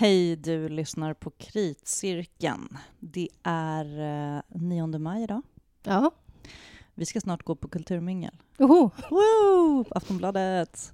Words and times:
Hej, 0.00 0.36
du 0.36 0.68
lyssnar 0.68 1.14
på 1.14 1.30
Kritcirkeln. 1.30 2.78
Det 3.00 3.28
är 3.42 4.00
eh, 4.36 4.40
9 4.48 4.86
maj 4.86 5.22
idag. 5.22 5.42
Ja. 5.82 6.10
Vi 6.94 7.06
ska 7.06 7.20
snart 7.20 7.42
gå 7.42 7.54
på 7.54 7.68
kulturmingel. 7.68 8.34
Oho. 8.58 8.90
Woo! 9.10 9.84
Aftonbladet. 9.90 10.92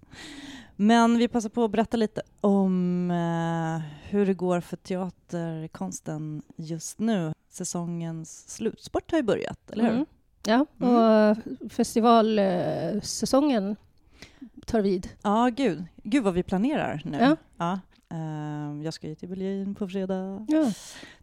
Men 0.76 1.18
vi 1.18 1.28
passar 1.28 1.48
på 1.48 1.64
att 1.64 1.70
berätta 1.70 1.96
lite 1.96 2.22
om 2.40 3.10
eh, 3.10 3.78
hur 4.10 4.26
det 4.26 4.34
går 4.34 4.60
för 4.60 4.76
teaterkonsten 4.76 6.42
just 6.56 6.98
nu. 6.98 7.32
Säsongens 7.48 8.48
slutsport 8.54 9.10
har 9.10 9.18
ju 9.18 9.22
börjat, 9.24 9.70
eller 9.70 9.84
hur? 9.84 9.92
Mm. 9.92 10.06
Ja, 10.46 10.66
Mm. 10.80 10.94
och 10.94 11.02
eh, 11.04 11.36
festivalsäsongen 11.70 13.76
tar 14.66 14.80
vid. 14.80 15.08
Ja, 15.22 15.48
gud. 15.56 15.84
Gud 16.02 16.24
vad 16.24 16.34
vi 16.34 16.42
planerar 16.42 17.02
nu. 17.04 17.18
Ja. 17.18 17.36
Ja. 17.56 17.80
Eh, 18.14 18.84
jag 18.84 18.94
ska 18.94 19.08
ju 19.08 19.14
till 19.14 19.28
Berlin 19.28 19.74
på 19.74 19.88
fredag. 19.88 20.46
Ja. 20.48 20.72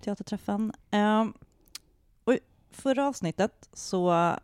teaterträffen. 0.02 0.74
Um, 0.92 1.34
och 2.24 2.34
i 2.34 2.40
förra 2.72 3.08
avsnittet 3.08 3.70
så 3.74 4.36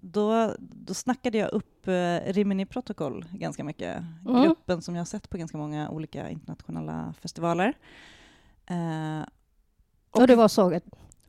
då, 0.00 0.54
då 0.58 0.94
snackade 0.94 1.38
jag 1.38 1.52
upp 1.52 1.88
uh, 1.88 2.18
Rimini 2.32 2.66
Protocol 2.66 3.24
ganska 3.32 3.64
mycket. 3.64 4.02
Mm. 4.28 4.42
Gruppen 4.42 4.82
som 4.82 4.94
jag 4.94 5.00
har 5.00 5.06
sett 5.06 5.30
på 5.30 5.38
ganska 5.38 5.58
många 5.58 5.90
olika 5.90 6.30
internationella 6.30 7.14
festivaler. 7.20 7.74
Eh, 8.66 9.22
Och 10.10 10.26
det 10.26 10.36
var 10.36 10.48
så. 10.48 10.80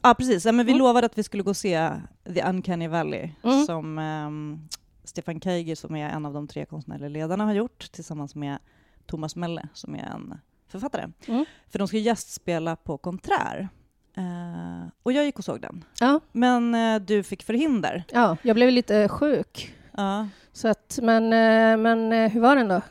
Ja, 0.02 0.14
precis. 0.14 0.46
Ja, 0.46 0.52
men 0.52 0.66
vi 0.66 0.72
Mm. 0.72 0.80
lovade 0.80 1.06
att 1.06 1.18
vi 1.18 1.24
skulle 1.24 1.44
gå 1.44 1.50
och 1.50 1.58
se 1.58 1.92
The 2.24 2.44
Uncanny 2.44 2.88
Valley 2.88 3.32
Mm. 3.44 3.66
som 3.66 4.00
ehm, 4.00 4.68
Stefan 5.04 5.42
Keiger, 5.42 5.76
som 5.76 5.96
är 5.96 6.10
en 6.10 6.26
av 6.26 6.34
de 6.34 6.48
tre 6.48 6.66
konstnärliga 6.66 7.10
ledarna, 7.10 7.46
har 7.46 7.54
gjort 7.54 7.92
tillsammans 7.92 8.36
med 8.36 8.58
Thomas 9.06 9.36
Melle, 9.36 9.68
som 9.74 9.96
är 9.96 10.04
en 10.04 10.40
författare. 10.68 11.08
Mm. 11.28 11.46
För 11.70 11.80
de 11.80 11.88
ska 11.88 11.98
gästspela 11.98 12.76
på 12.76 12.98
Konträr. 12.98 13.70
Eh, 14.18 14.88
och 15.04 15.12
jag 15.12 15.26
gick 15.26 15.40
och 15.40 15.46
såg 15.46 15.62
den. 15.62 15.86
Ja, 16.00 16.20
Men 16.32 16.76
eh, 16.76 17.00
du 17.02 17.24
fick 17.24 17.44
förhinder. 17.44 18.04
ja, 18.12 18.38
jag 18.42 18.56
blev 18.56 18.72
lite 18.72 19.08
sjuk. 19.10 19.76
Ja. 19.98 20.28
Så 20.54 20.68
att, 20.68 21.00
men, 21.02 21.24
eh, 21.24 21.78
men 21.78 22.14
eh, 22.14 22.32
hur 22.32 22.42
var 22.42 22.56
den 22.56 22.68
då? 22.68 22.82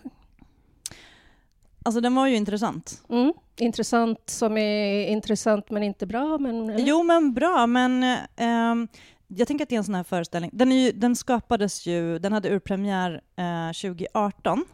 Alltså 1.84 2.00
den 2.00 2.14
var 2.14 2.26
ju 2.26 2.36
intressant. 2.36 3.02
Mm. 3.08 3.32
Intressant 3.56 4.20
som 4.26 4.56
är 4.56 5.06
intressant 5.06 5.70
men 5.70 5.82
inte 5.82 6.06
bra. 6.06 6.38
Men, 6.38 6.70
eller? 6.70 6.84
Jo, 6.86 7.02
men 7.02 7.34
bra. 7.34 7.66
Men 7.66 8.02
eh, 8.36 8.88
jag 9.26 9.48
tänker 9.48 9.62
att 9.62 9.68
det 9.68 9.74
är 9.74 9.78
en 9.78 9.84
sån 9.84 9.94
här 9.94 10.04
föreställning. 10.04 10.50
Den, 10.54 10.72
är 10.72 10.76
ju, 10.76 10.92
den 10.92 11.16
skapades 11.16 11.86
ju, 11.86 12.18
den 12.18 12.32
hade 12.32 12.50
urpremiär 12.54 13.20
eh, 13.36 13.72
2018. 13.72 14.64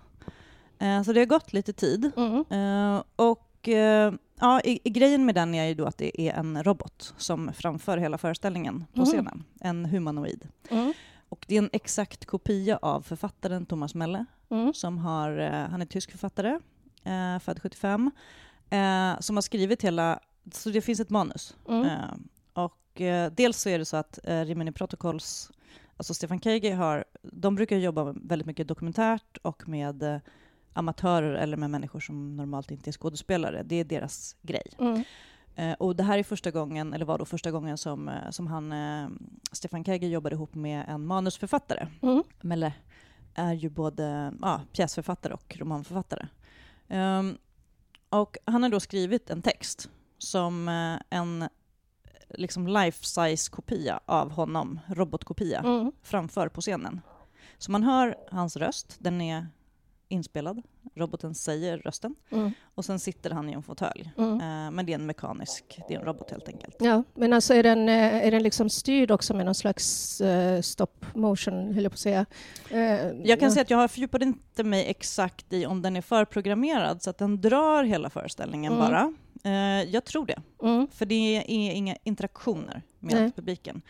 Eh, 0.79 1.03
så 1.03 1.13
det 1.13 1.21
har 1.21 1.27
gått 1.27 1.53
lite 1.53 1.73
tid. 1.73 2.11
Mm. 2.17 2.45
Eh, 2.51 3.03
och 3.17 3.69
eh, 3.69 4.13
ja, 4.41 4.61
i, 4.61 4.81
i 4.85 4.91
grejen 4.91 5.27
med 5.27 5.35
den 5.35 5.55
är 5.55 5.65
ju 5.65 5.75
då 5.75 5.85
att 5.87 5.99
det 5.99 6.21
är 6.21 6.33
en 6.35 6.63
robot 6.65 7.15
som 7.17 7.53
framför 7.53 7.99
hela 7.99 8.19
föreställningen 8.19 8.85
på 8.93 8.99
Mhm. 9.01 9.07
scenen. 9.07 9.45
En 9.61 9.85
humanoid. 9.85 10.49
Mm. 10.71 10.93
Och 11.29 11.45
det 11.49 11.55
är 11.55 11.59
en 11.63 11.71
exakt 11.73 12.27
kopia 12.27 12.77
av 12.83 13.03
författaren 13.03 13.67
Thomas 13.67 13.95
Melle, 13.95 14.25
Mm. 14.51 14.75
som 14.75 14.99
har, 14.99 15.39
han 15.71 15.83
är 15.83 15.87
tysk 15.87 16.11
författare, 16.11 16.59
eh, 17.05 17.39
född 17.39 17.63
75, 17.63 18.11
eh, 18.71 19.21
som 19.21 19.37
har 19.37 19.41
skrivit 19.43 19.85
hela, 19.85 20.19
så 20.53 20.71
det 20.71 20.81
finns 20.81 21.01
ett 21.01 21.11
manus. 21.11 21.57
Mm. 21.69 21.85
Eh, 21.87 22.15
och 22.53 23.01
dels 23.33 23.61
så 23.63 23.69
är 23.69 23.79
det 23.79 23.85
så 23.85 23.97
att 23.97 24.19
eh, 24.25 24.41
Rimini 24.45 24.73
Protocols, 24.73 25.51
alltså 25.97 26.15
Stefan 26.15 26.41
Keigi 26.41 26.71
har, 26.71 27.05
de 27.23 27.55
brukar 27.55 27.77
jobba 27.77 28.05
väldigt 28.23 28.47
mycket 28.47 28.69
dokumentärt 28.69 29.37
och 29.43 29.69
med 29.69 30.21
amatörer 30.79 31.35
eller 31.35 31.57
med 31.57 31.71
människor 31.71 32.01
som 32.01 32.37
normalt 32.37 32.71
inte 32.71 32.91
är 32.91 32.93
skådespelare. 32.93 33.63
Det 33.63 33.77
är 33.77 33.85
deras 33.85 34.37
grej. 34.43 34.63
Mm. 34.79 35.05
Eh, 35.55 35.73
och 35.73 35.97
det 35.97 36.03
här 36.03 36.19
är 36.19 36.23
första 36.23 36.51
gången, 36.51 36.93
eller 36.95 37.05
var 37.05 37.19
då 37.19 37.25
första 37.25 37.51
gången 37.51 37.79
som, 37.79 38.09
eh, 38.09 38.31
som 38.31 38.47
han, 38.47 38.73
eh, 38.73 39.09
Stefan 39.53 39.85
Keigi 39.85 40.09
jobbade 40.09 40.35
ihop 40.37 40.55
med 40.55 40.85
en 40.89 41.07
manusförfattare. 41.07 41.89
Mm. 42.03 42.23
Melle 42.41 42.73
är 43.35 43.53
ju 43.53 43.69
både 43.69 44.33
ja, 44.43 44.61
pjäsförfattare 44.73 45.35
och 45.35 45.57
romanförfattare. 45.61 46.29
Ehm, 46.89 47.39
och 48.11 48.37
han 48.45 48.63
har 48.63 48.71
då 48.71 48.81
skrivit 48.81 49.31
en 49.31 49.43
text 49.43 49.91
som 50.19 50.69
eh, 50.69 51.19
en 51.19 51.49
liksom 52.35 52.67
life-size 52.69 53.51
kopia 53.51 54.01
av 54.07 54.31
honom, 54.31 54.81
robotkopia, 54.87 55.59
Mm. 55.61 55.93
framför 56.03 56.49
på 56.49 56.61
scenen. 56.61 57.01
Så 57.59 57.71
man 57.71 57.83
hör 57.83 58.17
hans 58.31 58.57
röst, 58.57 58.97
den 58.99 59.21
är 59.21 59.47
inspelad, 60.09 60.63
roboten 60.95 61.35
säger 61.35 61.79
rösten, 61.79 62.15
Mm. 62.31 62.51
och 62.75 62.85
sen 62.85 62.99
sitter 62.99 63.31
han 63.31 63.49
i 63.51 63.53
en 63.53 63.63
fåtölj. 63.63 64.13
Mm. 64.19 64.33
Eh, 64.41 64.71
men 64.71 64.87
det 64.87 64.93
är 64.93 64.95
en 64.95 65.07
mekanisk, 65.07 65.81
det 65.89 65.95
är 65.95 65.99
en 65.99 66.05
robot 66.05 66.31
helt 66.31 66.49
enkelt. 66.49 66.77
Ja, 66.81 67.03
men 67.15 67.33
alltså 67.33 67.55
är 67.55 67.63
den, 67.63 67.89
eh, 67.89 68.27
är 68.27 68.31
den 68.31 68.43
liksom 68.43 68.71
styrd 68.71 69.11
också 69.11 69.35
med 69.35 69.45
någon 69.47 69.55
slags 69.55 70.21
eh, 70.21 70.61
stop 70.61 70.87
motion, 71.15 71.75
höll 71.75 71.83
jag 71.83 71.93
på 71.93 71.95
att 71.95 71.99
säga? 71.99 72.27
Jag 73.25 73.41
kan 73.41 73.51
säga 73.51 73.63
att 73.63 73.71
jag 73.71 73.79
har 73.79 73.89
fördjupat 73.89 74.23
inte 74.23 74.65
mig 74.65 74.87
exakt 74.91 75.53
i 75.53 75.67
om 75.67 75.83
den 75.83 75.97
är 75.97 76.01
förprogrammerad 76.03 77.03
så 77.03 77.11
att 77.11 77.19
den 77.19 77.41
drar 77.41 77.85
hela 77.85 78.11
föreställningen 78.11 78.73
Mm. 78.73 78.85
bara. 78.91 79.13
Jag 79.87 80.05
tror 80.05 80.27
det, 80.27 80.43
Mm. 80.63 80.89
för 80.93 81.07
det 81.07 81.15
är 81.37 81.45
inga 81.75 81.97
interaktioner 82.05 82.83
med 82.99 83.15
Nej. 83.15 83.33
publiken. 83.33 83.83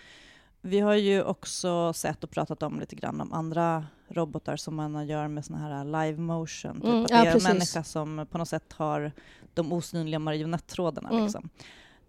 Vi 0.69 0.81
har 0.81 0.95
ju 0.95 1.23
också 1.23 1.93
sett 1.93 2.25
och 2.25 2.31
pratat 2.31 2.63
om 2.63 2.81
lite 2.81 2.97
grann 2.97 3.21
om 3.21 3.33
andra 3.33 3.87
robotar 4.09 4.57
som 4.57 4.75
man 4.75 5.07
gör 5.07 5.29
med 5.29 5.45
såna 5.45 5.59
här 5.59 5.85
live 5.85 6.21
motion. 6.21 6.75
Typ 6.75 6.85
Mm, 6.85 7.05
att 7.05 7.11
ja, 7.11 7.23
det 7.23 7.29
är 7.29 7.37
en 7.37 7.43
människa 7.43 7.85
som 7.85 8.27
på 8.31 8.39
något 8.39 8.49
sätt 8.49 8.73
har 8.73 9.13
de 9.55 9.73
osynliga 9.73 10.19
marionettrådarna. 10.19 11.11
Mm. 11.11 11.23
Liksom. 11.23 11.49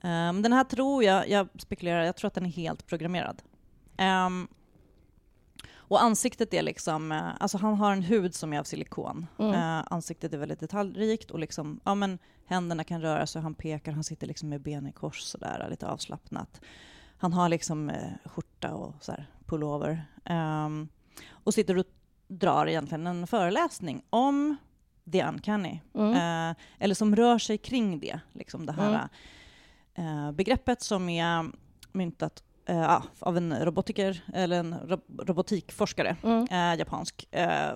Um, 0.04 0.42
den 0.42 0.54
här 0.54 0.64
tror 0.64 1.04
jag, 1.04 1.30
jag 1.30 1.48
spekulerar, 1.58 2.04
jag 2.04 2.16
tror 2.16 2.28
att 2.28 2.34
den 2.34 2.46
är 2.46 2.50
helt 2.50 2.88
programmerad. 2.88 3.42
Ehm, 3.98 4.48
och 5.76 6.04
ansiktet 6.04 6.54
är 6.54 6.62
liksom, 6.62 7.12
eh, 7.12 7.30
alltså 7.40 7.58
han 7.58 7.76
har 7.76 7.92
en 7.92 8.02
hud 8.02 8.36
som 8.36 8.54
är 8.54 8.60
av 8.60 8.64
silikon. 8.64 9.28
Mm. 9.40 9.54
Eh, 9.54 9.86
ansiktet 9.90 10.34
är 10.34 10.38
väldigt 10.38 10.60
detaljrikt 10.60 11.32
och 11.32 11.40
liksom, 11.40 11.80
ja 11.84 11.96
men 11.96 12.20
händerna 12.46 12.84
kan 12.84 13.02
röra 13.02 13.28
sig, 13.28 13.42
han 13.42 13.56
pekar, 13.56 13.92
han 13.92 14.04
sitter 14.04 14.28
liksom 14.28 14.50
med 14.50 14.62
ben 14.62 14.88
i 14.88 14.92
kors 14.92 15.22
sådär, 15.22 15.68
lite 15.70 15.88
avslappnat. 15.88 16.62
Han 17.22 17.34
har 17.34 17.50
liksom 17.50 17.90
eh, 17.90 18.12
skjorta 18.26 18.74
och 18.74 18.94
så 19.04 19.12
här, 19.12 19.26
pullover. 19.46 20.06
Ehm, 20.26 20.88
och 21.32 21.54
sitter 21.54 21.78
och 21.78 21.86
drar 22.28 22.68
egentligen 22.68 23.08
en 23.08 23.28
föreläsning 23.28 24.02
om 24.10 24.56
the 25.12 25.24
uncanny. 25.24 25.82
Mm. 25.96 26.12
Eh, 26.52 26.56
eller 26.80 26.96
som 26.96 27.16
rör 27.16 27.38
sig 27.38 27.58
kring 27.58 28.00
det, 28.00 28.20
liksom 28.34 28.66
det 28.66 28.72
här 28.74 29.10
eh, 29.96 30.32
begreppet 30.32 30.82
som 30.82 31.10
är 31.10 31.46
myntat 31.92 32.44
eh, 32.66 33.02
av 33.20 33.38
en 33.38 33.66
robotiker, 33.66 34.24
eller 34.34 34.60
en 34.60 34.74
ro- 34.80 35.24
robotikforskare, 35.26 36.16
Mm. 36.24 36.48
eh, 36.52 36.80
japansk, 36.80 37.28
eh, 37.32 37.72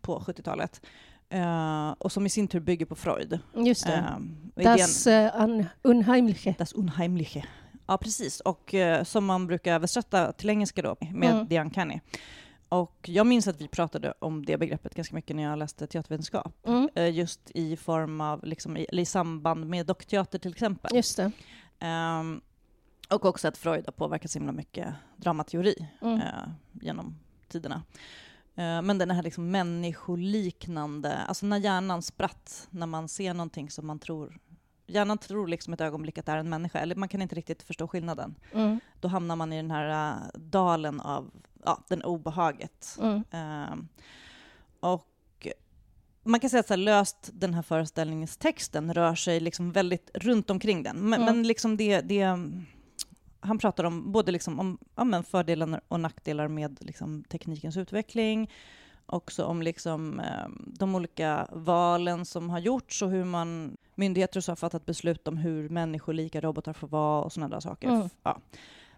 på 0.00 0.18
70-talet. 0.20 0.80
Eh, 1.28 1.90
och 1.90 2.12
som 2.12 2.26
i 2.26 2.28
sin 2.28 2.48
tur 2.48 2.60
bygger 2.60 2.86
på 2.86 2.94
Freud. 2.94 3.38
Just 3.54 3.86
det. 3.86 3.92
Eh, 3.94 4.14
och 4.54 4.62
idén- 4.62 4.76
Das 4.76 5.06
äh, 5.06 5.42
un 5.44 5.66
Unheimliche. 5.82 6.54
Das 6.58 6.72
Unheimliche. 6.72 7.44
Ja, 7.86 7.98
precis. 7.98 8.40
Och 8.40 8.74
eh, 8.74 9.04
som 9.04 9.24
man 9.24 9.46
brukar 9.46 9.74
översätta 9.74 10.32
till 10.32 10.50
engelska 10.50 10.82
då, 10.82 10.96
med 11.12 11.30
Mm. 11.34 11.48
the 11.48 11.60
uncanny. 11.60 12.00
Och 12.68 13.08
jag 13.12 13.26
minns 13.26 13.48
att 13.48 13.60
vi 13.60 13.68
pratade 13.68 14.14
om 14.18 14.44
det 14.46 14.56
begreppet 14.58 14.94
ganska 14.94 15.14
mycket 15.14 15.36
när 15.36 15.42
jag 15.42 15.58
läste 15.58 15.86
teatervetenskap. 15.86 16.66
Mm. 16.66 16.88
Eh, 16.94 17.10
just 17.10 17.50
i 17.54 17.76
form 17.76 18.20
av, 18.20 18.44
liksom, 18.44 18.76
i, 18.76 18.86
i 18.92 19.04
samband 19.04 19.66
med 19.66 19.86
dockteater 19.86 20.38
till 20.38 20.50
exempel. 20.52 20.96
Just 20.96 21.16
det. 21.16 21.30
Ehm, 21.78 22.40
och 23.10 23.24
också 23.24 23.48
att 23.48 23.56
Freud 23.56 23.84
har 23.86 23.92
påverkat 23.92 24.30
så 24.30 24.38
himla 24.38 24.52
mycket 24.52 24.94
dramateori 25.16 25.88
Mm. 26.02 26.20
eh, 26.20 26.26
genom 26.72 27.18
tiderna. 27.48 27.82
Eh, 28.54 28.82
men 28.82 28.98
den 28.98 29.10
här 29.10 29.22
liksom 29.22 29.50
människoliknande, 29.50 31.16
alltså 31.16 31.46
när 31.46 31.58
hjärnan 31.58 32.02
spratt, 32.02 32.66
när 32.70 32.86
man 32.86 33.08
ser 33.08 33.34
någonting 33.34 33.70
som 33.70 33.86
man 33.86 33.98
tror 33.98 34.38
Hjärnan 34.92 35.18
tror 35.18 35.48
liksom 35.48 35.72
ett 35.72 35.80
ögonblick 35.80 36.18
att 36.18 36.26
det 36.26 36.32
är 36.32 36.36
en 36.36 36.48
människa, 36.48 36.78
eller 36.78 36.94
man 36.94 37.08
kan 37.08 37.22
inte 37.22 37.34
riktigt 37.34 37.62
förstå 37.62 37.88
skillnaden. 37.88 38.34
Mm. 38.52 38.80
Då 39.00 39.08
hamnar 39.08 39.36
man 39.36 39.52
i 39.52 39.56
den 39.56 39.70
här 39.70 40.12
eh, 40.12 40.22
dalen 40.34 41.00
av 41.00 41.30
ja, 41.64 41.84
den 41.88 42.02
obehaget. 42.02 42.98
Mm. 43.00 43.24
Ehm, 43.30 43.88
och 44.80 45.08
man 46.24 46.40
kan 46.40 46.50
säga 46.50 46.60
att 46.60 46.66
så 46.66 46.72
här, 46.72 46.78
löst 46.78 47.30
den 47.32 47.54
här 47.54 47.62
föreställningens 47.62 48.36
texten 48.36 48.94
rör 48.94 49.14
sig 49.14 49.40
liksom 49.40 49.72
väldigt 49.72 50.10
runt 50.14 50.50
omkring 50.50 50.82
den. 50.82 50.96
Men, 50.96 51.22
Mm. 51.22 51.34
men 51.34 51.46
liksom 51.46 51.76
det, 51.76 52.00
det, 52.00 52.38
han 53.40 53.58
pratar 53.58 53.84
om 53.84 54.12
både 54.12 54.32
liksom 54.32 54.60
om 54.60 54.78
ja, 54.96 55.04
men 55.04 55.24
fördelar 55.24 55.80
och 55.88 56.00
nackdelar 56.00 56.48
med 56.48 56.78
liksom 56.80 57.24
teknikens 57.24 57.76
utveckling, 57.76 58.50
också 59.06 59.44
om 59.44 59.62
liksom, 59.62 60.20
eh, 60.20 60.48
de 60.66 60.94
olika 60.94 61.48
valen 61.52 62.24
som 62.24 62.50
har 62.50 62.58
gjorts 62.58 63.02
och 63.02 63.10
hur 63.10 63.24
man, 63.24 63.76
myndigheter 63.94 64.40
och 64.40 64.44
så 64.44 64.50
har 64.50 64.56
fattat 64.56 64.86
beslut 64.86 65.28
om 65.28 65.36
hur 65.36 65.68
människolika 65.68 66.40
robotar 66.40 66.72
får 66.72 66.88
vara 66.88 67.24
och 67.24 67.32
sådana 67.32 67.54
där 67.54 67.60
saker. 67.60 67.88
Mm. 67.88 68.08
Ja. 68.22 68.40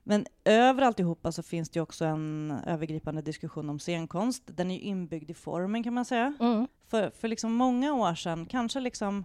Men 0.06 0.26
över 0.44 0.82
alltihopa 0.82 1.32
så 1.32 1.42
finns 1.42 1.70
det 1.70 1.80
också 1.80 2.04
en 2.04 2.54
övergripande 2.66 3.22
diskussion 3.22 3.70
om 3.70 3.78
scenkonst. 3.78 4.42
Den 4.46 4.70
är 4.70 4.74
ju 4.74 4.80
inbyggd 4.80 5.30
i 5.30 5.34
formen 5.34 5.82
kan 5.82 5.94
man 5.94 6.04
säga. 6.04 6.34
Mm. 6.40 6.68
För, 6.88 7.10
för 7.10 7.28
liksom 7.28 7.52
många 7.52 7.94
år 7.94 8.14
sedan, 8.14 8.46
kanske 8.46 8.80
liksom 8.80 9.24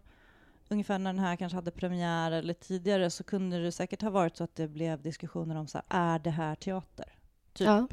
ungefär 0.70 1.00
när 1.00 1.14
den 1.14 1.24
här 1.24 1.36
kanske 1.36 1.56
hade 1.56 1.72
premiär 1.72 2.32
eller 2.32 2.54
tidigare 2.54 3.10
så 3.10 3.24
kunde 3.24 3.64
det 3.64 3.72
säkert 3.72 4.02
ha 4.02 4.10
varit 4.10 4.38
så 4.38 4.44
att 4.44 4.56
det 4.56 4.68
blev 4.68 5.02
diskussioner 5.02 5.56
om 5.56 5.68
så 5.68 5.78
här, 5.78 6.14
är 6.16 6.20
det 6.20 6.30
här 6.30 6.56
teater? 6.56 7.06
Typ. 7.54 7.68
Ja. 7.68 7.88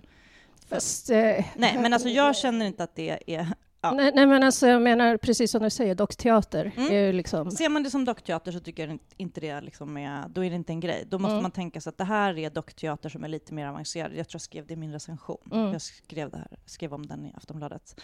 Fast, 0.69 1.11
eh, 1.11 1.45
Nej, 1.57 1.79
men 1.79 1.93
alltså 1.93 2.09
jag 2.09 2.37
känner 2.37 2.67
inte 2.67 2.85
att 2.85 2.95
det 2.95 3.19
är... 3.35 3.49
Ja. 3.81 3.93
nej, 3.93 4.13
nej, 4.15 4.27
men 4.27 4.43
alltså, 4.43 4.67
jag 4.67 4.83
menar 4.83 5.17
precis 5.17 5.51
som 5.51 5.63
du 5.63 5.71
säger, 5.71 5.95
dockteater 5.95 6.73
Mm. 6.77 6.93
är 6.93 7.01
ju 7.07 7.13
liksom... 7.13 7.51
Ser 7.51 7.69
man 7.69 7.83
det 7.83 7.91
som 7.91 8.05
dockteater 8.05 8.53
så 8.53 8.61
tycker 8.61 8.89
jag 8.89 8.99
inte 9.17 9.41
det 9.41 9.61
liksom 9.61 9.97
är, 9.97 10.29
då 10.29 10.45
är 10.45 10.51
det 10.51 10.57
inte 10.57 10.73
en 10.73 10.81
grej. 10.81 11.05
Då 11.09 11.19
måste 11.19 11.33
Mm. 11.33 11.43
man 11.43 11.51
tänka 11.51 11.81
sig 11.81 11.91
att 11.91 11.99
det 11.99 12.05
här 12.05 12.39
är 12.39 12.51
dockteater 12.51 13.09
som 13.09 13.25
är 13.25 13.29
lite 13.29 13.55
mer 13.55 13.67
avancerad. 13.67 14.11
Jag 14.15 14.29
tror 14.29 14.35
jag 14.35 14.41
skrev 14.43 14.67
det 14.67 14.75
i 14.75 14.77
min 14.77 14.93
recension. 14.93 15.49
Mm. 15.53 15.73
Jag 15.73 15.83
skrev, 15.83 16.31
det 16.31 16.37
här, 16.39 16.59
skrev 16.67 16.95
om 16.95 17.07
den 17.07 17.27
i 17.27 17.33
Aftonbladet. 17.37 18.01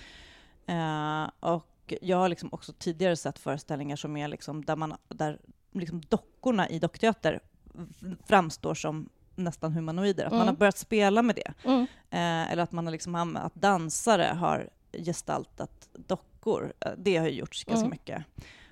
Eh, 0.66 1.30
och 1.40 1.94
jag 2.00 2.16
har 2.16 2.28
liksom 2.28 2.48
också 2.52 2.72
tidigare 2.72 3.16
sett 3.16 3.38
föreställningar 3.38 3.96
som 3.96 4.16
är 4.16 4.28
liksom 4.28 4.64
där, 4.64 4.76
man, 4.76 4.94
där 5.08 5.38
liksom 5.72 6.00
dockorna 6.08 6.68
i 6.68 6.78
dockteater 6.78 7.40
framstår 8.26 8.74
som 8.74 9.08
nästan 9.36 9.72
humanoider. 9.72 10.24
Att 10.24 10.32
man 10.32 10.40
Mm. 10.40 10.48
har 10.54 10.58
börjat 10.58 10.78
spela 10.78 11.22
med 11.22 11.36
det. 11.36 11.52
Mm. 11.64 11.86
Eh, 12.12 12.52
eller 12.52 12.62
att 12.62 12.72
man 12.72 12.86
har 12.86 12.92
liksom, 12.92 13.36
att 13.36 13.54
dansare 13.54 14.22
har 14.38 14.70
gestaltat 14.92 15.88
dockor. 15.92 16.72
Eh, 16.80 16.92
det 16.98 17.16
har 17.16 17.26
ju 17.26 17.32
gjorts 17.38 17.64
ganska 17.64 17.86
Mm. 17.86 17.90
mycket. 17.90 18.24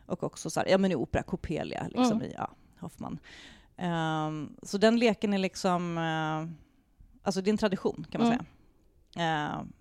Och 0.06 0.22
också 0.24 0.50
så 0.50 0.60
här, 0.60 0.66
ja 0.68 0.78
men 0.78 0.92
i 0.92 0.94
opera, 0.94 1.22
Coppelia, 1.22 1.86
liksom 1.88 2.12
Mm. 2.18 2.22
i 2.22 2.34
ja, 2.36 2.50
Hoffman. 2.80 3.18
Ehm, 3.76 4.56
så 4.62 4.78
den 4.78 4.98
leken 4.98 5.32
är 5.34 5.38
liksom, 5.38 5.98
eh, 5.98 6.46
alltså 7.22 7.40
det 7.42 7.50
är 7.50 7.52
en 7.52 7.58
tradition 7.58 8.06
kan 8.10 8.20
man 8.20 8.32
Mm. 8.32 8.44
säga. 9.14 9.26
Ehm, 9.26 9.72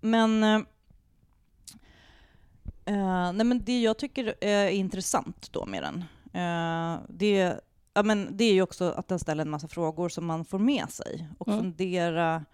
men 0.00 0.44
eh, 0.44 0.60
nej 3.32 3.44
men 3.44 3.64
det 3.64 3.80
jag 3.82 3.98
tycker 3.98 4.34
är 4.40 4.68
intressant 4.68 5.48
då 5.52 5.66
med 5.66 5.82
den, 5.82 6.04
det, 7.08 7.60
ja 7.94 8.02
men 8.02 8.36
det 8.36 8.44
är 8.44 8.52
ju 8.54 8.62
också 8.62 8.90
att 8.90 9.08
den 9.08 9.18
ställer 9.18 9.42
en 9.44 9.50
massa 9.50 9.68
frågor 9.68 10.08
som 10.08 10.26
man 10.26 10.44
får 10.44 10.58
med 10.58 10.90
sig 10.90 11.28
och 11.38 11.48
Mm. 11.48 11.60
fundera 11.60 12.44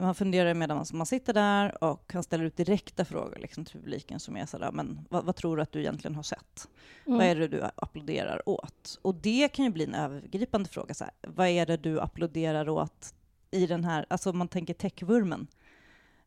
man 0.00 0.14
funderar 0.14 0.54
medan 0.54 0.84
man 0.92 1.06
sitter 1.06 1.32
där 1.32 1.84
och 1.84 2.12
han 2.12 2.22
ställer 2.22 2.44
ut 2.44 2.56
direkta 2.56 3.04
frågor 3.04 3.38
liksom, 3.40 3.64
till 3.64 3.80
publiken 3.80 4.20
som 4.20 4.36
är 4.36 4.46
sådär, 4.46 4.70
men 4.72 5.06
vad, 5.10 5.24
vad 5.24 5.36
tror 5.36 5.56
du 5.56 5.62
att 5.62 5.72
du 5.72 5.80
egentligen 5.80 6.14
har 6.14 6.22
sett? 6.22 6.68
Mm. 7.06 7.18
Vad 7.18 7.26
är 7.26 7.36
det 7.36 7.48
du 7.48 7.62
applåderar 7.74 8.48
åt? 8.48 8.98
Och 9.02 9.14
det 9.14 9.48
kan 9.48 9.64
ju 9.64 9.70
bli 9.70 9.84
en 9.84 9.94
övergripande 9.94 10.68
fråga. 10.68 10.94
Så 10.94 11.04
vad 11.22 11.48
är 11.48 11.66
det 11.66 11.76
du 11.76 12.00
applåderar 12.00 12.68
åt 12.68 13.14
i 13.50 13.66
den 13.66 13.84
här, 13.84 14.06
alltså 14.10 14.30
om 14.30 14.38
man 14.38 14.48
tänker 14.48 14.74
techvurmen. 14.74 15.46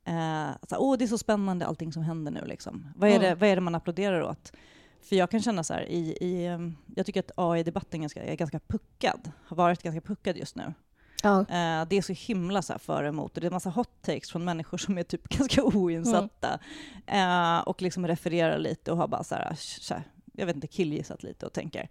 Eh, 0.05 0.49
så 0.69 0.77
Åh, 0.77 0.97
det 0.97 1.05
är 1.05 1.07
så 1.07 1.17
spännande 1.17 1.65
allting 1.65 1.93
som 1.93 2.03
händer 2.03 2.31
nu. 2.31 2.45
Liksom. 2.45 2.87
Vad, 2.95 3.09
är 3.09 3.19
det, 3.19 3.27
Mm. 3.27 3.39
vad 3.39 3.49
är 3.49 3.55
det 3.55 3.61
man 3.61 3.75
applåderar 3.75 4.21
åt? 4.21 4.53
För 5.01 5.15
jag 5.15 5.31
kan 5.31 5.41
känna 5.41 5.63
så 5.63 5.73
här, 5.73 5.81
i, 5.89 6.17
i, 6.21 6.45
ehm, 6.45 6.75
jag 6.95 7.05
tycker 7.05 7.19
att 7.19 7.31
AI-debatten 7.35 8.01
ganska, 8.01 8.23
är 8.23 8.35
ganska 8.35 8.59
puckad, 8.59 9.31
har 9.45 9.57
varit 9.57 9.83
ganska 9.83 10.01
puckad 10.01 10.37
just 10.37 10.55
nu. 10.55 10.73
Ja. 11.23 11.39
Eh, 11.39 11.87
det 11.89 11.97
är 11.97 12.01
så 12.01 12.13
himla 12.13 12.61
så 12.61 12.73
här 12.73 12.79
för 12.79 13.03
och 13.03 13.09
emot 13.09 13.37
och 13.37 13.41
det 13.41 13.45
är 13.45 13.49
en 13.49 13.53
massa 13.53 13.69
hot 13.69 14.01
takes 14.01 14.31
från 14.31 14.45
människor 14.45 14.77
som 14.77 14.97
är 14.97 15.03
typ 15.03 15.27
ganska 15.37 15.63
oinsatta 15.63 16.59
eh, 17.07 17.59
och 17.59 17.81
liksom 17.81 18.07
refererar 18.07 18.57
lite 18.57 18.91
och 18.91 18.97
har 18.97 19.07
bara 19.07 19.23
så 19.23 19.35
här, 19.35 19.55
så 19.57 19.93
här 19.93 20.03
jag 20.33 20.45
vet 20.45 20.55
inte, 20.55 20.67
killgissat 20.67 21.23
lite 21.23 21.45
och 21.45 21.53
tänker 21.53 21.89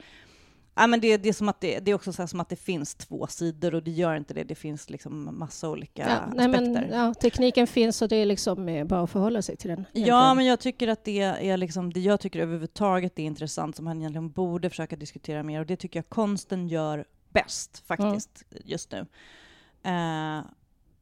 Ja, 0.74 0.86
men 0.86 1.00
det, 1.00 1.16
det, 1.16 1.28
är 1.28 1.32
som 1.32 1.48
att 1.48 1.60
det, 1.60 1.78
det 1.78 1.90
är 1.90 1.94
också 1.94 2.12
så 2.12 2.26
som 2.26 2.40
att 2.40 2.48
det 2.48 2.56
finns 2.56 2.94
två 2.94 3.26
sidor 3.26 3.74
och 3.74 3.82
det 3.82 3.90
gör 3.90 4.14
inte 4.14 4.34
det. 4.34 4.44
Det 4.44 4.54
finns 4.54 4.90
liksom 4.90 5.38
massa 5.38 5.70
olika 5.70 6.02
Ja, 6.02 6.34
nej, 6.34 6.46
aspekter. 6.46 6.86
men, 6.88 6.98
ja, 6.98 7.14
tekniken 7.14 7.66
finns 7.66 8.02
och 8.02 8.08
det 8.08 8.16
är 8.16 8.26
liksom 8.26 8.68
eh, 8.68 8.84
bara 8.84 9.00
att 9.00 9.10
förhålla 9.10 9.42
sig 9.42 9.56
till 9.56 9.70
den. 9.70 9.84
Ja, 9.92 10.00
egentligen. 10.00 10.36
men 10.36 10.46
jag 10.46 10.60
tycker 10.60 10.88
att 10.88 11.04
det 11.04 11.20
är 11.20 11.56
liksom, 11.56 11.92
det 11.92 12.00
jag 12.00 12.20
tycker 12.20 12.40
överhuvudtaget 12.40 13.18
är 13.18 13.22
intressant 13.22 13.76
som 13.76 13.86
han 13.86 13.98
egentligen 13.98 14.30
borde 14.30 14.70
försöka 14.70 14.96
diskutera 14.96 15.42
mer 15.42 15.60
och 15.60 15.66
det 15.66 15.76
tycker 15.76 15.98
jag 15.98 16.08
konsten 16.08 16.68
gör 16.68 17.04
bäst 17.32 17.82
faktiskt 17.86 18.44
just 18.64 18.92
nu. 18.92 19.06
Eh, 19.90 20.44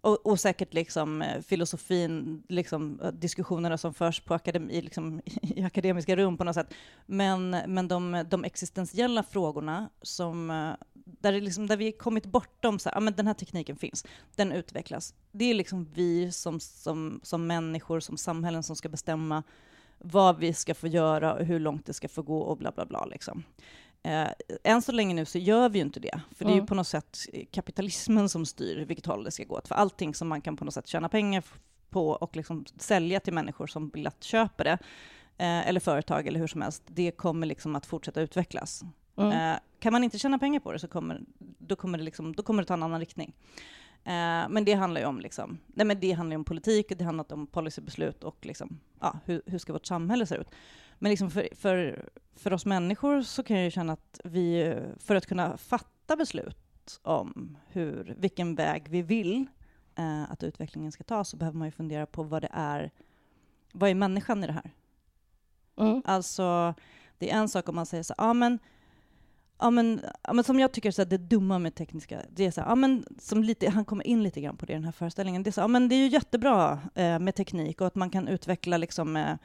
och, 0.00 0.26
och 0.26 0.40
säkert 0.40 0.74
liksom 0.74 1.22
eh, 1.22 1.40
filosofin, 1.40 2.42
liksom, 2.48 3.00
eh, 3.00 3.12
diskussionerna 3.12 3.78
som 3.78 3.94
förs 3.94 4.20
på 4.20 4.34
akademi, 4.34 4.72
i 4.72 4.82
liksom, 4.82 5.20
i 5.42 5.62
akademiska 5.62 6.16
rum 6.16 6.36
på 6.36 6.44
något 6.44 6.54
sätt. 6.54 6.74
Men, 7.06 7.50
men 7.50 7.88
de, 7.88 8.24
de 8.30 8.44
existentiella 8.44 9.22
frågorna 9.22 9.90
som, 10.02 10.48
där, 11.20 11.32
det 11.32 11.40
liksom, 11.40 11.66
där 11.66 11.76
vi 11.76 11.92
kommit 11.92 12.26
bortom 12.26 12.78
så 12.78 12.88
här, 12.88 12.96
ja, 12.96 13.00
men 13.00 13.14
den 13.14 13.26
här 13.26 13.34
tekniken 13.34 13.76
finns, 13.76 14.04
den 14.36 14.52
utvecklas. 14.52 15.14
Det 15.32 15.44
är 15.44 15.54
liksom 15.54 15.88
vi 15.94 16.32
som, 16.32 16.60
som, 16.60 17.20
som 17.22 17.46
människor, 17.46 18.00
som 18.00 18.16
samhällen 18.16 18.62
som 18.62 18.76
ska 18.76 18.88
bestämma 18.88 19.42
vad 19.98 20.38
vi 20.38 20.52
ska 20.52 20.74
få 20.74 20.86
göra 20.86 21.34
och 21.34 21.44
hur 21.44 21.60
långt 21.60 21.86
det 21.86 21.92
ska 21.92 22.08
få 22.08 22.22
gå 22.22 22.38
och 22.38 22.56
bla 22.56 22.72
bla 22.72 22.86
bla. 22.86 23.04
Liksom. 23.04 23.42
Eh, 24.02 24.28
än 24.64 24.82
så 24.82 24.92
länge 24.92 25.14
nu 25.14 25.24
så 25.24 25.38
gör 25.38 25.68
vi 25.68 25.78
ju 25.78 25.84
inte 25.84 26.00
det, 26.00 26.20
för 26.36 26.44
det 26.44 26.50
är 26.50 26.54
ju 26.54 26.66
på 26.66 26.74
något 26.74 26.86
sätt 26.86 27.18
kapitalismen 27.50 28.28
som 28.28 28.46
styr 28.46 28.84
vilket 28.84 29.06
håll 29.06 29.24
det 29.24 29.30
ska 29.30 29.44
gå 29.44 29.54
åt. 29.54 29.68
För 29.68 29.74
allting 29.74 30.14
som 30.14 30.28
man 30.28 30.40
kan 30.40 30.56
på 30.56 30.64
något 30.64 30.74
sätt 30.74 30.86
tjäna 30.86 31.08
pengar 31.08 31.44
på 31.90 32.08
och 32.08 32.36
liksom 32.36 32.64
sälja 32.78 33.20
till 33.20 33.32
människor 33.32 33.66
som 33.66 33.90
lätt 33.94 34.24
köper 34.24 34.64
det, 34.64 34.78
eh, 35.38 35.68
eller 35.68 35.80
företag 35.80 36.26
eller 36.26 36.40
hur 36.40 36.46
som 36.46 36.62
helst, 36.62 36.82
det 36.86 37.10
kommer 37.10 37.46
liksom 37.46 37.76
att 37.76 37.86
fortsätta 37.86 38.20
utvecklas. 38.20 38.82
Mm. 39.16 39.52
Eh, 39.52 39.58
kan 39.80 39.92
man 39.92 40.04
inte 40.04 40.18
tjäna 40.18 40.38
pengar 40.38 40.60
på 40.60 40.72
det 40.72 40.78
så 40.78 40.88
kommer, 40.88 41.20
då 41.38 41.76
kommer, 41.76 41.98
det, 41.98 42.04
liksom, 42.04 42.36
då 42.36 42.42
kommer 42.42 42.62
det 42.62 42.66
ta 42.66 42.74
en 42.74 42.82
annan 42.82 43.00
riktning. 43.00 43.34
Eh, 44.04 44.48
men 44.48 44.64
det 44.64 44.74
handlar 44.74 45.00
ju 45.00 45.06
om, 45.06 45.20
liksom, 45.20 45.58
nej 45.66 45.86
men 45.86 46.00
det 46.00 46.12
handlar 46.12 46.36
om 46.36 46.44
politik, 46.44 46.90
och 46.90 46.96
det 46.96 47.04
handlar 47.04 47.32
om 47.32 47.46
policybeslut 47.46 48.24
och 48.24 48.46
liksom, 48.46 48.80
ja, 49.00 49.18
hur, 49.24 49.42
hur 49.46 49.58
ska 49.58 49.72
vårt 49.72 49.86
samhälle 49.86 50.26
se 50.26 50.34
ut. 50.34 50.48
Men 51.02 51.10
liksom 51.10 51.30
för, 51.30 51.48
för, 51.52 52.08
för 52.36 52.52
oss 52.52 52.66
människor 52.66 53.22
så 53.22 53.42
kan 53.42 53.56
jag 53.56 53.64
ju 53.64 53.70
känna 53.70 53.92
att 53.92 54.20
vi, 54.24 54.76
för 54.98 55.14
att 55.14 55.26
kunna 55.26 55.56
fatta 55.56 56.16
beslut 56.16 57.00
om 57.02 57.58
hur, 57.68 58.14
vilken 58.18 58.54
väg 58.54 58.88
vi 58.88 59.02
vill 59.02 59.46
eh, 59.98 60.30
att 60.30 60.42
utvecklingen 60.42 60.92
ska 60.92 61.04
ta, 61.04 61.24
så 61.24 61.36
behöver 61.36 61.58
man 61.58 61.68
ju 61.68 61.72
fundera 61.72 62.06
på 62.06 62.22
vad 62.22 62.42
det 62.42 62.48
är, 62.52 62.90
vad 63.72 63.90
är 63.90 63.94
människan 63.94 64.44
i 64.44 64.46
det 64.46 64.52
här? 64.52 64.70
Mm. 65.76 66.02
Alltså, 66.04 66.74
det 67.18 67.30
är 67.30 67.36
en 67.36 67.48
sak 67.48 67.68
om 67.68 67.74
man 67.74 67.86
säger 67.86 68.02
så 68.02 68.14
ja 68.18 68.32
men, 68.32 68.58
ja 69.58 69.70
men, 69.70 70.00
ja 70.22 70.32
men 70.32 70.44
som 70.44 70.60
jag 70.60 70.72
tycker 70.72 70.90
så 70.90 71.02
här, 71.02 71.08
det 71.08 71.18
dumma 71.18 71.58
med 71.58 71.74
tekniska, 71.74 72.22
det 72.30 72.46
är 72.46 72.50
så 72.50 72.60
här, 72.60 72.68
ja 72.68 72.74
men, 72.74 73.04
som 73.18 73.42
lite, 73.42 73.70
han 73.70 73.84
kommer 73.84 74.06
in 74.06 74.22
lite 74.22 74.40
grann 74.40 74.56
på 74.56 74.66
det 74.66 74.72
i 74.72 74.76
den 74.76 74.84
här 74.84 74.92
föreställningen, 74.92 75.42
det 75.42 75.50
är 75.50 75.52
så, 75.52 75.60
ja 75.60 75.68
men 75.68 75.88
det 75.88 75.94
är 75.94 76.04
ju 76.04 76.08
jättebra 76.08 76.80
eh, 76.94 77.18
med 77.18 77.34
teknik 77.34 77.80
och 77.80 77.86
att 77.86 77.94
man 77.94 78.10
kan 78.10 78.28
utveckla 78.28 78.76
liksom, 78.76 79.16
eh, 79.16 79.36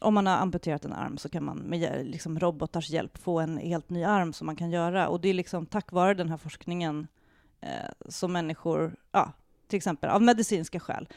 om 0.00 0.14
man 0.14 0.26
har 0.26 0.36
amputerat 0.36 0.84
en 0.84 0.92
arm 0.92 1.18
så 1.18 1.28
kan 1.28 1.44
man 1.44 1.58
med 1.58 2.06
liksom, 2.06 2.38
robotars 2.40 2.90
hjälp 2.90 3.18
få 3.18 3.40
en 3.40 3.58
helt 3.58 3.90
ny 3.90 4.04
arm 4.04 4.32
som 4.32 4.46
man 4.46 4.56
kan 4.56 4.70
göra. 4.70 5.08
Och 5.08 5.20
det 5.20 5.28
är 5.28 5.34
liksom 5.34 5.66
tack 5.66 5.92
vare 5.92 6.14
den 6.14 6.28
här 6.28 6.36
forskningen 6.36 7.06
eh, 7.60 7.90
som 8.08 8.32
människor, 8.32 8.96
ja, 9.12 9.32
till 9.68 9.76
exempel 9.76 10.10
av 10.10 10.22
medicinska 10.22 10.80
skäl, 10.80 11.08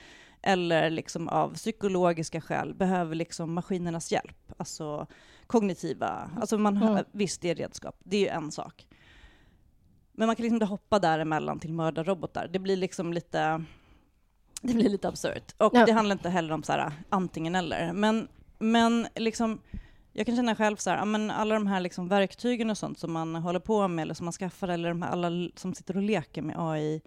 eller 0.42 0.90
liksom 0.90 1.30
av 1.30 1.54
psykologiska 1.54 2.42
skäl 2.42 2.74
behöver 2.74 3.16
liksom 3.16 3.54
maskinernas 3.54 4.12
hjälp. 4.12 4.54
Alltså 4.58 5.08
kognitiva, 5.48 6.30
alltså 6.42 6.58
man 6.58 6.78
har, 6.78 6.92
Mm. 6.92 7.06
visst 7.12 7.42
det 7.42 7.50
är 7.50 7.56
redskap, 7.56 7.96
det 8.04 8.18
är 8.18 8.22
ju 8.22 8.28
en 8.28 8.52
sak. 8.52 8.88
Men 10.12 10.28
man 10.28 10.36
kan 10.36 10.44
liksom 10.44 10.56
inte 10.56 10.66
hoppa 10.66 11.00
däremellan 11.00 11.60
till 11.60 11.74
mördarrobotar. 11.74 12.48
Det 12.48 12.60
blir 12.60 12.78
liksom 12.78 13.14
lite, 13.14 13.64
det 14.62 14.74
blir 14.74 14.90
lite 14.90 15.08
absurt. 15.08 15.56
Och 15.58 15.72
Ja. 15.76 15.86
det 15.86 15.92
handlar 15.92 16.16
inte 16.16 16.30
heller 16.30 16.54
om 16.54 16.64
så 16.64 16.72
här, 16.72 16.92
antingen 17.10 17.56
eller. 17.56 17.94
Men, 17.94 18.28
men 18.60 19.08
liksom, 19.16 19.62
jag 20.14 20.26
kan 20.26 20.36
känna 20.36 20.56
själv 20.56 20.76
så 20.76 20.90
här, 20.90 21.06
men 21.06 21.32
alla 21.32 21.56
de 21.56 21.68
här 21.68 21.80
liksom 21.80 22.08
verktygen 22.08 22.70
och 22.70 22.78
sånt 22.78 23.00
som 23.00 23.12
man 23.12 23.36
håller 23.36 23.60
på 23.60 23.88
med, 23.88 24.04
eller 24.04 24.14
som 24.14 24.26
man 24.26 24.34
skaffar, 24.34 24.68
eller 24.68 24.90
de 24.90 25.02
här 25.02 25.10
alla 25.12 25.50
som 25.56 25.74
sitter 25.74 25.96
och 25.98 26.04
leker 26.04 26.42
med 26.42 26.56
AI, 26.60 27.02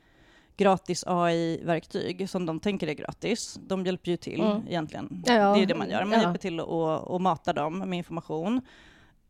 gratis 0.57 1.05
AI-verktyg, 1.07 2.29
som 2.31 2.47
de 2.47 2.61
tänker 2.61 2.87
är 2.89 2.93
gratis, 2.95 3.59
de 3.67 3.87
hjälper 3.87 4.11
ju 4.11 4.17
till 4.17 4.41
Mm. 4.41 4.63
egentligen. 4.69 5.23
Ja, 5.27 5.33
ja. 5.35 5.55
Det 5.55 5.63
är 5.63 5.67
det 5.67 5.75
man 5.75 5.91
gör. 5.91 6.05
Man 6.05 6.13
Ja. 6.13 6.21
hjälper 6.25 6.39
till 6.39 6.61
att 6.61 7.21
mata 7.21 7.53
dem 7.53 7.79
med 7.79 7.97
information, 7.97 8.61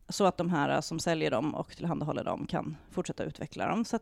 så 0.09 0.25
att 0.25 0.37
de 0.37 0.49
här 0.49 0.81
som 0.81 0.99
säljer 0.99 1.31
dem 1.31 1.55
och 1.55 1.75
tillhandahåller 1.75 2.23
dem 2.23 2.45
kan 2.45 2.77
fortsätta 2.91 3.23
utveckla 3.23 3.67
dem. 3.67 3.85
Så 3.85 3.99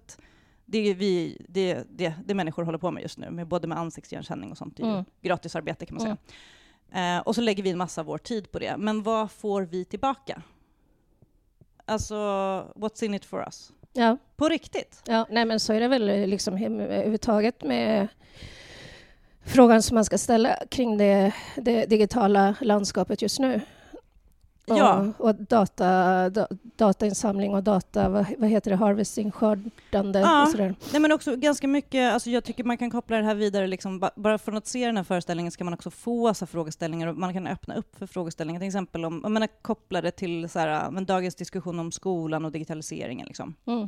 det, 0.65 0.77
är 0.77 0.95
vi, 0.95 1.45
det, 1.49 1.83
det, 1.89 2.13
det 2.25 2.33
människor 2.33 2.63
håller 2.63 2.77
på 2.77 2.91
med 2.91 3.03
just 3.03 3.17
nu, 3.17 3.29
med 3.31 3.47
både 3.47 3.67
med 3.67 3.77
ansiktsigenkänning 3.77 4.51
och 4.51 4.57
sånt. 4.57 4.77
Det 4.77 4.83
är 4.83 4.87
ju 4.87 4.93
Mm. 4.93 5.05
gratisarbete 5.21 5.85
kan 5.85 5.95
man 5.95 6.01
säga. 6.01 6.11
Mm. 6.11 6.23
Eh, 6.93 7.19
och 7.19 7.35
så 7.35 7.41
lägger 7.41 7.63
vi 7.63 7.69
en 7.69 7.77
massa 7.77 8.01
av 8.01 8.07
vår 8.07 8.17
tid 8.17 8.51
på 8.51 8.59
det. 8.59 8.77
Men 8.77 9.03
vad 9.03 9.31
får 9.31 9.61
vi 9.61 9.85
tillbaka? 9.85 10.41
Alltså, 11.85 12.15
what's 12.75 13.03
in 13.03 13.13
it 13.13 13.25
for 13.25 13.39
us? 13.39 13.71
Ja, 13.93 14.17
På 14.35 14.49
riktigt? 14.49 15.01
ja, 15.07 15.27
nej 15.29 15.45
men 15.45 15.59
så 15.59 15.73
är 15.73 15.79
det 15.79 15.87
väl 15.87 16.09
eh, 16.09 16.27
liksom 16.27 16.57
överhuvudtaget 16.57 17.63
med 17.63 18.07
frågan 19.45 19.81
som 19.81 19.95
man 19.95 20.05
ska 20.05 20.17
ställa 20.17 20.55
kring 20.69 20.97
det, 20.97 21.33
det 21.55 21.85
digitala 21.85 22.55
landskapet 22.61 23.21
just 23.21 23.39
nu. 23.39 23.61
Och, 24.67 24.77
Ja. 24.77 25.07
och 25.17 25.35
data, 25.35 26.29
da, 26.29 26.47
datainsamling 26.75 27.53
och 27.53 27.63
data, 27.63 28.09
vad, 28.09 28.25
vad 28.37 28.49
heter 28.49 28.71
det, 28.71 28.77
harvesting, 28.77 29.31
skördande 29.31 30.19
Ja. 30.19 30.43
och 30.43 30.49
sådär. 30.49 30.75
Nej 30.91 31.01
men 31.01 31.11
också 31.11 31.35
ganska 31.35 31.67
mycket, 31.67 32.13
alltså 32.13 32.29
jag 32.29 32.43
tycker 32.43 32.63
man 32.63 32.77
kan 32.77 32.91
koppla 32.91 33.17
det 33.17 33.23
här 33.23 33.35
vidare, 33.35 33.67
liksom, 33.67 33.99
ba- 33.99 34.09
bara 34.15 34.37
från 34.37 34.57
att 34.57 34.67
se 34.67 34.85
den 34.85 34.97
här 34.97 35.03
föreställningen 35.03 35.51
ska 35.51 35.63
man 35.63 35.73
också 35.73 35.89
få 35.91 36.33
så 36.33 36.45
frågeställningar 36.45 37.07
och 37.07 37.15
man 37.17 37.33
kan 37.33 37.47
öppna 37.47 37.75
upp 37.75 37.95
för 37.95 38.07
frågeställningar, 38.07 38.59
till 38.59 38.67
exempel 38.67 39.05
om, 39.05 39.19
jag 39.23 39.31
menar, 39.31 39.47
koppla 39.61 40.01
det 40.01 40.11
till 40.11 40.49
så 40.49 40.59
här, 40.59 40.91
men 40.91 41.05
dagens 41.05 41.35
diskussion 41.35 41.79
om 41.79 41.91
skolan 41.91 42.45
och 42.45 42.51
digitaliseringen. 42.51 43.27
Liksom. 43.27 43.55
Mm. 43.65 43.87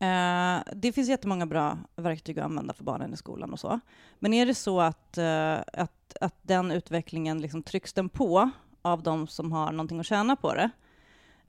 Eh, 0.00 0.62
det 0.74 0.92
finns 0.92 1.08
jättemånga 1.08 1.46
bra 1.46 1.78
verktyg 1.96 2.38
att 2.38 2.44
använda 2.44 2.74
för 2.74 2.84
barnen 2.84 3.14
i 3.14 3.16
skolan 3.16 3.52
och 3.52 3.60
så. 3.60 3.80
Men 4.18 4.34
är 4.34 4.46
det 4.46 4.54
så 4.54 4.80
att, 4.80 5.18
eh, 5.18 5.52
att, 5.72 6.16
att 6.20 6.34
den 6.42 6.70
utvecklingen 6.70 7.40
liksom 7.40 7.62
trycks 7.62 7.92
den 7.92 8.08
på 8.08 8.50
av 8.92 9.02
de 9.02 9.26
som 9.26 9.52
har 9.52 9.72
någonting 9.72 10.00
att 10.00 10.06
tjäna 10.06 10.36
på 10.36 10.54
det? 10.54 10.70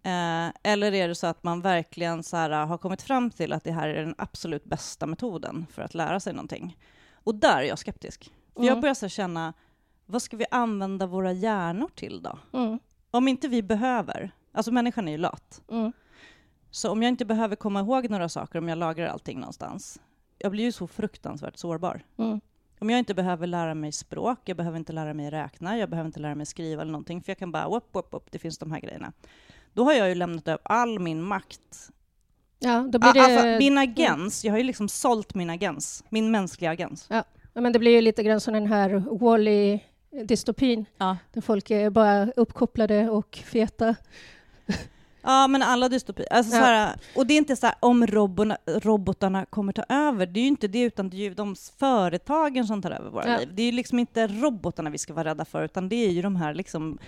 Eh, 0.04 0.72
eller 0.72 0.94
är 0.94 1.08
det 1.08 1.16
så 1.16 1.28
att 1.28 1.44
man 1.44 1.62
verkligen 1.62 2.24
så 2.24 2.38
här, 2.38 2.50
har 2.66 2.78
kommit 2.78 3.02
fram 3.02 3.32
till 3.32 3.54
att 3.54 3.64
det 3.64 3.72
här 3.72 3.90
är 3.90 4.06
den 4.06 4.16
absolut 4.18 4.64
bästa 4.66 5.06
metoden 5.06 5.66
för 5.72 5.82
att 5.82 5.94
lära 5.94 6.20
sig 6.20 6.34
någonting? 6.34 6.78
Och 7.14 7.36
där 7.36 7.58
är 7.58 7.64
jag 7.64 7.80
skeptisk. 7.80 8.32
För 8.56 8.64
jag 8.64 8.68
Mm. 8.72 8.82
börjar 8.82 8.94
så 8.94 9.08
känna, 9.08 9.54
vad 10.06 10.22
ska 10.22 10.38
vi 10.38 10.46
använda 10.52 11.06
våra 11.06 11.32
hjärnor 11.32 11.90
till 11.96 12.22
då? 12.22 12.40
Mm. 12.60 12.80
Om 13.12 13.28
inte 13.28 13.48
vi 13.48 13.64
behöver, 13.64 14.32
alltså 14.52 14.72
människan 14.72 15.08
är 15.08 15.12
ju 15.12 15.18
lat. 15.18 15.62
Mm. 15.72 15.92
Så 16.72 16.92
om 16.92 17.04
jag 17.04 17.10
inte 17.10 17.26
behöver 17.26 17.56
komma 17.56 17.80
ihåg 17.80 18.10
några 18.10 18.30
saker, 18.30 18.60
om 18.60 18.68
jag 18.70 18.78
lagrar 18.78 19.08
allting 19.08 19.40
någonstans, 19.40 20.00
jag 20.38 20.52
blir 20.52 20.64
ju 20.64 20.72
så 20.72 20.88
fruktansvärt 20.88 21.58
sårbar. 21.58 22.02
Mm. 22.18 22.42
Om 22.80 22.90
jag 22.90 23.00
inte 23.00 23.14
behöver 23.14 23.48
lära 23.48 23.74
mig 23.74 23.92
språk, 23.92 24.40
jag 24.46 24.58
behöver 24.58 24.78
inte 24.78 24.94
lära 24.94 25.14
mig 25.14 25.30
räkna, 25.30 25.78
jag 25.78 25.90
behöver 25.90 26.08
inte 26.08 26.20
lära 26.20 26.36
mig 26.36 26.46
skriva 26.46 26.82
eller 26.82 26.92
någonting, 26.92 27.22
för 27.22 27.32
jag 27.32 27.38
kan 27.38 27.52
bara, 27.52 27.66
upp, 27.78 27.90
upp, 27.94 28.08
upp, 28.12 28.32
det 28.32 28.40
finns 28.40 28.58
de 28.58 28.72
här 28.72 28.80
grejerna. 28.80 29.14
Då 29.74 29.84
har 29.84 29.94
jag 29.94 30.10
ju 30.10 30.16
lämnat 30.16 30.48
över 30.48 30.60
all 30.64 31.00
min 31.00 31.22
makt. 31.24 31.90
Ja, 32.60 32.88
då 32.92 33.00
blir 33.00 33.10
Ah, 33.10 33.14
det, 33.14 33.20
Alltså, 33.22 33.46
min 33.60 33.78
agens, 33.78 34.46
jag 34.46 34.54
har 34.54 34.58
ju 34.58 34.64
liksom 34.64 34.90
sålt 34.90 35.36
min 35.36 35.50
agens, 35.50 36.04
min 36.10 36.32
mänskliga 36.32 36.72
agens. 36.72 37.06
ja, 37.10 37.24
men 37.54 37.74
det 37.74 37.80
blir 37.80 37.92
ju 37.92 38.02
lite 38.02 38.24
grann 38.24 38.40
som 38.40 38.54
den 38.54 38.68
här 38.68 38.90
Wall-E-dystopin, 39.20 40.86
Ja. 40.98 41.18
där 41.34 41.42
folk 41.42 41.72
är 41.72 41.90
bara 41.90 42.32
uppkopplade 42.36 43.10
och 43.10 43.36
feta. 43.46 43.96
Ja, 45.22 45.48
men 45.48 45.62
alla 45.64 45.90
dystopier. 45.90 46.28
Alltså, 46.34 46.56
Ja. 46.56 46.62
här, 46.64 46.96
och 47.16 47.28
det 47.28 47.34
är 47.34 47.38
inte 47.38 47.56
så 47.56 47.66
här 47.66 47.76
om 47.80 48.08
robotarna, 48.08 48.58
robotarna 48.66 49.46
kommer 49.46 49.74
ta 49.74 49.84
över. 49.90 50.26
Det 50.26 50.40
är 50.40 50.42
ju 50.42 50.48
inte 50.48 50.68
det, 50.68 50.82
utan 50.82 51.10
det 51.10 51.18
är 51.18 51.20
ju 51.20 51.34
de 51.34 51.56
företagen 51.80 52.68
som 52.68 52.82
tar 52.82 52.92
över 52.92 53.10
våra 53.10 53.30
Ja. 53.32 53.38
liv. 53.40 53.50
Det 53.54 53.62
är 53.62 53.66
ju 53.66 53.72
liksom 53.72 54.00
inte 54.00 54.28
robotarna 54.28 54.90
vi 54.90 54.98
ska 54.98 55.14
vara 55.14 55.30
rädda 55.30 55.46
för, 55.46 55.64
utan 55.64 55.90
det 55.90 55.96
är 55.96 56.10
ju 56.12 56.22
de 56.22 56.36
här 56.36 56.54
liksom 56.54 57.00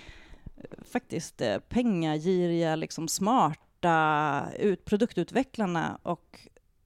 eh, 0.58 0.64
faktiskt 0.92 1.42
eh, 1.42 1.58
pengagiriga, 1.60 2.76
liksom 2.76 3.08
smarta 3.08 4.44
ut, 4.60 4.86
produktutvecklarna. 4.86 6.00
Och, 6.04 6.40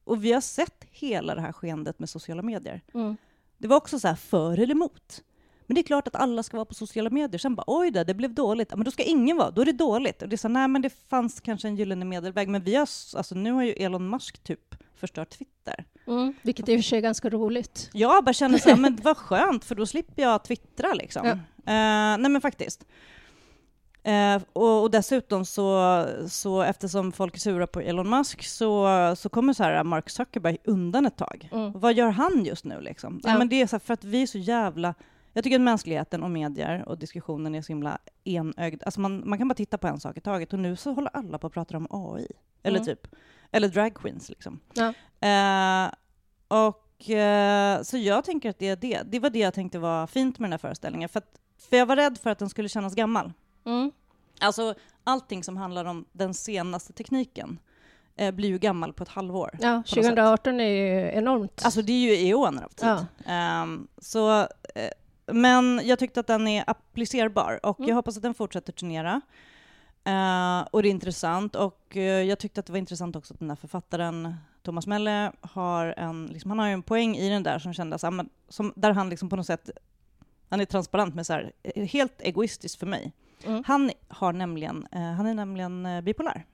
och 0.03 0.25
vi 0.25 0.31
har 0.33 0.41
sett 0.41 0.85
hela 0.91 1.35
det 1.35 1.41
här 1.41 1.51
skeendet 1.51 1.99
med 1.99 2.09
sociala 2.09 2.41
medier. 2.41 2.81
Mm. 2.93 3.17
Det 3.57 3.67
var 3.67 3.77
också 3.77 3.99
så 3.99 4.07
här 4.07 4.15
för 4.15 4.53
eller 4.59 4.71
emot. 4.75 5.23
Men 5.67 5.75
det 5.75 5.81
är 5.81 5.83
klart 5.83 6.07
att 6.07 6.15
alla 6.15 6.43
ska 6.43 6.57
vara 6.57 6.65
på 6.65 6.73
sociala 6.73 7.09
medier. 7.09 7.39
Sen 7.39 7.55
bara 7.55 7.63
oj 7.67 7.91
då, 7.91 8.03
det 8.03 8.13
blev 8.13 8.33
dåligt. 8.33 8.67
Ja, 8.71 8.75
Men 8.77 8.85
då 8.85 8.91
ska 8.91 9.03
ingen 9.03 9.37
vara, 9.37 9.51
då 9.51 9.61
är 9.61 9.65
det 9.65 9.71
dåligt. 9.71 10.21
Och 10.21 10.29
det 10.29 10.35
är 10.35 10.37
så, 10.37 10.47
nej 10.47 10.67
men 10.67 10.81
det 10.81 10.89
fanns 11.09 11.39
kanske 11.39 11.67
en 11.67 11.75
gyllene 11.75 12.05
medelväg. 12.05 12.49
Men 12.49 12.63
vi 12.63 12.75
har, 12.75 12.89
alltså 13.17 13.35
nu 13.35 13.51
har 13.51 13.63
ju 13.63 13.71
Elon 13.71 14.09
Musk 14.09 14.43
typ 14.43 14.75
förstört 14.95 15.29
Twitter. 15.29 15.85
Mm. 16.07 16.33
Vilket 16.41 16.69
i 16.69 16.75
och 16.75 16.77
för 16.77 16.83
sig 16.83 16.97
är 16.97 17.01
ganska 17.01 17.29
roligt. 17.29 17.89
Jag 17.93 18.23
bara 18.23 18.33
känner 18.33 18.57
så 18.57 18.69
här, 18.69 18.77
men 18.77 18.99
vad 19.03 19.17
skönt, 19.27 19.65
för 19.65 19.75
då 19.75 19.85
slipper 19.85 20.21
jag 20.23 20.43
twittra 20.43 20.93
liksom. 20.93 21.27
Ja. 21.27 21.31
Eh, 21.71 22.17
nej 22.17 22.29
men 22.31 22.41
faktiskt. 22.41 22.85
Eh, 24.05 24.41
och, 24.53 24.81
och 24.81 24.91
dessutom 24.91 25.45
så, 25.45 26.05
så 26.29 26.61
eftersom 26.61 27.11
folk 27.11 27.35
är 27.35 27.39
sura 27.39 27.67
på 27.67 27.79
Elon 27.79 28.09
Musk 28.09 28.43
så, 28.43 28.87
så 29.17 29.29
kommer 29.29 29.53
så 29.53 29.63
här 29.63 29.83
Mark 29.83 30.09
Zuckerberg 30.09 30.57
undan 30.63 31.05
ett 31.05 31.17
tag. 31.17 31.49
Mm. 31.51 31.71
Vad 31.71 31.93
gör 31.93 32.09
han 32.09 32.45
just 32.45 32.65
nu 32.65 32.81
liksom? 32.81 33.21
Ja. 33.23 33.31
Ja. 33.31 33.37
men 33.37 33.49
det 33.49 33.61
är 33.61 33.67
så 33.67 33.75
här, 33.75 33.79
för 33.79 33.93
att 33.93 34.03
vi 34.03 34.21
är 34.21 34.27
så 34.27 34.37
jävla... 34.37 34.93
Jag 35.35 35.43
tycker 35.43 35.55
att 35.55 35.61
mänskligheten 35.61 36.23
och 36.23 36.31
medier 36.31 36.89
och 36.89 36.97
diskussionen 36.97 37.55
är 37.55 37.61
så 37.61 37.67
himla 37.67 37.97
enögd. 38.23 38.83
Alltså 38.85 38.99
man, 39.01 39.29
man 39.29 39.37
kan 39.37 39.47
bara 39.47 39.55
titta 39.55 39.77
på 39.77 39.87
en 39.87 39.99
sak 39.99 40.17
i 40.17 40.21
taget 40.21 40.53
och 40.53 40.59
nu 40.59 40.75
så 40.75 40.91
håller 40.93 41.09
alla 41.13 41.37
på 41.39 41.47
att 41.47 41.53
prata 41.53 41.77
om 41.77 41.87
AI. 41.89 42.27
Eller 42.63 42.79
Mm. 42.79 42.85
typ, 42.85 43.07
eller 43.51 43.67
drag 43.67 43.93
queens 43.95 44.29
liksom. 44.29 44.59
Ja. 44.73 44.93
Eh, 45.27 45.91
och 46.47 47.09
eh, 47.09 47.81
så 47.81 47.97
jag 47.97 48.23
tänker 48.25 48.49
att 48.49 48.59
det 48.59 48.67
är 48.69 48.75
det. 48.75 49.01
Det 49.05 49.19
var 49.19 49.29
det 49.29 49.39
jag 49.39 49.53
tänkte 49.53 49.79
var 49.79 50.07
fint 50.07 50.39
med 50.39 50.47
den 50.47 50.53
här 50.53 50.57
föreställningen. 50.57 51.09
För, 51.09 51.17
att, 51.19 51.39
för 51.69 51.77
jag 51.77 51.85
var 51.85 51.95
rädd 51.95 52.17
för 52.17 52.29
att 52.29 52.39
den 52.39 52.49
skulle 52.49 52.69
kännas 52.69 52.95
gammal. 52.95 53.33
Mm. 53.65 53.91
Alltså 54.39 54.73
allting 55.03 55.43
som 55.43 55.57
handlar 55.57 55.85
om 55.85 56.05
den 56.11 56.33
senaste 56.33 56.93
tekniken 56.93 57.59
eh, 58.15 58.31
blir 58.31 58.49
ju 58.49 58.57
gammal 58.57 58.93
på 58.93 59.03
ett 59.03 59.09
halvår. 59.09 59.49
Ja, 59.53 59.59
på 59.69 59.75
något 59.77 59.87
sätt. 59.89 60.03
2018 60.03 60.59
är 60.59 60.69
ju 60.69 61.11
enormt. 61.11 61.61
Alltså 61.65 61.81
det 61.81 61.91
är 61.93 61.99
ju 62.21 62.29
eoner 62.29 62.63
av 62.63 62.69
tid. 62.69 62.87
Ja. 62.87 63.05
Ehm, 63.25 63.87
så, 63.97 64.39
eh, 64.41 64.47
men 65.27 65.81
jag 65.83 65.99
tyckte 65.99 66.19
att 66.19 66.27
den 66.27 66.47
är 66.47 66.63
applicerbar 66.67 67.59
och 67.63 67.79
Mm. 67.79 67.89
jag 67.89 67.95
hoppas 67.95 68.17
att 68.17 68.23
den 68.23 68.33
fortsätter 68.33 68.73
turnera. 68.73 69.21
Eh, 70.03 70.67
och 70.71 70.81
det 70.83 70.87
är 70.87 70.91
intressant 70.91 71.55
och 71.55 71.97
eh, 71.97 72.01
jag 72.03 72.39
tyckte 72.39 72.59
att 72.59 72.65
det 72.65 72.71
var 72.73 72.77
intressant 72.77 73.15
också 73.15 73.33
att 73.33 73.39
den 73.39 73.47
där 73.47 73.55
författaren 73.55 74.35
Thomas 74.63 74.87
Melle 74.87 75.31
har 75.41 75.93
en, 75.97 76.25
liksom, 76.25 76.51
han 76.51 76.59
har 76.59 76.67
ju 76.67 76.73
en 76.73 76.81
poäng 76.83 77.15
i 77.15 77.29
den 77.29 77.43
där 77.43 77.59
som 77.59 77.73
kändes, 77.73 78.03
men, 78.03 78.29
som, 78.49 78.73
där 78.75 78.91
han 78.91 79.09
liksom 79.09 79.29
på 79.29 79.35
något 79.35 79.45
sätt, 79.45 79.69
han 80.49 80.61
är 80.61 80.65
transparent 80.65 81.15
med 81.15 81.25
så 81.25 81.33
här, 81.33 81.51
eh, 81.63 81.85
helt 81.85 82.21
egoistiskt 82.21 82.79
för 82.79 82.85
mig. 82.87 83.11
Mm. 83.45 83.63
Han 83.67 83.91
har 84.07 84.33
nämligen, 84.33 84.87
eh, 84.91 85.01
han 85.01 85.25
är 85.25 85.33
nämligen 85.33 85.87
bipolär. 86.03 86.45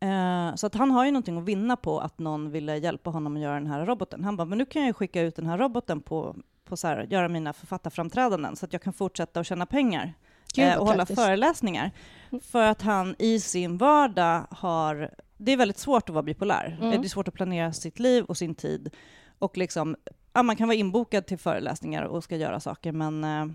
Eh, 0.00 0.54
så 0.54 0.66
att 0.66 0.74
han 0.74 0.90
har 0.90 1.04
ju 1.04 1.10
någonting 1.10 1.38
att 1.38 1.44
vinna 1.44 1.76
på 1.76 2.00
att 2.00 2.18
någon 2.18 2.50
ville 2.50 2.76
hjälpa 2.76 3.10
honom 3.10 3.36
att 3.36 3.42
göra 3.42 3.54
den 3.54 3.66
här 3.66 3.86
roboten. 3.86 4.24
Han 4.24 4.36
bara, 4.36 4.44
men 4.44 4.58
nu 4.58 4.64
kan 4.64 4.82
jag 4.82 4.86
ju 4.86 4.92
skicka 4.92 5.22
ut 5.22 5.36
den 5.36 5.46
här 5.46 5.58
roboten 5.58 6.00
på, 6.00 6.36
på 6.64 6.76
så 6.76 6.86
här, 6.86 7.06
göra 7.10 7.28
mina 7.28 7.52
författarframträdanden 7.52 8.56
så 8.56 8.66
att 8.66 8.72
jag 8.72 8.82
kan 8.82 8.92
fortsätta 8.92 9.40
att 9.40 9.46
tjäna 9.46 9.66
pengar 9.66 10.14
Gud, 10.54 10.64
eh, 10.64 10.76
och 10.76 10.86
hålla 10.86 10.96
praktiskt. 10.96 11.20
föreläsningar. 11.20 11.90
Mm. 12.30 12.40
För 12.40 12.62
att 12.66 12.82
han 12.82 13.14
i 13.18 13.40
sin 13.40 13.78
vardag 13.78 14.46
har... 14.50 15.10
Det 15.36 15.52
är 15.52 15.56
väldigt 15.56 15.78
svårt 15.78 16.08
att 16.08 16.14
vara 16.14 16.22
bipolär. 16.22 16.78
Mm. 16.80 16.90
Det 17.00 17.06
är 17.06 17.08
svårt 17.08 17.28
att 17.28 17.34
planera 17.34 17.72
sitt 17.72 17.98
liv 17.98 18.24
och 18.24 18.36
sin 18.36 18.54
tid. 18.54 18.94
Och 19.38 19.56
liksom, 19.56 19.96
ja, 20.32 20.42
man 20.42 20.56
kan 20.56 20.68
vara 20.68 20.76
inbokad 20.76 21.26
till 21.26 21.38
föreläsningar 21.38 22.02
och 22.02 22.24
ska 22.24 22.36
göra 22.36 22.60
saker, 22.60 22.92
men, 22.92 23.24
eh, 23.24 23.46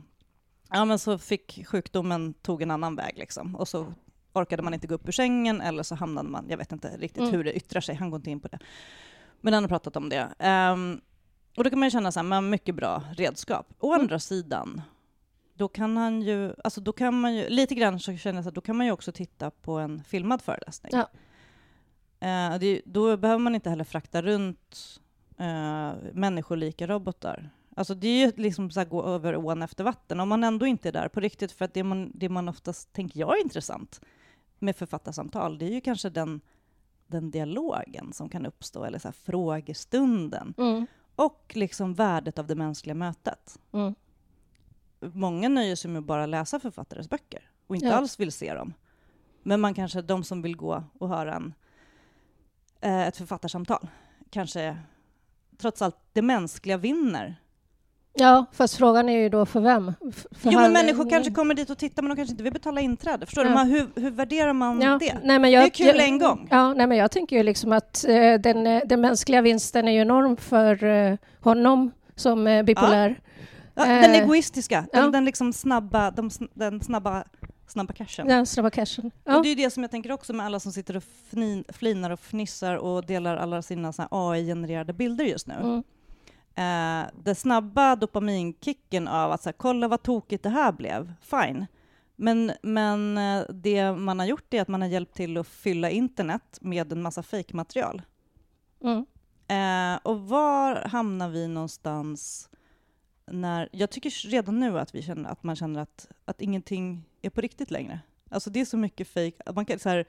ja, 0.72 0.86
men 0.86 1.00
så 1.00 1.18
fick 1.18 1.68
sjukdomen 1.68 2.34
tog 2.34 2.62
en 2.62 2.72
annan 2.72 2.96
väg. 2.96 3.18
Liksom. 3.18 3.56
Och 3.56 3.68
så 3.68 3.94
orkade 4.34 4.64
man 4.64 4.74
inte 4.74 4.88
gå 4.88 4.96
upp 4.96 5.08
ur 5.08 5.12
sängen, 5.12 5.62
eller 5.62 5.84
så 5.84 5.96
hamnade 5.96 6.30
man... 6.30 6.46
Jag 6.50 6.58
vet 6.58 6.72
inte 6.72 6.98
riktigt 6.98 7.22
Mm. 7.22 7.32
hur 7.34 7.44
det 7.44 7.54
yttrar 7.54 7.82
sig, 7.82 7.96
han 7.96 8.10
går 8.10 8.18
inte 8.20 8.32
in 8.32 8.40
på 8.40 8.48
det. 8.48 8.60
Men 9.42 9.54
han 9.54 9.64
har 9.64 9.68
pratat 9.68 9.96
om 9.96 10.10
det. 10.10 10.28
Ehm, 10.40 11.02
och 11.58 11.64
då 11.64 11.70
kan 11.70 11.80
man 11.80 11.88
ju 11.88 11.92
känna 11.92 12.12
så 12.12 12.20
här, 12.20 12.24
men 12.28 12.50
mycket 12.50 12.76
bra 12.76 13.04
redskap. 13.18 13.74
Å 13.80 13.88
Mm. 13.94 14.02
andra 14.02 14.20
sidan, 14.20 14.82
då 15.54 15.68
kan 15.68 15.98
han 15.98 16.22
ju, 16.22 16.54
alltså 16.64 16.82
då 16.82 16.94
kan 16.94 17.20
man 17.20 17.36
ju, 17.36 17.50
lite 17.50 17.76
grann 17.76 18.00
så 18.00 18.18
känner 18.18 18.40
jag 18.42 18.48
att 18.48 18.56
då 18.56 18.62
kan 18.62 18.76
man 18.78 18.86
ju 18.86 18.92
också 18.92 19.12
titta 19.12 19.50
på 19.52 19.78
en 19.80 20.04
filmad 20.04 20.42
föreläsning. 20.42 20.92
Ja. 20.94 21.10
Eh, 22.20 22.60
det, 22.60 22.82
då 22.86 23.18
behöver 23.18 23.40
man 23.40 23.56
inte 23.56 23.70
heller 23.70 23.84
frakta 23.84 24.22
runt 24.22 25.00
eh, 25.38 25.92
människolika 26.14 26.88
robotar. 26.88 27.50
Alltså 27.76 27.96
det 27.96 28.08
är 28.08 28.26
ju 28.26 28.32
liksom 28.36 28.72
så 28.72 28.86
gå 28.86 29.04
över 29.06 29.36
ån 29.36 29.62
efter 29.62 29.84
vatten. 29.84 30.20
Om 30.20 30.30
man 30.30 30.44
ändå 30.44 30.66
inte 30.66 30.88
är 30.88 30.92
där 30.94 31.08
på 31.08 31.20
riktigt, 31.20 31.52
för 31.52 31.66
att 31.66 31.74
det 31.74 31.84
man, 31.84 32.12
det 32.16 32.30
man 32.30 32.50
oftast 32.50 32.94
tänker 32.94 33.20
jag 33.20 33.38
är 33.38 33.44
intressant 33.44 34.02
med 34.60 34.76
författarsamtal, 34.76 35.58
det 35.58 35.66
är 35.66 35.72
ju 35.74 35.82
kanske 35.82 36.10
den, 36.10 36.42
den 37.08 37.32
dialogen 37.32 38.14
som 38.14 38.30
kan 38.30 38.46
uppstå, 38.46 38.84
eller 38.84 39.00
så 39.00 39.12
frågestunden. 39.12 40.54
Mm. 40.58 40.88
Och 41.18 41.52
liksom 41.56 41.94
värdet 41.94 42.40
av 42.40 42.48
det 42.48 42.56
mänskliga 42.56 42.96
mötet. 42.96 43.60
Mm. 43.72 43.96
Många 45.00 45.50
nöjer 45.50 45.76
sig 45.76 45.92
med 45.92 46.00
att 46.00 46.06
bara 46.06 46.26
läsa 46.26 46.60
författares 46.60 47.10
böcker 47.10 47.50
och 47.68 47.76
inte 47.76 47.88
Ja. 47.88 47.94
alls 47.96 48.20
vill 48.20 48.32
se 48.32 48.54
dem. 48.54 48.74
Men 49.44 49.62
man 49.62 49.74
kanske, 49.74 50.02
de 50.02 50.24
som 50.24 50.42
vill 50.42 50.56
gå 50.58 50.84
och 51.00 51.10
höra 51.10 51.36
en, 51.36 51.54
eh, 52.82 53.08
ett 53.08 53.18
författarsamtal, 53.18 53.88
kanske 54.30 54.78
trots 55.58 55.82
allt 55.82 55.98
det 56.14 56.22
mänskliga 56.22 56.78
vinner. 56.78 57.36
Ja, 58.20 58.46
fast 58.54 58.76
frågan 58.78 59.10
är 59.10 59.18
ju 59.22 59.30
då 59.30 59.46
för 59.46 59.60
vem? 59.60 59.94
För 60.32 60.52
jo, 60.52 60.60
men 60.60 60.74
människor 60.74 61.10
kanske 61.10 61.34
kommer 61.34 61.54
dit 61.56 61.70
och 61.70 61.78
tittar, 61.78 62.02
men 62.04 62.10
de 62.10 62.16
kanske 62.16 62.32
inte 62.32 62.44
vill 62.44 62.54
betala 62.54 62.82
inträde. 62.82 63.26
Förstår 63.26 63.44
du? 63.44 63.50
Ja. 63.50 63.54
Man, 63.56 63.68
hur, 63.68 63.88
hur 63.96 64.12
värderar 64.12 64.54
man 64.54 64.82
Ja, 64.82 64.98
det? 65.00 65.18
nej, 65.24 65.40
men 65.40 65.52
jag, 65.52 65.64
Det 65.64 65.68
är 65.68 65.70
kul 65.70 65.88
jag, 65.88 66.00
en 66.08 66.20
gång. 66.20 66.48
Ja, 66.52 66.74
nej, 66.74 66.88
men 66.88 66.98
jag 66.98 67.12
tänker 67.12 67.36
ju 67.36 67.44
liksom 67.44 67.72
att 67.74 68.06
eh, 68.08 68.34
den, 68.34 68.68
eh, 68.68 68.82
den 68.86 69.02
mänskliga 69.02 69.42
vinsten 69.42 69.88
är 69.88 69.92
ju 69.92 70.02
enorm 70.02 70.38
för 70.38 70.84
eh, 70.84 71.16
honom 71.42 71.92
som 72.16 72.48
eh, 72.48 72.64
bipolär. 72.64 73.20
Ja, 73.76 73.86
den 73.86 74.12
Eh, 74.12 74.22
egoistiska, 74.24 74.86
den, 74.94 75.04
ja. 75.04 75.10
den 75.12 75.26
liksom 75.26 75.54
snabba, 75.54 76.12
de, 76.12 76.30
den 76.54 76.82
snabba, 76.82 77.24
snabba 77.68 77.94
cashen. 77.94 78.28
Den 78.28 78.46
snabba 78.46 78.70
cashen. 78.70 79.06
Och 79.06 79.12
Ja. 79.34 79.40
det 79.42 79.48
är 79.48 79.56
ju 79.56 79.64
det 79.64 79.70
som 79.70 79.84
jag 79.84 79.92
tänker 79.92 80.12
också 80.12 80.34
med 80.34 80.46
alla 80.46 80.60
som 80.60 80.72
sitter 80.72 80.98
och 80.98 81.04
fnin, 81.32 81.64
flinar 81.70 82.10
och 82.10 82.20
fnissar 82.20 82.76
och 82.76 83.06
delar 83.06 83.38
alla 83.38 83.62
sina 83.62 83.94
AI-genererade 84.12 84.94
bilder 84.94 85.26
just 85.26 85.48
nu. 85.48 85.54
Mm. 85.54 85.84
Eh, 86.58 87.10
den 87.24 87.36
snabba 87.36 87.96
dopaminkicken 87.96 89.08
av 89.08 89.32
att 89.32 89.44
så 89.44 89.50
här, 89.50 89.54
kolla 89.54 89.88
vad 89.88 90.04
tokigt 90.04 90.44
det 90.44 90.50
här 90.50 90.72
blev, 90.72 91.14
fine. 91.22 91.66
Men, 92.16 92.52
men 92.62 93.18
eh, 93.18 93.44
det 93.50 93.92
man 93.92 94.20
har 94.20 94.26
gjort 94.26 94.54
är 94.54 94.62
att 94.62 94.68
man 94.68 94.82
har 94.82 94.90
hjälpt 94.90 95.16
till 95.16 95.38
att 95.38 95.48
fylla 95.48 95.90
internet 95.90 96.58
med 96.62 96.92
en 96.92 97.02
massa 97.02 97.24
fejkmaterial. 97.24 98.02
Mm. 98.84 99.06
Eh, 99.48 100.00
och 100.04 100.22
var 100.22 100.76
hamnar 100.76 101.30
vi 101.30 101.48
någonstans 101.48 102.50
när... 103.26 103.70
Jag 103.72 103.90
tycker 103.90 104.30
redan 104.30 104.60
nu 104.60 104.80
att, 104.80 104.96
vi 104.96 105.02
känner, 105.02 105.30
att 105.30 105.44
man 105.44 105.56
känner 105.56 105.82
att, 105.82 106.08
att 106.26 106.42
ingenting 106.42 107.04
är 107.22 107.30
på 107.30 107.42
riktigt 107.42 107.72
längre. 107.72 108.00
Alltså 108.30 108.50
det 108.50 108.62
är 108.62 108.66
så 108.66 108.78
mycket 108.78 109.08
fejk. 109.08 109.36
Man 109.56 109.66
kan, 109.66 109.80
så 109.80 109.90
här, 109.90 110.06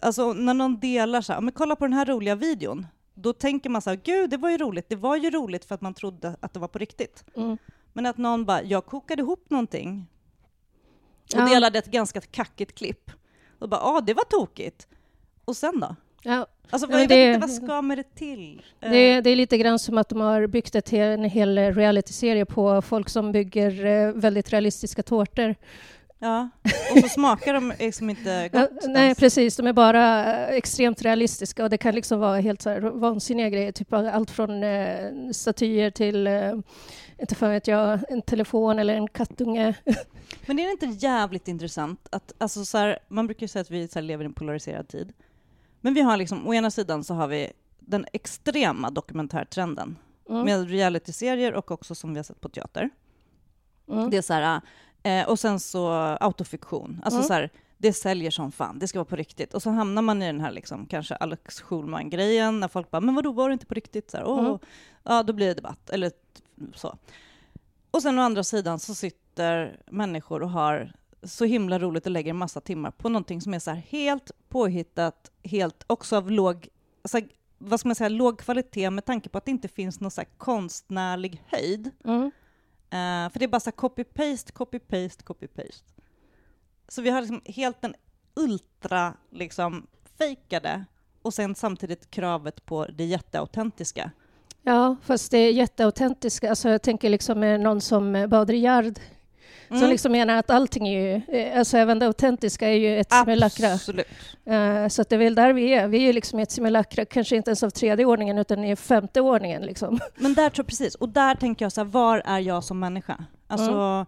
alltså 0.00 0.32
när 0.32 0.54
någon 0.54 0.80
delar 0.80 1.20
så 1.20 1.32
här, 1.32 1.40
men 1.40 1.52
kolla 1.52 1.76
på 1.76 1.84
den 1.84 1.92
här 1.92 2.06
roliga 2.06 2.34
videon. 2.34 2.86
Då 3.14 3.32
tänker 3.32 3.70
man 3.70 3.82
så 3.82 3.90
här, 3.90 4.00
gud 4.04 4.30
det 4.30 4.36
var 4.36 4.50
ju 4.50 4.58
roligt. 4.58 4.88
Det 4.88 4.96
var 4.96 5.16
ju 5.16 5.30
roligt 5.30 5.64
för 5.64 5.74
att 5.74 5.80
man 5.80 5.94
trodde 5.94 6.36
att 6.40 6.52
det 6.52 6.60
var 6.60 6.68
på 6.68 6.78
riktigt. 6.78 7.24
Mm. 7.36 7.58
Men 7.92 8.06
att 8.06 8.16
någon 8.18 8.44
bara, 8.44 8.62
jag 8.62 8.86
kokade 8.86 9.22
ihop 9.22 9.50
någonting 9.50 10.06
och 11.34 11.40
Ja. 11.40 11.44
delade 11.48 11.78
ett 11.78 11.86
ganska 11.90 12.20
kackigt 12.20 12.74
klipp. 12.78 13.10
Och 13.58 13.68
bara, 13.68 13.80
ja 13.80 14.00
det 14.06 14.14
var 14.14 14.24
tokigt. 14.24 14.88
Och 15.44 15.56
sen 15.56 15.80
då? 15.80 15.96
Ja, 16.22 16.46
Alltså 16.70 16.88
Ja, 16.90 16.96
det- 16.96 17.02
inte, 17.02 17.38
vad 17.38 17.50
ska 17.50 17.82
med 17.82 17.98
det 17.98 18.14
till? 18.14 18.62
Eh, 18.80 18.90
det, 18.90 19.20
det 19.20 19.30
är 19.30 19.36
lite 19.36 19.58
grann 19.58 19.78
som 19.78 19.98
att 19.98 20.08
de 20.08 20.20
har 20.20 20.46
byggt 20.46 20.74
ett, 20.74 20.92
en 20.92 21.24
hel 21.24 21.58
realityserie 21.58 22.44
på 22.46 22.82
folk 22.82 23.08
som 23.08 23.32
bygger 23.32 23.84
eh, 23.86 24.12
väldigt 24.12 24.52
realistiska 24.52 25.02
tårtor. 25.02 25.54
Ja, 26.24 26.48
och 26.92 26.98
så 26.98 27.08
smakar 27.08 27.54
de 27.54 27.72
liksom 27.78 28.10
inte 28.10 28.50
Ja, 28.52 28.60
gott. 28.60 28.70
nej, 28.86 29.02
ens. 29.04 29.18
precis. 29.18 29.56
De 29.56 29.66
är 29.66 29.72
bara 29.72 30.34
eh, 30.48 30.54
extremt 30.56 31.02
realistiska 31.02 31.64
och 31.64 31.70
det 31.70 31.78
kan 31.78 31.94
liksom 31.94 32.20
vara 32.20 32.40
helt 32.40 32.62
så 32.62 32.70
här 32.70 32.80
vansinniga 32.80 33.48
grejer. 33.48 33.72
Typ 33.72 33.92
allt 33.92 34.30
från 34.30 34.62
eh, 34.62 35.10
statyer 35.32 35.90
till, 35.90 36.26
eh, 36.26 36.52
inte 37.18 37.34
fan 37.34 37.50
vet 37.50 37.66
jag, 37.68 38.00
en 38.08 38.22
telefon 38.22 38.78
eller 38.78 38.94
en 38.96 39.08
kattunge. 39.08 39.74
Men 40.46 40.58
är 40.58 40.64
det 40.64 40.70
inte 40.86 41.06
jävligt 41.06 41.48
intressant 41.48 42.08
att, 42.12 42.32
alltså 42.38 42.64
så 42.64 42.78
här, 42.78 42.98
man 43.08 43.26
brukar 43.26 43.46
säga 43.46 43.60
att 43.60 43.70
vi 43.70 43.88
så 43.88 44.00
lever 44.00 44.24
i 44.24 44.26
en 44.26 44.32
polariserad 44.34 44.88
tid. 44.88 45.12
Men 45.80 45.94
vi 45.94 46.00
har 46.00 46.16
liksom, 46.16 46.48
å 46.48 46.54
ena 46.54 46.70
sidan 46.70 47.04
så 47.04 47.14
har 47.14 47.28
vi 47.28 47.52
den 47.80 48.06
extrema 48.12 48.90
dokumentärtrenden 48.90 49.96
Mm. 50.30 50.44
med 50.44 50.70
realityserier 50.70 51.52
och 51.54 51.70
också 51.70 51.94
som 51.94 52.14
vi 52.14 52.18
har 52.18 52.24
sett 52.24 52.40
på 52.40 52.48
teater. 52.48 52.90
Mm. 53.90 54.10
Det 54.10 54.16
är 54.16 54.22
så 54.22 54.32
här, 54.32 54.60
eh, 55.04 55.28
och 55.28 55.38
sen 55.38 55.60
så 55.60 55.88
autofiktion. 56.20 57.00
Alltså 57.04 57.18
Mm. 57.18 57.26
så 57.26 57.32
här, 57.32 57.50
det 57.78 57.92
säljer 57.92 58.30
som 58.30 58.52
fan, 58.52 58.78
det 58.78 58.88
ska 58.88 58.98
vara 58.98 59.04
på 59.04 59.16
riktigt. 59.16 59.54
Och 59.54 59.62
så 59.62 59.70
hamnar 59.70 60.02
man 60.02 60.22
i 60.22 60.26
den 60.26 60.40
här 60.40 60.50
liksom, 60.52 60.86
kanske 60.86 61.14
Alex 61.14 61.60
Schulman-grejen, 61.60 62.60
när 62.60 62.68
folk 62.68 62.90
bara, 62.90 63.00
men 63.00 63.14
vadå, 63.14 63.32
var 63.32 63.48
det 63.48 63.52
inte 63.52 63.66
på 63.66 63.74
riktigt? 63.74 64.10
Så 64.10 64.16
här, 64.16 64.24
Åh, 64.26 64.38
Mm. 64.46 64.58
Ja, 65.02 65.22
då 65.22 65.32
blir 65.32 65.46
det 65.46 65.54
debatt, 65.54 65.90
eller 65.90 66.12
så. 66.74 66.96
Och 67.90 68.02
sen 68.02 68.18
å 68.18 68.22
andra 68.22 68.44
sidan 68.44 68.78
så 68.78 68.94
sitter 68.94 69.80
människor 69.90 70.42
och 70.42 70.50
har 70.50 70.92
så 71.22 71.44
himla 71.44 71.78
roligt 71.78 72.06
och 72.06 72.12
lägger 72.12 72.30
en 72.30 72.36
massa 72.36 72.60
timmar 72.60 72.90
på 72.90 73.08
någonting 73.08 73.40
som 73.40 73.54
är 73.54 73.58
så 73.58 73.70
här 73.70 73.82
helt 73.88 74.30
påhittat, 74.48 75.30
helt 75.42 75.84
också 75.86 76.16
av 76.16 76.30
låg, 76.30 76.68
alltså, 77.02 77.20
vad 77.58 77.80
ska 77.80 77.88
man 77.88 77.94
säga, 77.94 78.08
låg 78.08 78.38
kvalitet 78.38 78.90
med 78.90 79.04
tanke 79.04 79.28
på 79.28 79.38
att 79.38 79.44
det 79.44 79.50
inte 79.50 79.68
finns 79.68 80.00
någon 80.00 80.10
så 80.10 80.20
här 80.20 80.28
konstnärlig 80.38 81.42
höjd. 81.46 81.90
Mm. 82.04 82.30
Uh, 82.94 83.30
för 83.30 83.38
det 83.38 83.44
är 83.44 83.48
bara 83.48 83.60
så 83.60 83.70
här 83.70 83.76
copy-paste, 83.76 84.52
copy-paste, 84.52 85.24
copy-paste. 85.24 85.84
Så 86.88 87.02
vi 87.02 87.10
har 87.10 87.20
liksom 87.20 87.42
helt 87.44 87.82
den 87.82 87.94
ultra, 88.34 89.14
liksom, 89.30 89.86
fejkade 90.18 90.84
och 91.22 91.34
sen 91.34 91.54
samtidigt 91.54 92.10
kravet 92.10 92.66
på 92.66 92.86
det 92.86 93.04
jätteautentiska. 93.04 94.10
Ja, 94.62 94.96
fast 95.02 95.30
det 95.30 95.50
jätteautentiska. 95.50 96.50
Alltså 96.50 96.68
jag 96.68 96.82
tänker 96.82 97.08
liksom 97.08 97.40
med 97.40 97.60
någon 97.60 97.80
som 97.80 98.16
eh, 98.16 98.26
Baudrillard, 98.26 98.98
Baudrillard 99.68 99.68
som 99.68 99.76
Mm. 99.76 99.90
liksom 99.90 100.12
menar 100.12 100.36
att 100.36 100.50
allting 100.50 100.88
är 100.88 101.00
ju, 101.00 101.38
eh, 101.40 101.58
alltså 101.58 101.76
även 101.76 101.98
det 101.98 102.06
autentiska 102.06 102.68
är 102.68 102.74
ju 102.76 103.00
ett 103.00 103.12
simulakra. 103.12 103.72
Absolut. 103.72 104.06
Eh, 104.46 104.88
Så 104.88 105.02
att 105.02 105.08
det 105.08 105.16
är 105.16 105.18
väl 105.18 105.34
där 105.34 105.52
vi 105.52 105.74
är. 105.74 105.88
Vi 105.88 105.96
är 105.98 106.02
ju 106.02 106.12
liksom 106.12 106.38
ett 106.38 106.50
simulakra, 106.50 107.04
kanske 107.04 107.36
inte 107.36 107.50
ens 107.50 107.62
av 107.62 107.70
tredje 107.70 108.04
ordningen 108.06 108.38
utan 108.38 108.64
i 108.64 108.76
femte 108.76 109.20
ordningen. 109.20 109.62
Liksom. 109.62 109.98
Men 110.16 110.34
där 110.34 110.50
tror 110.50 110.64
precis, 110.64 110.94
och 110.94 111.08
där 111.08 111.34
tänker 111.34 111.64
jag 111.64 111.72
så 111.72 111.80
här, 111.80 111.88
var 111.88 112.22
är 112.24 112.38
jag 112.38 112.64
som 112.64 112.78
människa? 112.80 113.24
Alltså, 113.46 113.72
Mm. 113.72 114.06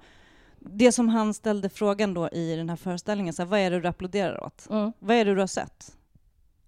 det 0.59 0.93
som 0.93 1.09
han 1.09 1.35
ställde 1.35 1.69
frågan 1.69 2.15
då 2.15 2.29
i 2.29 2.57
den 2.57 2.69
här 2.69 2.77
föreställningen, 2.77 3.35
så 3.35 3.43
här, 3.43 3.49
vad 3.51 3.61
är 3.61 3.71
det 3.71 3.81
du 3.81 3.89
applåderar 3.89 4.45
åt? 4.45 4.67
Mm. 4.71 4.93
Vad 4.99 5.17
är 5.17 5.25
det 5.25 5.35
du 5.35 5.41
har 5.41 5.47
sett? 5.47 5.93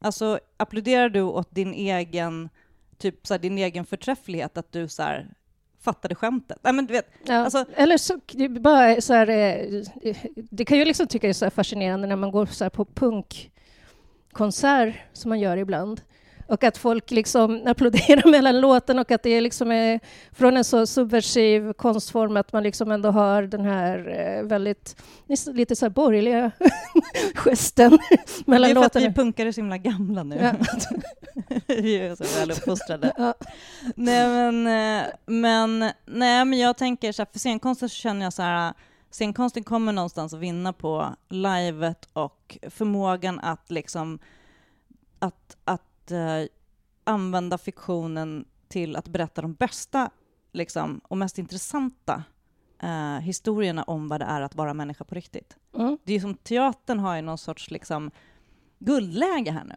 Alltså, 0.00 0.38
applåderar 0.56 1.08
du 1.08 1.20
åt 1.22 1.54
din 1.54 1.74
egen, 1.74 2.48
typ 2.98 3.26
så 3.26 3.34
här, 3.34 3.38
din 3.38 3.58
egen 3.58 3.86
förträfflighet, 3.86 4.58
att 4.58 4.72
du 4.72 4.88
så 4.88 5.02
här, 5.02 5.26
fattade 5.80 6.14
skämtet? 6.14 6.58
Nej, 6.62 6.72
men 6.72 6.86
du 6.86 6.92
vet, 6.92 7.06
Ja. 7.26 7.34
Alltså- 7.34 7.64
Eller 7.76 7.96
så, 7.98 8.20
det 8.32 8.48
bara 8.48 9.00
så 9.00 9.14
här, 9.14 9.28
eh, 9.28 9.82
det 10.34 10.64
kan 10.64 10.78
jag 10.78 10.88
liksom 10.88 11.06
tycka 11.06 11.28
är 11.28 11.32
så 11.32 11.50
fascinerande 11.50 12.06
när 12.06 12.16
man 12.16 12.30
går 12.30 12.46
så 12.46 12.70
på 12.70 12.84
punkkonsert 12.84 14.94
som 15.12 15.28
man 15.28 15.40
gör 15.40 15.56
ibland. 15.56 16.00
Och 16.48 16.64
att 16.64 16.78
folk 16.78 17.10
liksom 17.10 17.62
applåderar 17.66 18.30
mellan 18.30 18.60
låten 18.60 18.98
och 18.98 19.10
att 19.10 19.22
det 19.22 19.40
liksom 19.40 19.72
är 19.72 20.00
från 20.32 20.56
en 20.56 20.64
så 20.64 20.86
subversiv 20.86 21.72
konstform 21.72 22.36
att 22.36 22.52
man 22.52 22.62
liksom 22.62 22.90
ändå 22.90 23.10
har 23.10 23.42
den 23.42 23.64
här 23.64 23.98
eh, 24.08 24.42
väldigt, 24.42 24.96
lite 25.46 25.76
så 25.76 25.84
här 25.84 25.90
borgerliga 25.90 26.50
gesten 27.34 27.90
det 28.10 28.46
mellan 28.46 28.70
är 28.70 28.74
för 28.74 28.80
att 28.80 28.94
låtarna. 28.94 29.08
vi 29.08 29.14
punkare 29.14 29.48
är 29.48 29.52
så 29.52 29.60
himla 29.60 29.78
gamla 29.78 30.22
nu. 30.22 30.36
Ja. 30.36 30.52
vi 31.66 31.98
är 31.98 32.16
så 32.16 32.40
väl 32.40 32.50
uppfostrade. 32.50 33.12
Ja. 33.16 33.34
Nej 33.94 34.28
men, 34.28 34.66
eh, 34.66 35.06
men, 35.26 35.78
nej 36.06 36.44
men 36.44 36.58
jag 36.58 36.76
tänker 36.76 37.12
så 37.12 37.22
här, 37.22 37.28
för 37.32 37.38
scenkonsten 37.38 37.88
så 37.88 37.94
känner 37.94 38.26
jag 38.26 38.32
så 38.32 38.42
här, 38.42 38.74
scenkonsten 39.10 39.64
kommer 39.64 39.92
någonstans 39.92 40.34
att 40.34 40.40
vinna 40.40 40.72
på 40.72 41.16
livet 41.28 42.08
och 42.12 42.58
förmågan 42.70 43.40
att 43.40 43.70
liksom, 43.70 44.18
att, 45.18 45.56
att 45.64 45.87
eh, 46.10 46.44
använda 47.04 47.58
fiktionen 47.58 48.44
till 48.68 48.96
att 48.96 49.08
berätta 49.08 49.42
de 49.42 49.52
bästa 49.54 50.10
liksom, 50.52 51.00
och 51.04 51.16
mest 51.18 51.38
intressanta 51.38 52.22
eh, 52.82 53.18
historierna 53.18 53.82
om 53.82 54.08
vad 54.08 54.20
det 54.20 54.24
är 54.26 54.40
att 54.40 54.54
vara 54.54 54.74
människa 54.74 55.04
på 55.04 55.14
riktigt. 55.14 55.56
Mm. 55.74 55.98
Det 56.04 56.12
är 56.14 56.20
som 56.20 56.34
teatern 56.34 56.98
har 56.98 57.16
ju 57.16 57.22
någon 57.22 57.38
sorts 57.38 57.70
liksom, 57.70 58.10
guldläge 58.78 59.50
här 59.50 59.64
nu. 59.64 59.74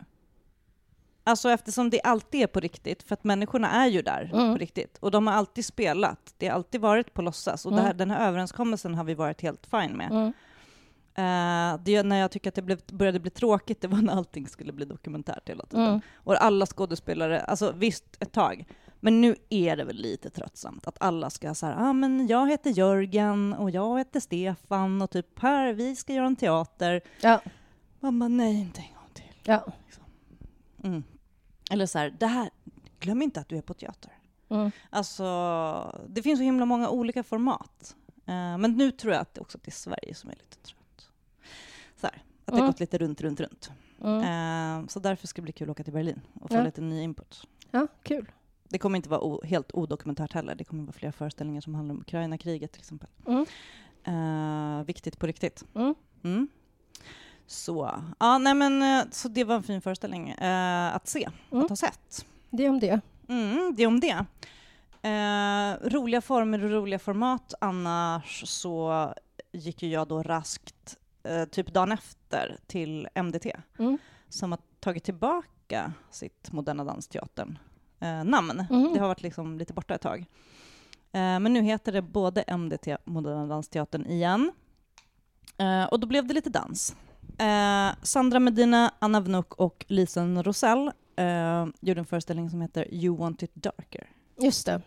Alltså 1.23 1.49
eftersom 1.49 1.89
det 1.89 2.01
alltid 2.01 2.41
är 2.41 2.47
på 2.47 2.59
riktigt, 2.59 3.03
för 3.03 3.13
att 3.13 3.23
människorna 3.23 3.71
är 3.71 3.87
ju 3.87 4.01
där 4.01 4.29
Mm. 4.33 4.53
på 4.53 4.57
riktigt. 4.57 4.97
Och 4.97 5.11
de 5.11 5.27
har 5.27 5.33
alltid 5.33 5.65
spelat, 5.65 6.33
det 6.37 6.47
har 6.47 6.55
alltid 6.55 6.81
varit 6.81 7.13
på 7.13 7.21
låtsas. 7.21 7.65
Och 7.65 7.71
det 7.71 7.77
här, 7.81 7.85
Mm. 7.85 7.97
den 7.97 8.11
här 8.11 8.27
överenskommelsen 8.27 8.95
har 8.95 9.03
vi 9.03 9.13
varit 9.13 9.41
helt 9.41 9.65
fine 9.65 9.91
med. 9.97 10.33
Eh, 11.15 11.79
det, 11.83 12.03
när 12.03 12.15
jag 12.15 12.31
tycker 12.31 12.49
att 12.49 12.55
det 12.55 12.61
blev, 12.61 12.79
började 12.87 13.19
bli 13.19 13.31
tråkigt, 13.31 13.81
det 13.81 13.87
var 13.87 14.01
när 14.01 14.13
allting 14.13 14.47
skulle 14.47 14.73
bli 14.73 14.85
dokumentärt 14.85 15.49
hela 15.49 15.65
tiden. 15.65 15.87
Mm. 15.87 16.01
Och 16.15 16.43
alla 16.43 16.65
skådespelare, 16.65 17.41
alltså 17.41 17.71
visst 17.71 18.05
ett 18.19 18.31
tag, 18.31 18.65
men 18.99 19.21
nu 19.21 19.35
är 19.49 19.75
det 19.75 19.83
väl 19.83 19.95
lite 19.95 20.29
tröttsamt 20.29 20.87
att 20.87 20.97
alla 20.99 21.29
ska 21.29 21.53
säga 21.53 21.75
ah, 21.77 21.93
men 21.93 22.27
jag 22.27 22.49
heter 22.49 22.69
Jörgen 22.69 23.53
och 23.53 23.69
jag 23.69 23.97
heter 23.97 24.19
Stefan 24.19 25.01
och 25.01 25.09
typ 25.09 25.39
här, 25.39 25.73
vi 25.73 25.95
ska 25.95 26.13
göra 26.13 26.27
en 26.27 26.35
teater. 26.35 27.01
Ja. 27.21 27.41
Man 27.99 28.19
bara, 28.19 28.27
nej, 28.27 28.61
inte 28.61 28.81
en 28.81 28.93
gång 28.95 29.09
till. 29.13 29.33
Ja. 29.43 29.65
Mm. 30.83 31.03
Eller 31.71 31.85
så 31.85 31.99
här, 31.99 32.15
det 32.19 32.27
här, 32.27 32.49
glöm 32.99 33.21
inte 33.21 33.39
att 33.39 33.49
du 33.49 33.57
är 33.57 33.61
på 33.61 33.73
teater. 33.73 34.11
Mm. 34.49 34.71
Alltså, 34.89 35.25
det 36.07 36.21
finns 36.21 36.39
så 36.39 36.43
himla 36.43 36.65
många 36.65 36.89
olika 36.89 37.23
format. 37.23 37.95
Eh, 38.25 38.57
men 38.57 38.77
nu 38.77 38.91
tror 38.91 39.13
jag 39.13 39.21
att 39.21 39.33
det 39.33 39.41
också 39.41 39.57
att 39.57 39.63
det 39.63 39.69
är 39.69 39.71
Sverige 39.71 40.15
som 40.15 40.29
är 40.29 40.33
lite 40.33 40.57
trött. 40.57 40.80
Så 42.01 42.07
här, 42.07 42.23
att 42.45 42.53
det 42.55 42.59
har 42.61 42.67
gått 42.67 42.79
lite 42.79 42.97
runt, 42.97 43.21
runt, 43.21 43.39
runt. 43.39 43.71
Eh, 44.03 44.87
så 44.87 44.99
därför 44.99 45.27
ska 45.27 45.41
det 45.41 45.43
bli 45.43 45.51
kul 45.53 45.69
att 45.69 45.71
åka 45.75 45.83
till 45.83 45.93
Berlin 45.93 46.21
och 46.41 46.49
få 46.49 46.63
lite 46.63 46.81
ny 46.81 47.01
input. 47.01 47.47
ja, 47.71 47.87
kul. 48.03 48.31
Det 48.69 48.77
kommer 48.79 48.95
inte 48.97 49.09
vara 49.09 49.21
o- 49.21 49.41
helt 49.43 49.71
odokumentärt 49.73 50.33
heller. 50.33 50.55
Det 50.55 50.63
kommer 50.63 50.83
vara 50.83 50.93
flera 50.93 51.11
föreställningar 51.11 51.61
som 51.61 51.75
handlar 51.75 51.95
om 51.95 52.01
Ukraina-kriget 52.01 52.71
till 52.71 52.81
exempel. 52.81 53.09
Eh, 54.03 54.83
viktigt 54.85 55.19
på 55.19 55.27
riktigt. 55.27 55.63
Mm. 56.23 56.47
Så, 57.47 58.01
ja, 58.19 58.37
nej 58.37 58.53
men, 58.53 58.81
eh, 58.81 59.03
så 59.11 59.27
det 59.27 59.43
var 59.43 59.55
en 59.55 59.63
fin 59.63 59.81
föreställning 59.81 60.29
eh, 60.29 60.95
att 60.95 61.07
se, 61.07 61.29
Mm. 61.51 61.63
att 61.63 61.69
ha 61.69 61.75
sett. 61.75 62.25
Det 62.49 62.69
om 62.69 62.79
det. 62.79 63.01
Mm, 63.29 63.73
det 63.77 63.85
om 63.87 63.99
det. 63.99 64.25
Eh, 65.09 65.89
roliga 65.89 66.21
former 66.21 66.63
och 66.63 66.71
roliga 66.71 66.99
format. 66.99 67.53
Annars 67.61 68.43
så 68.47 69.13
gick 69.51 69.83
ju 69.83 69.89
jag 69.89 70.07
då 70.07 70.23
raskt, 70.23 70.97
eh, 71.23 71.45
typ 71.45 71.73
dagen 71.73 71.91
efter, 71.91 72.57
till 72.67 73.07
MDT 73.15 73.45
Mm. 73.79 73.97
som 74.29 74.51
har 74.51 74.59
tagit 74.79 75.03
tillbaka 75.03 75.93
sitt 76.11 76.51
Moderna 76.51 76.83
Dansteatern 76.83 77.57
eh, 77.99 78.23
namn. 78.23 78.65
Mhm. 78.69 78.93
Det 78.93 78.99
har 78.99 79.07
varit 79.07 79.21
liksom 79.23 79.57
lite 79.57 79.73
borta 79.73 79.95
ett 79.95 80.01
tag. 80.01 80.19
Eh, 81.11 81.39
men 81.39 81.53
nu 81.53 81.61
heter 81.61 81.91
det 81.91 82.01
både 82.01 82.43
MDT, 82.57 82.97
Moderna 83.05 83.47
Dansteatern, 83.47 84.05
igen. 84.05 84.51
Eh, 85.57 85.83
och 85.83 85.99
då 85.99 86.07
blev 86.07 86.27
det 86.27 86.33
lite 86.33 86.49
dans. 86.49 86.95
Eh, 87.37 87.89
Sandra 88.03 88.39
Medina, 88.39 88.93
Anna 88.99 89.19
Vnuk 89.19 89.53
och 89.53 89.85
Lisen 89.87 90.43
Rosell 90.43 90.91
eh, 91.15 91.65
gjorde 91.79 91.99
en 91.99 92.05
föreställning 92.05 92.49
som 92.49 92.61
heter 92.61 92.93
You 92.93 93.17
Want 93.17 93.43
It 93.43 93.55
Darker. 93.55 94.09
Just 94.37 94.65
det. 94.65 94.81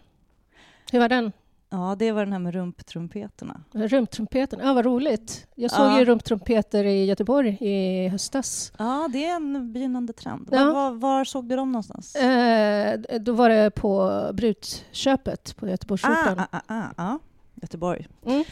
Hur 0.93 0.99
var 1.01 1.09
den? 1.09 1.33
Ja, 1.75 1.95
det 1.99 2.13
var 2.13 2.25
den 2.25 2.33
här 2.33 2.39
med 2.39 2.55
rumptrumpeterna. 2.55 3.61
Rumptrumpeten, 3.73 4.61
ja 4.63 4.73
vad 4.75 4.85
roligt. 4.85 5.47
Jag 5.55 5.71
såg 5.71 5.87
Ja. 5.87 5.99
ju 5.99 6.05
rumptrumpeter 6.05 6.85
i 6.85 7.05
Göteborg 7.05 7.59
i 7.61 8.09
höstas. 8.09 8.73
Ja, 8.79 9.09
det 9.13 9.25
är 9.25 9.37
en 9.37 9.73
begynnande 9.73 10.13
trend. 10.13 10.49
Ja. 10.53 10.65
Var, 10.65 10.73
var, 10.73 10.91
var 10.91 11.25
såg 11.25 11.49
du 11.49 11.57
dem 11.57 11.73
någonstans? 11.73 12.17
Eh, 12.17 13.01
då 13.21 13.33
var 13.33 13.49
det 13.49 13.71
på 13.71 14.11
Brutköpet 14.35 15.57
på 15.57 15.69
Göteborgsoperan. 15.69 16.39
ah, 16.39 16.47
ah, 16.67 16.75
ah, 16.97 17.05
ah. 17.13 17.19
Göteborg. 17.55 18.09
Mm. 18.27 18.45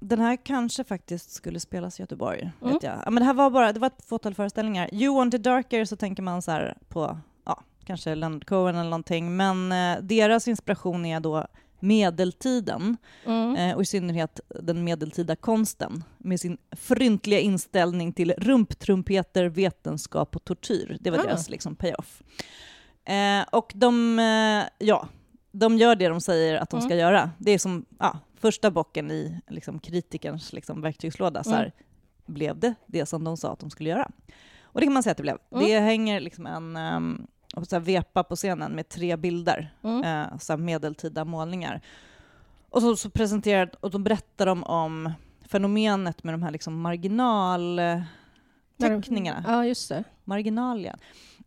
Den 0.00 0.20
här 0.20 0.36
kanske 0.36 0.84
faktiskt 0.84 1.30
skulle 1.32 1.60
spelas 1.60 2.00
i 2.00 2.02
Göteborg. 2.02 2.40
Mm. 2.62 2.74
Vet 2.74 2.82
jag. 2.82 2.94
Ja, 3.04 3.10
men 3.10 3.20
det 3.20 3.24
här 3.24 3.34
var 3.34 3.50
bara 3.50 3.72
det 3.72 3.80
var 3.80 3.86
ett 3.86 4.04
fåtal 4.06 4.34
föreställningar. 4.34 4.94
You 4.94 5.16
want 5.16 5.34
it 5.34 5.42
darker 5.42 5.84
så 5.84 5.96
tänker 5.96 6.22
man 6.22 6.42
så 6.42 6.50
här 6.50 6.76
på 6.88 7.18
ja, 7.44 7.62
kanske 7.84 8.14
Leonard 8.14 8.46
Cohen 8.46 8.74
eller 8.76 8.90
någonting. 8.90 9.36
Men 9.36 9.72
eh, 9.72 10.02
deras 10.02 10.48
inspiration 10.48 11.04
är 11.06 11.20
då 11.20 11.46
medeltiden 11.84 12.96
Mm. 13.26 13.56
eh, 13.56 13.76
och 13.76 13.82
i 13.82 13.86
synnerhet 13.86 14.40
den 14.48 14.84
medeltida 14.84 15.36
konsten 15.36 16.04
med 16.18 16.40
sin 16.40 16.58
fryntliga 16.72 17.40
inställning 17.40 18.12
till 18.12 18.34
rumptrumpeter, 18.38 19.44
vetenskap 19.44 20.36
och 20.36 20.44
tortyr. 20.44 20.96
Det 21.00 21.10
var 21.10 21.18
Ah. 21.18 21.22
deras 21.22 21.50
liksom 21.50 21.76
payoff. 21.76 22.22
Eh, 23.04 23.44
och 23.52 23.72
de, 23.74 24.18
eh, 24.18 24.86
ja, 24.86 25.08
de 25.52 25.78
gör 25.78 25.96
det 25.96 26.08
de 26.08 26.20
säger 26.20 26.54
att 26.56 26.70
de 26.70 26.80
ska 26.80 26.92
Mm. 26.92 26.98
göra. 26.98 27.30
Det 27.38 27.50
är 27.50 27.58
som 27.58 27.84
ja, 27.98 28.18
första 28.40 28.70
bocken 28.70 29.10
i 29.10 29.40
liksom, 29.48 29.78
kritikerns 29.78 30.52
liksom, 30.52 30.80
verktygslåda. 30.82 31.44
Så 31.44 31.50
här, 31.50 31.62
Mm. 31.64 31.72
Blev 32.26 32.58
det 32.58 32.74
det 32.86 33.06
som 33.06 33.24
de 33.24 33.36
sa 33.36 33.52
att 33.52 33.58
de 33.60 33.70
skulle 33.70 33.90
göra? 33.90 34.10
Och 34.62 34.80
det 34.80 34.86
kan 34.86 34.92
man 34.94 35.02
säga 35.02 35.10
att 35.10 35.16
det 35.16 35.22
blev. 35.22 35.38
Mm. 35.52 35.64
Det 35.64 35.78
hänger 35.80 36.20
liksom 36.20 36.46
en 36.46 36.76
um, 36.76 37.26
så 37.62 37.76
här, 37.76 37.80
vepa 37.80 38.22
på 38.24 38.36
scenen 38.36 38.72
med 38.72 38.88
tre 38.88 39.16
bilder, 39.16 39.74
Mm. 39.82 40.04
eh, 40.04 40.38
så 40.38 40.56
medeltida 40.56 41.24
målningar. 41.24 41.80
Och 42.70 42.82
så, 42.82 42.96
så 42.96 43.10
presenterar 43.10 43.70
och 43.80 43.90
då 43.90 43.98
berättar 43.98 44.46
de 44.46 44.64
om 44.64 45.12
fenomenet 45.48 46.24
med 46.24 46.34
de 46.34 46.42
här 46.42 46.50
liksom 46.50 46.80
marginalteckningarna. 46.80 49.44
Ja, 49.46 49.66
just 49.66 49.88
det. 49.88 50.04
Marginalia. 50.24 50.96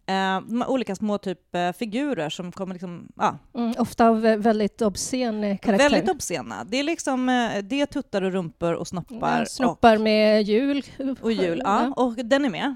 Eh, 0.06 0.42
de 0.42 0.62
här 0.62 0.70
olika 0.70 0.96
små 0.96 1.18
typ 1.18 1.56
eh, 1.56 1.72
figurer 1.72 2.30
som 2.30 2.52
kommer 2.52 2.74
liksom, 2.76 3.08
ja, 3.16 3.38
Mm. 3.54 3.74
Ofta 3.78 4.08
av 4.08 4.22
väldigt 4.22 4.82
obscen 4.82 5.44
eh, 5.44 5.58
karaktär. 5.58 5.90
väldigt 5.90 6.12
obscena. 6.16 6.64
Det 6.64 6.78
är 6.78 6.84
liksom, 6.84 7.30
eh, 7.30 7.64
det 7.64 7.82
är 7.82 7.86
tuttar 7.86 8.22
och 8.22 8.32
rumpor 8.32 8.74
och 8.74 8.88
snoppar. 8.88 9.40
Ja, 9.40 9.46
Snoppar 9.46 9.98
med 9.98 10.44
hjul. 10.44 10.84
Och, 11.00 11.18
och 11.24 11.32
jul, 11.32 11.62
ja. 11.66 11.94
Och 11.96 12.14
den 12.16 12.46
är 12.46 12.50
med. 12.50 12.76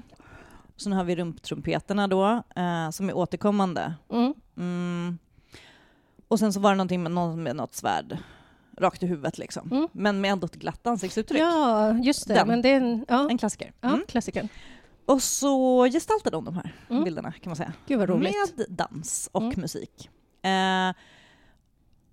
Sen 0.76 0.92
har 0.92 1.04
vi 1.04 1.16
rumptrumpeterna 1.16 2.08
då, 2.08 2.42
eh, 2.56 2.90
som 2.90 3.08
är 3.08 3.16
återkommande. 3.16 3.94
Mm. 4.10 4.34
Mm. 4.56 5.18
Och 6.28 6.38
sen 6.38 6.52
så 6.52 6.60
var 6.60 6.70
det 6.70 6.76
någonting 6.76 7.02
med, 7.02 7.12
någon 7.12 7.42
med 7.42 7.56
något 7.56 7.74
svärd 7.74 8.18
rakt 8.78 9.02
i 9.02 9.06
huvudet 9.06 9.38
liksom. 9.38 9.72
Mm. 9.72 9.88
Men 9.92 10.20
med 10.20 10.32
ändå 10.32 10.44
ett 10.46 10.54
glatt 10.56 10.86
ansiktsuttryck. 10.86 11.40
Ja, 11.40 11.92
just 11.98 12.28
det. 12.28 12.34
Den. 12.34 12.48
Men 12.48 12.62
det 12.62 12.68
är 12.68 12.76
en 12.76 13.04
ja, 13.08 13.30
En 13.30 13.38
klassiker. 13.38 13.72
ja, 13.80 13.88
Mm. 13.88 14.00
klassikern. 14.08 14.48
Och 15.06 15.22
så 15.22 15.84
gestaltade 15.86 16.36
de 16.36 16.44
de 16.44 16.54
här 16.56 16.74
Mm. 16.90 17.04
bilderna 17.04 17.32
kan 17.32 17.50
man 17.50 17.56
säga. 17.56 17.72
Gud 17.86 17.98
vad 17.98 18.08
roligt. 18.08 18.34
Med 18.56 18.66
dans 18.68 19.28
och 19.32 19.42
Mm. 19.42 19.60
musik. 19.60 20.10
Eh, 20.42 20.94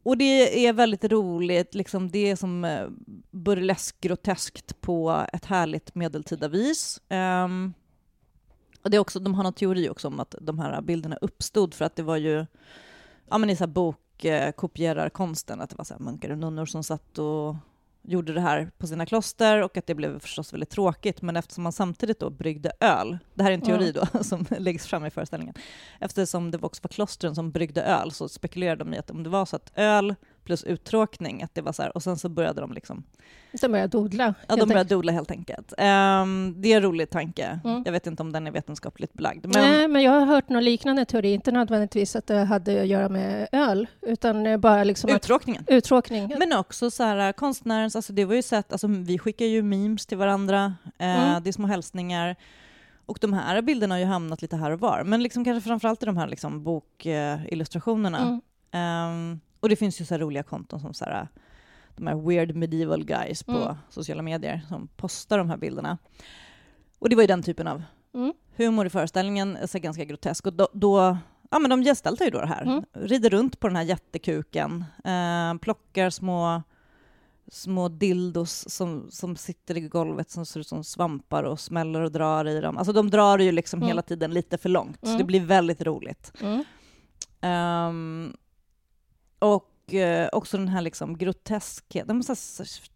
och 0.03 0.17
det 0.17 0.65
är 0.67 0.73
väldigt 0.73 1.03
roligt, 1.03 1.75
liksom 1.75 2.11
det 2.11 2.29
är 2.31 2.35
som 2.35 2.65
eh, 2.65 2.87
burlesk 3.31 4.01
groteskt 4.01 4.81
på 4.81 5.25
ett 5.33 5.45
härligt 5.45 5.95
medeltida 5.95 6.47
vis. 6.47 7.01
Ehm, 7.09 7.73
och 8.89 8.91
det 8.91 8.97
är 8.97 9.01
också, 9.01 9.19
de 9.19 9.33
har 9.35 9.43
någon 9.43 9.53
teori 9.53 9.89
också 9.89 10.07
om 10.07 10.19
att 10.19 10.35
de 10.41 10.59
här 10.59 10.81
bilderna 10.81 11.17
uppstod 11.21 11.73
för 11.73 11.85
att 11.85 11.95
det 11.95 12.03
var 12.03 12.17
ju 12.17 12.45
ja, 13.29 13.37
men 13.37 13.49
i 13.49 13.55
så 13.55 13.63
här 13.63 13.67
bokkopierarkonsten, 13.67 15.61
att 15.61 15.69
det 15.69 15.77
var 15.77 15.85
så 15.85 15.93
här 15.93 16.01
munkar 16.01 16.29
och 16.29 16.37
nunnor 16.37 16.65
som 16.65 16.83
satt 16.83 17.17
och 17.17 17.55
gjorde 18.01 18.33
det 18.33 18.41
här 18.41 18.71
på 18.77 18.87
sina 18.87 19.05
kloster 19.05 19.63
och 19.63 19.77
att 19.77 19.87
det 19.87 19.95
blev 19.95 20.19
förstås 20.19 20.53
väldigt 20.53 20.69
tråkigt, 20.69 21.21
men 21.21 21.35
eftersom 21.35 21.63
man 21.63 21.73
samtidigt 21.73 22.19
då 22.19 22.29
bryggde 22.29 22.71
öl, 22.79 23.17
det 23.33 23.43
här 23.43 23.51
är 23.51 23.55
en 23.55 23.61
teori 23.61 23.91
då 23.91 24.05
som 24.23 24.45
läggs 24.57 24.87
fram 24.87 25.05
i 25.05 25.09
föreställningen, 25.09 25.55
eftersom 25.99 26.51
det 26.51 26.57
också 26.61 26.79
var 26.83 26.89
klostren 26.89 27.35
som 27.35 27.51
bryggde 27.51 27.83
öl 27.83 28.11
så 28.11 28.29
spekulerade 28.29 28.83
de 28.83 28.93
i 28.93 28.97
att 28.97 29.11
om 29.11 29.23
det 29.23 29.29
var 29.29 29.45
så 29.45 29.55
att 29.55 29.71
öl 29.75 30.15
plus 30.49 30.63
uttråkning, 30.63 31.43
att 31.43 31.55
det 31.55 31.61
var 31.61 31.71
så 31.71 31.81
här, 31.81 31.95
och 31.95 32.03
sen 32.03 32.17
så 32.17 32.29
började 32.29 32.61
de 32.61 32.73
liksom, 32.73 33.03
De 33.61 33.67
börjar 33.67 33.87
dodla. 33.87 34.33
ja 34.47 34.55
de 34.55 34.69
började 34.69 34.89
dodla 34.95 35.11
helt 35.11 35.31
enkelt. 35.31 35.73
Ehm, 35.77 36.53
det 36.57 36.73
är 36.73 36.77
en 36.77 36.81
rolig 36.83 37.09
tanke, 37.09 37.59
Mm. 37.63 37.81
jag 37.85 37.91
vet 37.91 38.07
inte 38.07 38.23
om 38.23 38.31
den 38.31 38.47
är 38.47 38.51
vetenskapligt 38.51 39.13
belagd. 39.13 39.45
Men, 39.45 39.51
Nej, 39.71 39.87
men 39.87 40.01
jag 40.03 40.11
har 40.11 40.25
hört 40.25 40.49
någon 40.49 40.63
liknande 40.63 41.05
teori, 41.05 41.33
inte 41.33 41.51
nödvändigtvis 41.51 42.15
att 42.15 42.27
det 42.27 42.43
hade 42.43 42.81
att 42.81 42.87
göra 42.87 43.09
med 43.09 43.47
öl, 43.51 43.87
utan 44.01 44.61
bara 44.61 44.83
liksom 44.83 45.09
att 45.09 45.15
uttråkningen. 45.15 45.63
uttråkning. 45.67 46.33
Men 46.39 46.53
också 46.53 46.91
så 46.91 47.03
här, 47.03 47.31
konstnärens, 47.33 47.95
alltså 47.95 48.13
det 48.13 48.25
var 48.25 48.35
ju 48.35 48.41
sett, 48.41 48.71
alltså 48.71 48.87
vi 48.87 49.19
skickar 49.19 49.45
ju 49.45 49.61
memes 49.63 50.05
till 50.05 50.17
varandra, 50.17 50.73
eh, 50.99 51.29
Mm. 51.29 51.43
det 51.43 51.49
är 51.49 51.51
små 51.51 51.67
hälsningar. 51.67 52.35
Och 53.05 53.17
de 53.21 53.33
här 53.33 53.61
bilderna 53.61 53.95
har 53.95 53.99
ju 53.99 54.05
hamnat 54.05 54.41
lite 54.41 54.55
här 54.55 54.71
och 54.71 54.79
var, 54.79 55.03
men 55.03 55.23
liksom 55.23 55.45
kanske 55.45 55.67
framförallt 55.67 56.03
i 56.03 56.05
de 56.05 56.17
här 56.17 56.27
liksom 56.27 56.63
bokillustrationerna. 56.63 58.19
Mm. 58.19 58.41
Ehm, 58.71 59.39
och 59.59 59.69
det 59.69 59.75
finns 59.75 60.01
ju 60.01 60.05
så 60.05 60.17
roliga 60.17 60.43
konton 60.43 60.79
som 60.79 60.93
så 60.93 61.05
här, 61.05 61.27
de 61.95 62.07
här 62.07 62.15
weird 62.15 62.55
medieval 62.55 63.03
guys 63.05 63.43
på 63.43 63.51
Mm. 63.51 63.75
sociala 63.89 64.21
medier 64.21 64.61
som 64.69 64.87
postar 64.87 65.37
de 65.37 65.49
här 65.49 65.57
bilderna. 65.57 65.97
Och 66.99 67.09
det 67.09 67.15
var 67.15 67.23
ju 67.23 67.27
den 67.27 67.43
typen 67.43 67.67
av 67.67 67.83
Mm. 68.13 68.33
humor 68.55 68.85
i 68.85 68.89
föreställningen, 68.89 69.57
så 69.67 69.79
ganska 69.79 70.03
grotesk. 70.03 70.45
Och 70.47 70.53
då, 70.53 70.67
då 70.73 71.17
ja, 71.51 71.59
men 71.59 71.69
de 71.69 71.81
gestaltar 71.83 72.25
ju 72.25 72.31
då 72.31 72.39
det 72.39 72.47
här. 72.47 72.61
Mm. 72.61 72.83
Rider 72.93 73.29
runt 73.29 73.59
på 73.59 73.67
den 73.67 73.75
här 73.75 73.83
jättekuken, 73.83 74.85
eh, 75.05 75.53
plockar 75.61 76.09
små, 76.09 76.63
små 77.51 77.89
dildos 77.89 78.69
som, 78.69 79.07
som 79.11 79.35
sitter 79.35 79.77
i 79.77 79.81
golvet 79.81 80.29
som 80.31 80.45
ser 80.45 80.59
ut 80.59 80.67
som 80.67 80.83
svampar 80.83 81.43
och 81.43 81.59
smäller 81.59 82.01
och 82.01 82.11
drar 82.11 82.45
i 82.47 82.61
dem. 82.61 82.77
Alltså 82.77 82.93
de 82.93 83.09
drar 83.09 83.39
ju 83.39 83.51
liksom 83.51 83.77
Mm. 83.79 83.87
hela 83.87 84.01
tiden 84.01 84.33
lite 84.33 84.57
för 84.57 84.69
långt, 84.69 84.97
så 85.01 85.07
Mm. 85.07 85.17
det 85.17 85.23
blir 85.23 85.41
väldigt 85.45 85.81
roligt. 85.81 86.33
Mm. 86.41 86.63
Och 89.39 89.93
eh, 89.93 90.29
också 90.31 90.57
den 90.57 90.67
här 90.67 90.81
liksom 90.81 91.17
groteskheten, 91.17 92.07
de 92.07 92.23
här 92.27 92.35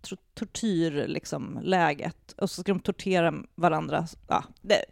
tor- 0.01 0.17
tortyr 0.33 1.05
liksom, 1.07 1.59
läget. 1.63 2.33
Och 2.37 2.49
så 2.49 2.61
ska 2.61 2.71
de 2.73 2.79
tortera 2.79 3.33
varandra. 3.55 4.07
Ja, 4.27 4.43
det, 4.61 4.85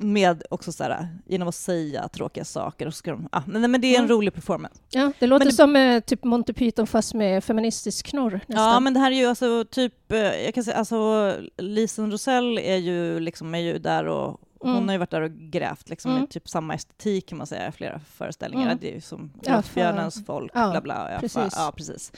med 0.00 0.42
också 0.50 0.72
så 0.72 0.82
här, 0.84 1.08
genom 1.26 1.48
att 1.48 1.54
säga 1.54 2.08
tråkiga 2.08 2.44
saker. 2.44 2.86
Och 2.86 2.92
så 2.94 2.98
ska 2.98 3.10
de, 3.10 3.28
ja, 3.32 3.42
men, 3.46 3.70
men 3.70 3.80
det 3.80 3.86
är 3.88 3.98
en 3.98 4.04
Mm. 4.04 4.16
rolig 4.16 4.34
performance. 4.34 4.80
Ja, 4.90 5.12
det 5.18 5.26
låter 5.26 5.44
Men 5.46 5.54
som 5.54 5.76
eh, 5.76 6.00
typ 6.00 6.24
Monty 6.24 6.52
Python 6.52 6.86
fast 6.86 7.14
med 7.14 7.44
feministisk 7.44 8.06
knorr 8.06 8.40
nästan. 8.46 8.72
Ja, 8.72 8.80
men 8.80 8.94
det 8.94 9.00
här 9.00 9.10
är 9.10 9.16
ju 9.16 9.26
alltså 9.26 9.64
typ, 9.70 10.12
eh, 10.12 10.18
jag 10.18 10.54
kan 10.54 10.64
säga, 10.64 10.76
alltså 10.76 11.34
Lisen 11.56 12.10
Rosell 12.12 12.58
är 12.58 12.76
ju, 12.76 13.20
liksom, 13.20 13.54
är 13.54 13.58
ju 13.58 13.78
där 13.78 14.04
och 14.04 14.40
hon 14.60 14.70
Mm. 14.70 14.86
har 14.88 14.92
ju 14.92 14.98
varit 14.98 15.10
där 15.10 15.20
och 15.22 15.30
grävt 15.32 15.88
liksom, 15.88 16.10
Mm. 16.10 16.20
med 16.22 16.30
typ 16.30 16.48
samma 16.48 16.74
estetik 16.74 17.28
kan 17.28 17.38
man 17.38 17.46
säga 17.46 17.68
i 17.68 17.72
flera 17.72 17.98
föreställningar. 17.98 18.66
Mm. 18.66 18.78
Det 18.80 18.90
är 18.90 18.94
ju 18.94 19.00
som 19.00 19.32
Ja, 19.42 19.56
Rötbjörnens 19.58 20.26
folk, 20.26 20.52
ja, 20.54 20.70
bla 20.70 20.80
bla. 20.80 21.12
Ja, 21.12 21.18
precis. 21.20 21.54
Ja, 21.56 21.72
precis. 21.76 22.12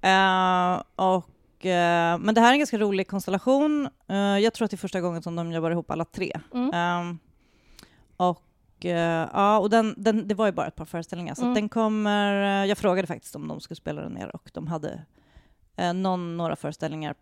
Eh, 0.00 0.82
och, 0.96 1.66
eh, 1.66 2.18
men 2.18 2.34
det 2.34 2.40
här 2.40 2.48
är 2.48 2.52
en 2.52 2.58
ganska 2.58 2.78
rolig 2.78 3.08
konstellation. 3.08 3.88
Eh, 4.08 4.16
jag 4.16 4.54
tror 4.54 4.64
att 4.64 4.70
det 4.70 4.74
är 4.74 4.78
första 4.78 5.00
gången 5.00 5.22
som 5.22 5.36
de 5.36 5.52
jobbar 5.52 5.70
ihop 5.70 5.90
alla 5.90 6.04
tre. 6.04 6.32
Mm. 6.54 6.70
Ehm, 6.74 7.18
och 8.16 8.44
ja, 9.32 9.58
och 9.58 9.70
den, 9.70 9.94
den, 9.96 10.28
det 10.28 10.34
var 10.34 10.46
ju 10.46 10.52
bara 10.52 10.66
ett 10.66 10.76
par 10.76 10.84
föreställningar, 10.84 11.34
så 11.34 11.42
Mm. 11.42 11.54
den 11.54 11.68
kommer... 11.68 12.64
jag 12.64 12.78
frågade 12.78 13.06
faktiskt 13.06 13.36
om 13.36 13.48
de 13.48 13.60
skulle 13.60 13.76
spela 13.76 14.02
den 14.02 14.14
mer 14.14 14.36
och 14.36 14.50
de 14.54 14.66
hade 14.66 15.02
någon, 15.94 16.36
några 16.36 16.56
föreställningar 16.56 17.14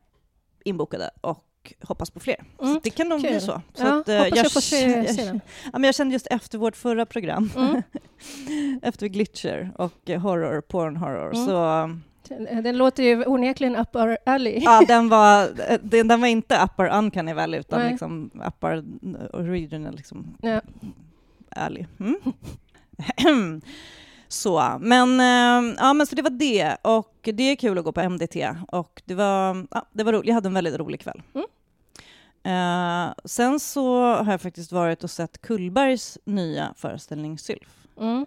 inbokade 0.64 1.10
och 1.20 1.44
hoppas 1.82 2.10
på 2.10 2.20
fler. 2.20 2.44
Så 2.58 2.64
Mm, 2.64 2.76
att 2.76 2.82
det 2.82 2.90
kan 2.90 3.08
nog 3.08 3.20
bli 3.20 3.28
kul. 3.30 3.40
så. 3.40 3.62
så 3.74 3.84
ja, 3.84 4.00
att, 4.00 4.08
eh, 4.08 4.16
hoppas 4.18 4.36
jag, 4.38 4.52
får 4.52 4.60
se, 4.60 4.90
jag, 4.90 5.14
se 5.14 5.24
den. 5.24 5.40
ja, 5.64 5.70
men 5.72 5.84
jag 5.84 5.94
kände 5.94 6.12
just 6.12 6.26
efter 6.30 6.58
vårt 6.58 6.76
förra 6.76 7.06
program, 7.06 7.50
Mm. 7.56 7.82
efter 8.82 9.06
Glitcher 9.06 9.70
och 9.76 10.10
eh, 10.10 10.20
horror, 10.20 10.60
porn 10.60 10.96
horror, 10.96 11.34
Mm. 11.34 11.46
så 11.46 11.90
Den 12.62 12.76
låter 12.78 13.02
ju 13.02 13.24
onekligen 13.26 13.76
up 13.76 13.96
our 13.96 14.18
alley. 14.26 14.58
ja, 14.64 14.82
den, 14.88 15.08
var, 15.08 15.42
eh, 15.68 15.78
den, 15.82 16.08
den 16.08 16.20
var 16.20 16.28
inte 16.28 16.62
upper 16.64 16.88
uncanny 16.98 17.32
valley 17.32 17.60
utan 17.60 17.80
Nej. 17.80 17.90
liksom 17.90 18.30
upper 18.46 18.84
original 19.32 19.96
liksom, 19.96 20.36
Ja. 20.42 20.60
ärlig. 21.50 21.86
Mm. 22.00 22.18
så, 24.28 24.76
men, 24.80 25.20
eh, 25.20 25.74
ja, 25.78 25.92
men 25.92 26.06
så 26.06 26.14
det 26.16 26.22
var 26.22 26.30
det. 26.30 26.76
Och 26.82 27.18
det 27.22 27.42
är 27.42 27.56
kul 27.56 27.78
att 27.78 27.84
gå 27.84 27.92
på 27.92 28.00
MDT. 28.08 28.36
Och 28.68 29.02
det 29.04 29.14
var, 29.14 29.66
ja, 29.70 29.86
det 29.92 30.04
var 30.04 30.12
roligt. 30.12 30.26
Jag 30.28 30.34
hade 30.34 30.48
en 30.48 30.54
väldigt 30.54 30.76
rolig 30.78 31.00
kväll. 31.00 31.22
Mm. 31.34 31.46
Eh, 32.42 33.12
sen 33.24 33.60
så 33.60 34.02
har 34.14 34.30
jag 34.32 34.40
faktiskt 34.40 34.72
varit 34.72 35.04
och 35.04 35.10
sett 35.10 35.40
Kullbergs 35.40 36.18
nya 36.24 36.74
föreställning 36.76 37.38
Sylf. 37.38 37.86
Mm. 38.00 38.26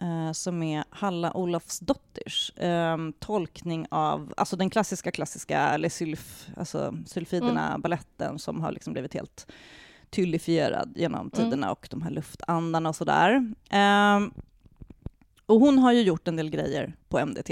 eh, 0.00 0.32
som 0.32 0.62
är 0.62 0.84
Halla 0.90 1.32
Olofsdotters 1.36 2.52
eh, 2.56 2.96
tolkning 3.18 3.86
av 3.90 4.34
alltså 4.36 4.56
den 4.56 4.70
klassiska, 4.70 5.10
klassiska 5.10 5.76
Les 5.76 5.94
Sylf, 5.94 6.48
alltså 6.56 6.94
Sylfiderna, 7.06 7.68
Mm. 7.68 7.80
balletten 7.80 8.38
som 8.38 8.60
har 8.60 8.72
liksom 8.72 8.92
blivit 8.92 9.14
helt 9.14 9.46
tyllifierad 10.10 10.92
genom 10.96 11.20
Mm. 11.20 11.30
tiderna 11.30 11.72
och 11.72 11.86
de 11.90 12.02
här 12.02 12.10
luftandarna 12.10 12.88
och 12.88 12.96
sådär. 12.96 13.52
Ehm, 13.70 14.30
och 15.46 15.60
hon 15.60 15.78
har 15.78 15.92
ju 15.92 16.02
gjort 16.02 16.28
en 16.28 16.36
del 16.36 16.50
grejer 16.50 16.92
på 17.08 17.18
MDT. 17.18 17.50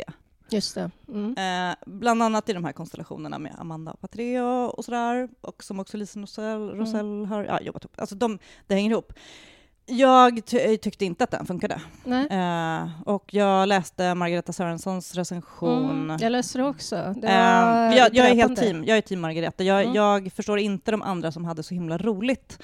Just 0.50 0.74
det. 0.74 0.90
Mm. 1.08 1.70
Eh, 1.70 1.76
bland 1.87 2.22
annat 2.22 2.48
i 2.48 2.52
de 2.52 2.64
här 2.64 2.72
konstellationerna 2.72 3.38
med 3.38 3.54
Amanda 3.58 3.96
Patreo 4.00 4.66
och 4.66 4.84
sådär, 4.84 5.28
och 5.40 5.64
som 5.64 5.80
också 5.80 5.96
Lisen 5.96 6.22
Rosell, 6.22 6.70
Rosell 6.70 7.26
har 7.26 7.44
ja, 7.44 7.61
jobbat 7.61 7.84
upp. 7.84 8.00
Alltså 8.00 8.14
de, 8.14 8.38
det 8.66 8.74
hänger 8.74 8.90
ihop. 8.90 9.12
Jag 9.90 10.46
ty 10.46 10.76
tyckte 10.76 11.04
inte 11.04 11.24
att 11.24 11.30
den 11.30 11.46
funkade. 11.46 11.80
Eh, 12.30 13.02
och 13.06 13.34
jag 13.34 13.68
läste 13.68 14.14
Margareta 14.14 14.52
Sörensons 14.52 15.14
recension. 15.14 15.90
Mm, 15.90 16.16
jag 16.20 16.32
läste 16.32 16.58
det 16.58 16.64
också. 16.64 17.14
Det 17.16 17.28
eh, 17.28 17.96
jag, 17.96 18.14
jag, 18.14 18.30
är 18.30 18.34
helt 18.34 18.58
team, 18.58 18.84
jag 18.84 18.98
är 18.98 19.02
team 19.02 19.20
Margareta. 19.20 19.64
Jag, 19.64 19.82
mm. 19.82 19.94
jag, 19.94 20.32
förstår 20.32 20.58
inte 20.58 20.90
de 20.90 21.02
andra 21.02 21.32
som 21.32 21.44
hade 21.44 21.62
så 21.62 21.74
himla 21.74 21.98
roligt. 21.98 22.58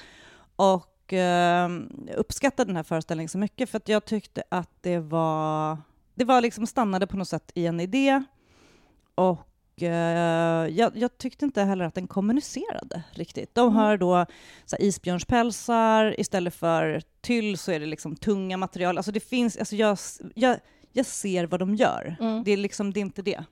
Och 0.55 1.13
eh, 1.13 1.69
uppskattade 2.15 2.69
den 2.69 2.75
här 2.75 2.83
föreställningen 2.83 3.29
så 3.29 3.37
mycket 3.37 3.69
för 3.69 3.77
att 3.77 3.89
jag 3.89 4.05
tyckte 4.05 4.43
att 4.49 4.69
det 4.81 4.99
var 4.99 5.77
det 6.15 6.25
var 6.25 6.41
liksom 6.41 6.67
stannade 6.67 7.07
på 7.07 7.17
något 7.17 7.27
sätt 7.27 7.51
i 7.55 7.65
en 7.65 7.79
idé 7.79 8.23
och 9.15 9.83
eh, 9.83 10.67
jag, 10.67 10.97
jag, 10.97 11.17
tyckte 11.17 11.45
inte 11.45 11.61
heller 11.61 11.85
att 11.85 11.95
den 11.95 12.07
kommunicerade 12.07 13.03
riktigt. 13.11 13.55
De 13.55 13.67
mm. 13.67 13.75
har 13.75 13.97
då 13.97 14.25
så 14.65 14.75
här, 14.75 14.83
isbjörnspälsar, 14.83 16.19
istället 16.19 16.55
för 16.55 17.01
tyll 17.21 17.57
så 17.57 17.71
är 17.71 17.79
det 17.79 17.85
liksom 17.85 18.15
tunga 18.15 18.57
material. 18.57 18.97
Alltså 18.97 19.11
det 19.11 19.19
finns, 19.19 19.57
alltså 19.57 19.75
jag, 19.75 19.97
jag, 20.35 20.57
jag 20.91 21.05
ser 21.05 21.45
vad 21.45 21.59
de 21.59 21.75
gör. 21.75 22.15
Mm. 22.19 22.43
Det, 22.43 22.51
är 22.51 22.57
liksom, 22.57 22.93
det 22.93 22.99
är 22.99 23.01
inte 23.01 23.21
det. 23.21 23.43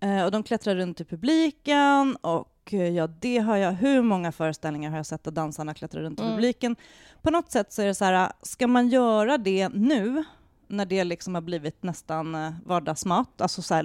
Eh, 0.00 0.24
och 0.24 0.30
de 0.30 0.42
klättrar 0.42 0.74
runt 0.74 1.00
i 1.00 1.04
publiken 1.04 2.16
och 2.20 2.74
eh, 2.74 2.88
ja, 2.88 3.06
det 3.06 3.38
har 3.38 3.56
jag, 3.56 3.72
hur 3.72 4.02
många 4.02 4.32
föreställningar 4.32 4.90
har 4.90 4.96
jag 4.96 5.06
sett 5.06 5.26
att 5.26 5.34
dansarna 5.34 5.74
klättrar 5.74 6.02
runt 6.02 6.20
i 6.20 6.22
mm. 6.22 6.34
publiken? 6.34 6.76
På 7.22 7.30
något 7.30 7.50
sätt 7.50 7.72
så 7.72 7.82
är 7.82 7.86
det 7.86 7.94
så 7.94 8.04
här, 8.04 8.32
ska 8.42 8.66
man 8.66 8.88
göra 8.88 9.38
det 9.38 9.68
nu 9.68 10.24
när 10.68 10.86
det 10.86 11.04
liksom 11.04 11.34
har 11.34 11.42
blivit 11.42 11.82
nästan 11.82 12.34
eh, 12.34 12.52
vardagsmat. 12.64 13.40
Alltså 13.40 13.62
så 13.62 13.74
här, 13.74 13.82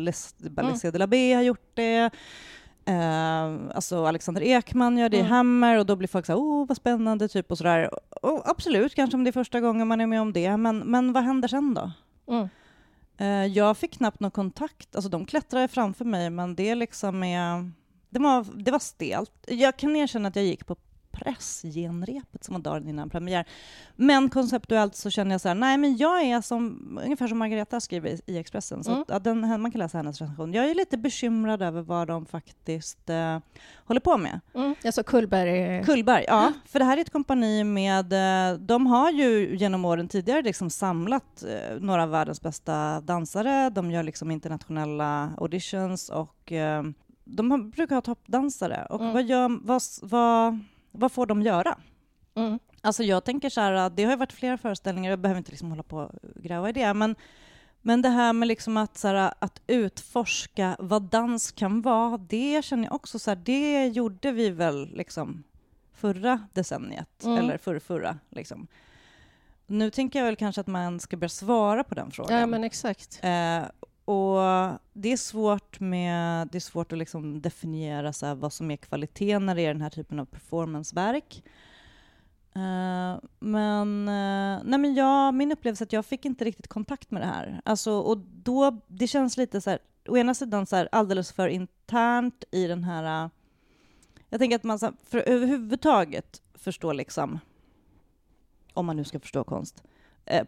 Balesé 0.50 0.88
mm. 0.88 0.94
de 0.94 1.00
la 1.00 1.08
B 1.08 1.34
har 1.34 1.42
gjort 1.42 1.72
det. 1.74 2.10
Eh, 2.86 3.76
alltså 3.76 4.06
Alexander 4.06 4.42
Ekman 4.42 4.98
gör 4.98 5.10
det 5.10 5.18
mm. 5.18 5.28
i 5.28 5.30
Hammer 5.30 5.80
och 5.80 5.86
då 5.86 5.96
blir 5.96 6.08
folk 6.08 6.26
så 6.26 6.32
här, 6.32 6.40
oh 6.40 6.68
vad 6.68 6.78
spännande, 6.78 7.28
typ 7.28 7.52
och 7.52 7.58
sådär. 7.58 7.90
Och 8.26 8.50
absolut, 8.50 8.96
kanske 8.96 9.18
om 9.18 9.24
det 9.24 9.30
är 9.30 9.32
första 9.32 9.60
gången 9.60 9.88
man 9.88 10.02
är 10.02 10.08
med 10.08 10.22
om 10.22 10.34
det, 10.34 10.58
men, 10.58 10.78
men 10.80 11.14
vad 11.14 11.24
händer 11.24 11.48
sen 11.48 11.74
då? 11.74 11.92
Mm. 12.28 12.50
Eh, 13.18 13.54
jag 13.54 13.78
fick 13.78 13.98
knappt 13.98 14.20
någon 14.20 14.32
kontakt, 14.32 14.96
alltså 14.96 15.10
de 15.10 15.26
klättrade 15.26 15.68
framför 15.68 16.06
mig, 16.06 16.30
men 16.30 16.56
det 16.56 16.76
liksom 16.76 17.24
är 17.24 17.72
det 18.12 18.20
var, 18.20 18.46
det 18.54 18.72
var 18.72 18.80
stelt. 18.80 19.32
Jag 19.48 19.78
kan 19.78 19.96
erkänna 19.96 20.28
att 20.28 20.36
jag 20.36 20.46
gick 20.46 20.66
på 20.66 20.76
pressgenrepet 21.12 22.44
som 22.44 22.54
var 22.54 22.62
dagen 22.62 22.88
innan 22.88 23.10
premiär. 23.10 23.46
Men 23.96 24.30
konceptuellt 24.30 24.96
så 24.96 25.10
känner 25.10 25.32
jag 25.32 25.42
så 25.42 25.48
här, 25.48 25.56
nej 25.56 25.78
men 25.78 25.98
jag 25.98 26.24
är 26.24 26.42
som, 26.42 27.00
ungefär 27.04 27.28
som 27.28 27.38
Margareta 27.38 27.80
skriver 27.80 28.30
i 28.30 28.38
Expressen, 28.38 28.84
så 28.84 28.92
mm. 28.92 29.04
att, 29.08 29.24
den, 29.24 29.62
man 29.62 29.72
kan 29.72 29.80
läsa 29.80 29.98
hennes 29.98 30.22
recension. 30.22 30.54
Jag 30.54 30.70
är 30.70 30.76
lite 30.76 30.98
bekymrad 30.98 31.62
över 31.62 31.82
vad 31.82 32.08
de 32.08 32.26
faktiskt 32.26 33.10
uh, 33.10 33.40
håller 33.86 34.00
på 34.00 34.18
med. 34.18 34.40
Mm. 34.54 34.76
Alltså 34.86 35.04
Kullberg? 35.04 35.84
Kullberg, 35.84 36.26
ja. 36.28 36.54
För 36.66 36.80
det 36.80 36.86
här 36.86 36.98
är 36.98 37.02
ett 37.02 37.10
kompani 37.10 37.64
med, 37.64 38.14
uh, 38.14 38.60
de 38.60 38.88
har 38.88 39.12
ju 39.12 39.56
genom 39.56 39.86
åren 39.86 40.08
tidigare 40.08 40.42
liksom 40.42 40.70
samlat 40.70 41.44
uh, 41.46 41.82
några 41.82 42.04
av 42.04 42.10
världens 42.10 42.42
bästa 42.42 43.02
dansare, 43.02 43.70
de 43.70 43.92
gör 43.92 44.04
liksom 44.04 44.32
internationella 44.32 45.34
auditions 45.38 46.10
och 46.10 46.54
de 47.26 47.70
brukar 47.70 47.96
ha 47.96 48.02
toppdansare. 48.02 48.86
Och 48.90 49.02
mm. 49.02 49.14
vad, 49.14 49.24
gör, 49.24 49.60
vad, 49.66 49.82
vad 50.02 50.60
vad 50.92 51.12
får 51.12 51.26
de 51.26 51.42
göra? 51.42 51.78
Mm. 52.36 52.60
Alltså 52.82 53.04
jag 53.04 53.24
tänker 53.24 53.50
så 53.50 53.62
här, 53.62 53.90
det 53.90 54.04
har 54.04 54.12
ju 54.12 54.18
varit 54.18 54.34
flera 54.34 54.58
föreställningar, 54.58 55.10
jag 55.10 55.20
behöver 55.20 55.38
inte 55.38 55.52
liksom 55.52 55.70
hålla 55.70 55.84
på 55.84 55.98
och 55.98 56.44
gräva 56.44 56.70
i 56.70 56.72
det, 56.72 56.94
men, 56.94 57.16
men 57.82 58.02
det 58.02 58.10
här 58.10 58.34
med 58.34 58.48
liksom 58.48 58.78
att, 58.78 58.98
så 58.98 59.08
här, 59.08 59.34
att 59.40 59.62
utforska 59.68 60.76
vad 60.80 61.02
dans 61.02 61.52
kan 61.52 61.82
vara, 61.82 62.18
det 62.18 62.66
känner 62.66 62.84
jag 62.84 62.94
också 62.94 63.20
så 63.20 63.32
här, 63.32 63.36
det 63.36 63.88
gjorde 63.88 64.32
vi 64.32 64.50
väl 64.50 64.96
liksom 64.96 65.44
förra 65.94 66.48
decenniet, 66.54 67.24
mm. 67.24 67.38
eller 67.38 67.58
förra, 67.58 67.80
förra 67.80 68.18
liksom. 68.30 68.68
Nu 69.68 69.92
tänker 69.92 70.20
jag 70.20 70.26
väl 70.26 70.36
kanske 70.36 70.62
att 70.62 70.68
man 70.68 71.00
ska 71.00 71.18
börja 71.18 71.30
svara 71.30 71.84
på 71.84 71.96
den 71.96 72.12
frågan. 72.12 72.40
Ja, 72.40 72.46
men 72.46 72.64
exakt. 72.64 73.20
Eh, 73.24 73.64
och 74.06 74.40
det 74.94 75.12
är 75.12 75.18
svårt, 75.18 75.80
med, 75.80 76.48
det 76.48 76.58
är 76.58 76.60
svårt 76.60 76.92
att 76.92 76.98
liksom 76.98 77.42
definiera 77.42 78.14
så 78.14 78.36
vad 78.36 78.54
som 78.54 78.72
är 78.72 78.78
kvalitet 78.78 79.40
när 79.40 79.56
det 79.56 79.62
är 79.62 79.74
den 79.74 79.82
här 79.82 79.90
typen 79.90 80.20
av 80.20 80.26
performanceverk. 80.26 81.44
Uh, 82.56 83.20
men, 83.40 84.00
uh, 84.00 84.62
nej 84.64 84.80
men 84.80 84.94
jag, 84.94 85.34
min 85.34 85.52
upplevelse 85.52 85.84
är 85.84 85.86
att 85.86 85.94
jag 85.94 86.06
fick 86.06 86.26
inte 86.26 86.46
riktigt 86.46 86.68
kontakt 86.68 87.12
med 87.12 87.22
det 87.22 87.26
här. 87.26 87.62
Alltså, 87.66 87.92
och 87.92 88.18
då, 88.18 88.82
det 88.88 89.08
känns 89.08 89.38
lite 89.38 89.62
så 89.62 89.70
här, 89.70 89.80
å 90.08 90.18
ena 90.18 90.34
sidan 90.34 90.66
så 90.66 90.76
här, 90.76 90.90
alldeles 90.92 91.32
för 91.32 91.48
internt 91.48 92.44
i 92.52 92.68
den 92.68 92.84
här... 92.84 93.26
Uh, 93.26 93.32
jag 94.30 94.40
tänker 94.40 94.56
att 94.56 94.64
man 94.64 94.80
så 94.80 94.86
här, 94.86 94.96
för 95.04 95.18
överhuvudtaget 95.18 96.42
förstår 96.54 96.94
liksom, 96.94 97.40
om 98.74 98.86
man 98.86 98.96
nu 98.96 99.04
ska 99.04 99.20
förstå 99.20 99.44
konst, 99.44 99.84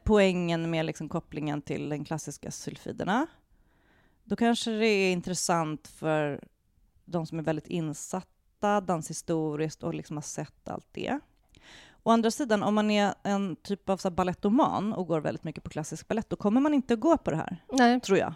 poängen 0.04 0.70
med 0.70 0.86
liksom 0.86 1.10
kopplingen 1.10 1.62
till 1.62 1.90
den 1.90 2.06
klassiska 2.06 2.52
sulfiderna. 2.52 3.28
Då 4.24 4.36
kanske 4.36 4.72
det 4.72 4.88
är 4.88 5.12
intressant 5.12 5.88
för 5.88 6.44
de 7.06 7.26
som 7.26 7.40
är 7.40 7.44
väldigt 7.44 7.68
insatta 7.68 8.82
danshistoriskt 8.82 9.84
och 9.84 9.94
liksom 9.94 10.18
har 10.18 10.22
sett 10.22 10.68
allt 10.70 10.88
det. 10.92 11.20
Å 12.04 12.12
andra 12.12 12.32
sidan, 12.32 12.64
om 12.64 12.76
man 12.76 12.92
är 12.92 13.14
en 13.24 13.56
typ 13.56 13.90
av 13.90 13.98
så 13.98 14.10
balettoman 14.10 14.94
och 14.94 15.08
går 15.08 15.20
väldigt 15.20 15.44
mycket 15.44 15.64
på 15.64 15.70
klassisk 15.70 16.08
balett, 16.08 16.30
då 16.30 16.36
kommer 16.36 16.62
man 16.62 16.74
inte 16.74 16.96
gå 16.96 17.18
på 17.18 17.32
det 17.32 17.38
här, 17.38 17.58
Nej. 17.72 18.00
tror 18.00 18.18
jag. 18.18 18.34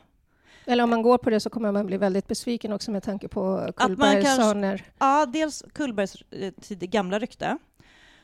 Eller 0.65 0.84
om 0.84 0.89
man 0.89 1.02
går 1.02 1.17
på 1.17 1.30
det 1.30 1.39
så 1.39 1.50
kommer 1.50 1.71
man 1.71 1.86
bli 1.86 1.97
väldigt 1.97 2.28
besviken 2.28 2.73
också 2.73 2.91
med 2.91 3.04
tanke 3.04 3.28
på 3.28 3.71
Kullbergs 3.76 4.38
kanske, 4.38 4.84
Ja, 4.97 5.26
dels 5.26 5.63
Kullbergs 5.73 6.21
eh, 6.32 6.54
gamla 6.69 7.19
rykte, 7.19 7.58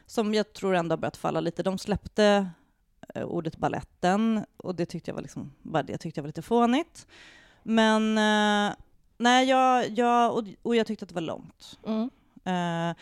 som 0.06 0.34
jag 0.34 0.54
tror 0.54 0.76
ändå 0.76 0.94
har 0.94 0.98
börjat 0.98 1.18
falla 1.18 1.40
lite. 1.40 1.64
De 1.64 1.78
släppte 1.78 2.50
eh, 3.16 3.24
ordet 3.24 3.58
balletten 3.58 4.46
och 4.58 4.76
det 4.76 4.86
tyckte 4.86 5.12
jag 5.12 5.16
var, 5.16 5.22
liksom, 5.22 5.52
bara 5.62 5.84
det 5.84 5.98
tyckte 5.98 6.20
jag 6.20 6.24
var 6.24 6.30
lite 6.30 6.42
fånigt. 6.42 7.08
Men 7.64 8.18
eh, 8.18 8.76
nej, 9.18 9.50
jag, 9.50 9.90
jag, 9.90 10.38
och, 10.38 10.44
och, 10.62 10.76
jag 10.76 10.88
tyckte 10.88 11.04
att 11.04 11.10
det 11.10 11.16
var 11.16 11.22
långt. 11.22 11.80
Mm. 11.86 12.10
Eh, 12.46 12.96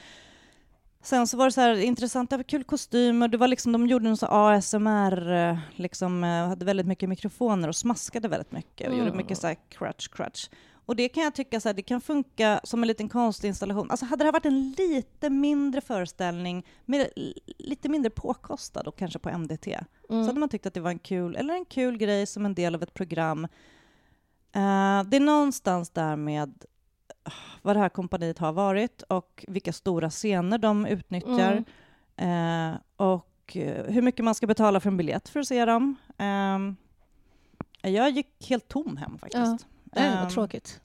sen 1.02 1.28
så 1.28 1.38
var 1.38 1.46
det 1.46 1.52
så 1.52 1.62
här 1.62 1.76
intressant, 1.76 2.30
det 2.30 2.38
var 2.38 2.44
kul 2.44 2.64
kostymer, 2.64 3.28
det 3.28 3.38
var 3.38 3.48
liksom, 3.48 3.72
de 3.72 3.88
gjorde 3.88 4.10
en 4.10 4.18
så 4.18 4.26
ASMR, 4.26 5.32
eh, 5.32 5.58
liksom, 5.76 6.24
eh, 6.24 6.48
hade 6.48 6.66
väldigt 6.66 6.88
mycket 6.88 7.10
mikrofoner 7.10 7.68
och 7.68 7.76
smaskade 7.76 8.28
väldigt 8.28 8.52
mycket 8.52 8.88
och 8.88 8.94
mm. 8.94 9.06
gjorde 9.06 9.18
mycket 9.18 9.38
så 9.38 9.48
här 9.48 9.58
crutch, 9.70 10.08
crutch. 10.08 10.50
Och 10.86 10.96
det 10.96 11.10
kan 11.10 11.24
jag 11.24 11.36
tycka 11.36 11.60
så 11.60 11.70
här, 11.70 11.74
det 11.74 11.82
kan 11.82 12.02
funka 12.02 12.62
som 12.64 12.84
en 12.84 12.88
liten 12.88 13.10
konstinstallation. 13.10 13.92
Alltså 13.92 14.06
hade 14.06 14.24
det 14.24 14.32
varit 14.32 14.46
en 14.46 14.72
lite 14.78 15.30
mindre 15.30 15.82
föreställning, 15.82 16.66
med, 16.86 17.10
lite 17.58 17.90
mindre 17.90 18.10
påkostad 18.10 18.88
och 18.88 18.98
kanske 18.98 19.20
på 19.20 19.30
MDT, 19.38 19.68
mm. 19.68 20.24
så 20.24 20.30
hade 20.30 20.40
man 20.40 20.50
tyckt 20.50 20.66
att 20.66 20.74
det 20.74 20.80
var 20.80 20.92
en 20.92 21.00
kul, 21.00 21.36
eller 21.36 21.54
en 21.54 21.66
kul 21.66 21.98
grej 21.98 22.26
som 22.26 22.46
en 22.46 22.54
del 22.54 22.76
av 22.76 22.84
ett 22.84 22.94
program 22.94 23.48
Uh, 24.56 25.10
det 25.10 25.18
är 25.18 25.20
någonstans 25.20 25.90
där 25.90 26.16
med 26.16 26.50
uh, 27.28 27.34
vad 27.62 27.76
det 27.76 27.80
här 27.80 27.90
kompaniet 27.90 28.40
har 28.40 28.54
varit 28.54 29.02
och 29.02 29.46
vilka 29.48 29.74
stora 29.74 30.10
scener 30.10 30.58
de 30.58 30.86
utnyttjar 30.86 31.66
mm. 32.18 32.74
uh, 32.74 32.80
och 32.96 33.28
hur 33.88 34.02
mycket 34.02 34.26
man 34.26 34.36
ska 34.36 34.48
betala 34.48 34.80
för 34.80 34.90
en 34.90 34.98
biljett 34.98 35.30
för 35.30 35.40
att 35.40 35.48
se 35.48 35.66
dem. 35.66 35.96
Jag 37.82 38.10
gick 38.10 38.50
helt 38.50 38.68
tom 38.68 38.98
hem 38.98 39.18
faktiskt. 39.18 39.68
Ja, 39.94 40.14
var 40.14 40.24
um, 40.24 40.30
tråkigt. 40.30 40.82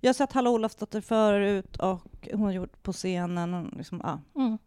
Jag 0.00 0.08
har 0.08 0.14
sett 0.14 0.32
Halla 0.32 0.50
Olofsdotter 0.50 1.00
förut 1.00 1.76
och 1.76 2.28
hon 2.32 2.42
har 2.42 2.52
gjort 2.52 2.82
på 2.82 2.92
scenen. 2.92 3.74
Liksom, 3.76 4.00
ah. 4.00 4.18
mm. 4.36 4.58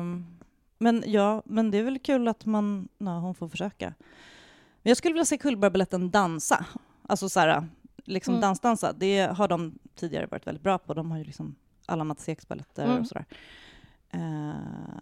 um, 0.00 0.38
men 0.78 1.04
ja, 1.06 1.42
men 1.44 1.70
det 1.70 1.78
är 1.78 1.82
väl 1.82 1.98
kul 1.98 2.28
att 2.28 2.46
man, 2.46 2.88
na, 2.98 3.18
hon 3.18 3.34
får 3.34 3.48
försöka. 3.48 3.94
Men 4.82 4.90
jag 4.90 4.96
skulle 4.96 5.12
vilja 5.12 5.24
se 5.24 5.38
Cullbergbaletten 5.38 6.10
dansa. 6.10 6.66
Alltså 7.08 7.28
så 7.28 7.40
här, 7.40 7.68
liksom 8.04 8.34
mm. 8.34 8.40
dansdansa. 8.40 8.92
Det 8.92 9.20
har 9.36 9.48
de 9.48 9.78
tidigare 9.94 10.26
varit 10.26 10.46
väldigt 10.46 10.62
bra 10.62 10.78
på. 10.78 10.94
De 10.94 11.10
har 11.10 11.18
ju 11.18 11.24
liksom 11.24 11.54
alla 11.86 12.04
Mats 12.04 12.28
Eks-baletter 12.28 12.84
mm. 12.84 13.00
och 13.00 13.06
sådär. 13.06 13.24
Uh, 14.14 14.98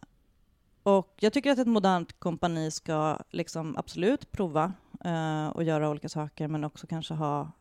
och 0.82 1.14
jag 1.20 1.32
tycker 1.32 1.50
att 1.50 1.58
ett 1.58 1.66
modernt 1.66 2.20
kompani 2.20 2.70
ska 2.70 3.18
liksom 3.30 3.76
absolut 3.76 4.32
prova 4.32 4.72
uh, 5.06 5.48
och 5.48 5.64
göra 5.64 5.90
olika 5.90 6.08
saker, 6.08 6.48
men 6.48 6.64
också 6.64 6.86
kanske 6.86 7.14
ha 7.14 7.52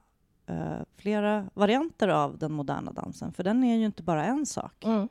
uh, 0.50 0.80
flera 0.98 1.50
varianter 1.54 2.08
av 2.08 2.38
den 2.38 2.52
moderna 2.52 2.92
dansen, 2.92 3.34
för 3.34 3.44
den 3.44 3.64
är 3.64 3.76
ju 3.76 3.86
inte 3.86 4.04
bara 4.04 4.26
en 4.26 4.46
sak. 4.46 4.86
Mm. 4.86 5.10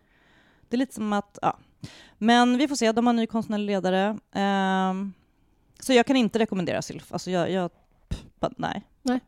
Det 0.69 0.77
är 0.77 0.79
lite 0.79 0.95
som 0.95 1.13
att, 1.13 1.39
ja. 1.43 1.59
Men 2.19 2.59
vi 2.59 2.69
får 2.69 2.77
se, 2.77 2.93
de 2.93 3.07
har 3.07 3.13
en 3.13 3.17
ny 3.17 3.27
konstnärlig 3.27 3.67
ledare. 3.67 4.19
Så 5.81 5.93
jag 5.93 6.07
kan 6.07 6.17
inte 6.17 6.39
rekommendera 6.39 6.83
Sylf. 6.83 7.13
Alltså 7.13 7.31
jag, 7.31 7.51
jag 7.51 7.71
nej. 8.57 8.83
nej. 9.03 9.21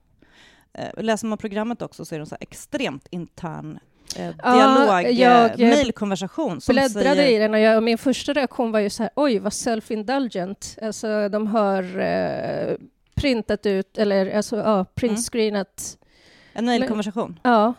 Eh, 0.72 1.02
läser 1.02 1.26
man 1.26 1.38
programmet 1.38 1.82
också 1.82 2.04
så 2.04 2.14
är 2.14 2.18
det 2.18 2.22
en 2.22 2.26
så 2.26 2.36
extremt 2.40 3.06
intern 3.10 3.78
eh, 4.16 4.30
Ja, 4.42 4.52
dialog, 4.54 5.12
jag, 5.12 5.44
eh, 5.44 5.66
eh, 5.66 5.76
mejlkonversation 5.76 6.60
som 6.60 6.72
bläddrade 6.72 7.14
säger... 7.14 7.36
i 7.36 7.38
den 7.38 7.54
och, 7.54 7.60
jag, 7.60 7.76
och 7.76 7.82
min 7.82 7.98
första 7.98 8.32
reaktion 8.32 8.72
var 8.72 8.80
ju 8.80 8.90
så 8.90 9.02
här, 9.02 9.12
oj 9.16 9.38
vad 9.38 9.52
self-indulgent. 9.52 10.78
Alltså 10.82 11.28
de 11.28 11.46
har 11.46 11.98
eh, 11.98 12.76
printat 13.14 13.66
ut, 13.66 13.98
eller 13.98 14.36
alltså 14.36 14.56
ja, 14.56 14.84
printscreenat. 14.84 15.98
En 16.52 16.64
mejlkonversation. 16.64 17.40
Ja, 17.42 17.74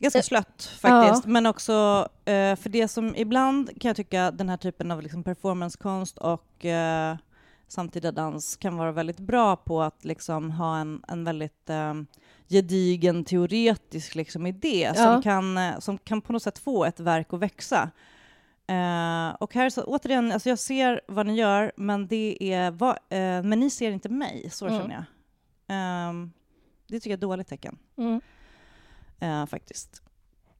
Ganska 0.00 0.18
Eh, 0.18 0.22
slött 0.22 0.70
faktiskt, 0.80 1.26
men 1.26 1.46
också 1.46 2.08
eh, 2.24 2.56
för 2.56 2.68
det 2.68 2.88
som 2.88 3.16
ibland 3.16 3.80
kan 3.80 3.88
jag 3.88 3.96
tycka 3.96 4.30
den 4.30 4.48
här 4.48 4.56
typen 4.56 4.90
av 4.90 5.02
liksom 5.02 5.22
performancekonst 5.22 6.18
och 6.18 6.64
eh, 6.64 7.16
samtida 7.70 8.12
dans 8.12 8.56
kan 8.56 8.76
vara 8.76 8.92
väldigt 8.92 9.20
bra 9.20 9.56
på 9.56 9.82
att 9.82 10.04
liksom 10.04 10.50
ha 10.50 10.78
en, 10.78 11.02
en 11.08 11.24
väldigt 11.24 11.70
eh, 11.70 11.94
gedigen 12.48 13.24
teoretisk 13.24 14.14
liksom 14.14 14.46
idé 14.46 14.80
Ja. 14.80 14.94
som, 14.94 15.22
kan, 15.22 15.58
eh, 15.58 15.78
som 15.78 15.98
kan 15.98 16.20
på 16.20 16.32
något 16.32 16.42
sätt 16.42 16.58
få 16.58 16.84
ett 16.84 17.00
verk 17.00 17.32
att 17.32 17.40
växa. 17.40 17.90
Eh, 18.66 19.28
och 19.40 19.54
här 19.54 19.70
så 19.70 19.82
återigen, 19.84 20.32
alltså 20.32 20.48
jag 20.48 20.58
ser 20.58 21.00
vad 21.08 21.26
ni 21.26 21.34
gör, 21.36 21.72
men 21.76 22.06
det 22.06 22.52
är 22.52 22.70
vad, 22.70 22.90
eh, 22.90 23.42
men 23.42 23.60
ni 23.60 23.70
ser 23.70 23.90
inte 23.90 24.08
mig, 24.08 24.48
så 24.50 24.66
Mm. 24.66 24.78
känner 24.80 24.94
jag. 24.94 25.04
Ehm, 25.68 26.32
det 26.86 27.00
tycker 27.00 27.10
jag 27.10 27.14
är 27.14 27.18
ett 27.18 27.20
dåligt 27.20 27.48
tecken 27.48 27.78
mm, 27.96 28.20
eh, 29.20 29.46
faktiskt. 29.46 30.02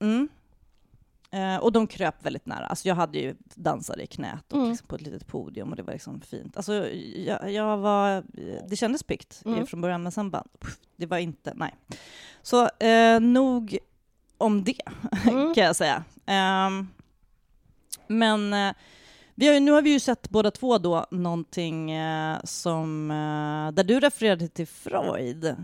Mm. 0.01 0.29
Eh, 1.33 1.57
och 1.57 1.73
de 1.73 1.87
kröp 1.87 2.15
väldigt 2.27 2.47
nära. 2.47 2.67
Alltså 2.67 2.89
jag 2.89 2.95
hade 2.95 3.19
ju 3.19 3.35
dansare 3.55 4.03
i 4.03 4.07
knät 4.07 4.53
och 4.53 4.59
Mm. 4.59 4.71
liksom 4.71 4.87
på 4.89 4.95
ett 4.95 5.01
litet 5.03 5.27
podium 5.27 5.71
och 5.71 5.77
det 5.77 5.83
var 5.83 5.93
liksom 5.93 6.21
fint. 6.21 6.57
Alltså 6.57 6.89
jag, 7.27 7.53
jag 7.53 7.77
var, 7.77 8.25
det 8.69 8.77
kändes 8.77 9.03
piggt 9.03 9.43
Mm. 9.45 9.67
från 9.67 9.81
början 9.81 10.03
men 10.03 10.13
sen 10.13 10.31
bara, 10.31 10.45
det 10.97 11.07
var 11.07 11.19
inte, 11.19 11.53
nej. 11.57 11.75
Så 12.43 12.69
eh, 12.85 13.21
nog 13.21 13.79
om 14.39 14.65
det 14.65 14.75
Mm. 15.31 15.55
kan 15.55 15.65
jag 15.65 15.77
säga. 15.77 16.05
Ehm, 16.27 16.89
men 18.07 18.53
eh, 18.53 18.73
vi 19.35 19.47
har 19.47 19.55
ju, 19.55 19.61
nu 19.61 19.73
har 19.73 19.83
vi 19.83 19.91
ju 19.91 20.01
sett 20.01 20.29
båda 20.31 20.51
två 20.51 20.79
då 20.79 21.07
någonting 21.11 21.91
eh, 21.91 22.39
som, 22.45 23.11
eh, 23.11 23.75
där 23.75 23.85
du 23.85 24.01
refererade 24.01 24.49
till 24.49 24.67
Freud. 24.67 25.57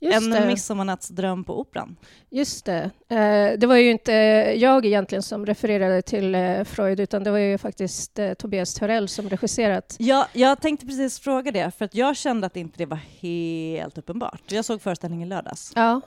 Just 0.00 0.16
en 0.16 0.30
det. 0.30 0.46
midsommarnattsdröm 0.46 1.44
på 1.44 1.60
Operan. 1.60 1.96
Just 2.30 2.64
det. 2.64 2.90
Eh, 3.08 3.58
det 3.58 3.66
var 3.66 3.76
ju 3.76 3.90
inte 3.90 4.12
jag 4.56 4.86
egentligen 4.86 5.22
som 5.22 5.46
refererade 5.46 6.02
till 6.02 6.34
eh, 6.34 6.64
Freud, 6.64 7.00
utan 7.00 7.24
det 7.24 7.30
var 7.30 7.38
ju 7.38 7.58
faktiskt 7.58 8.18
eh, 8.18 8.32
Tobias 8.34 8.74
Törell 8.74 9.08
som 9.08 9.28
regisserat. 9.28 9.96
Ja, 9.98 10.28
jag 10.32 10.60
tänkte 10.60 10.86
precis 10.86 11.20
fråga 11.20 11.50
det, 11.50 11.70
för 11.78 11.84
att 11.84 11.94
jag 11.94 12.16
kände 12.16 12.46
att 12.46 12.56
inte 12.56 12.78
det 12.78 12.86
var 12.86 13.00
helt 13.20 13.98
uppenbart. 13.98 14.42
Jag 14.46 14.64
såg 14.64 14.82
föreställningen 14.82 15.28
lördags. 15.28 15.72
Ja, 15.74 16.00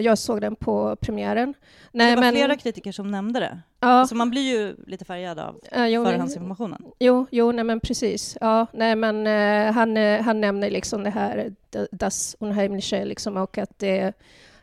jag 0.00 0.18
såg 0.18 0.40
den 0.40 0.56
på 0.56 0.96
premiären. 1.00 1.54
det 1.92 2.16
var 2.16 2.30
flera 2.30 2.56
kritiker 2.56 2.92
som 2.92 3.10
nämnde 3.10 3.40
det. 3.40 3.58
ja, 3.80 4.06
Så 4.06 4.14
man 4.14 4.30
blir 4.30 4.42
ju 4.42 4.76
lite 4.86 5.04
färgad 5.04 5.38
av 5.38 5.60
jo, 5.88 6.04
förhandsinformationen. 6.04 6.82
Jo, 6.98 7.26
jo 7.30 7.52
nej 7.52 7.64
men 7.64 7.80
precis. 7.80 8.36
Ja, 8.40 8.66
nej 8.72 8.96
men 8.96 9.26
han, 9.74 9.96
han 10.24 10.40
nämner 10.40 10.70
liksom 10.70 11.02
det 11.02 11.10
här 11.10 11.52
Das 11.90 12.36
Unheimliche 12.40 12.97
liksom 13.04 13.36
och 13.36 13.58
att 13.58 13.78
det 13.78 14.12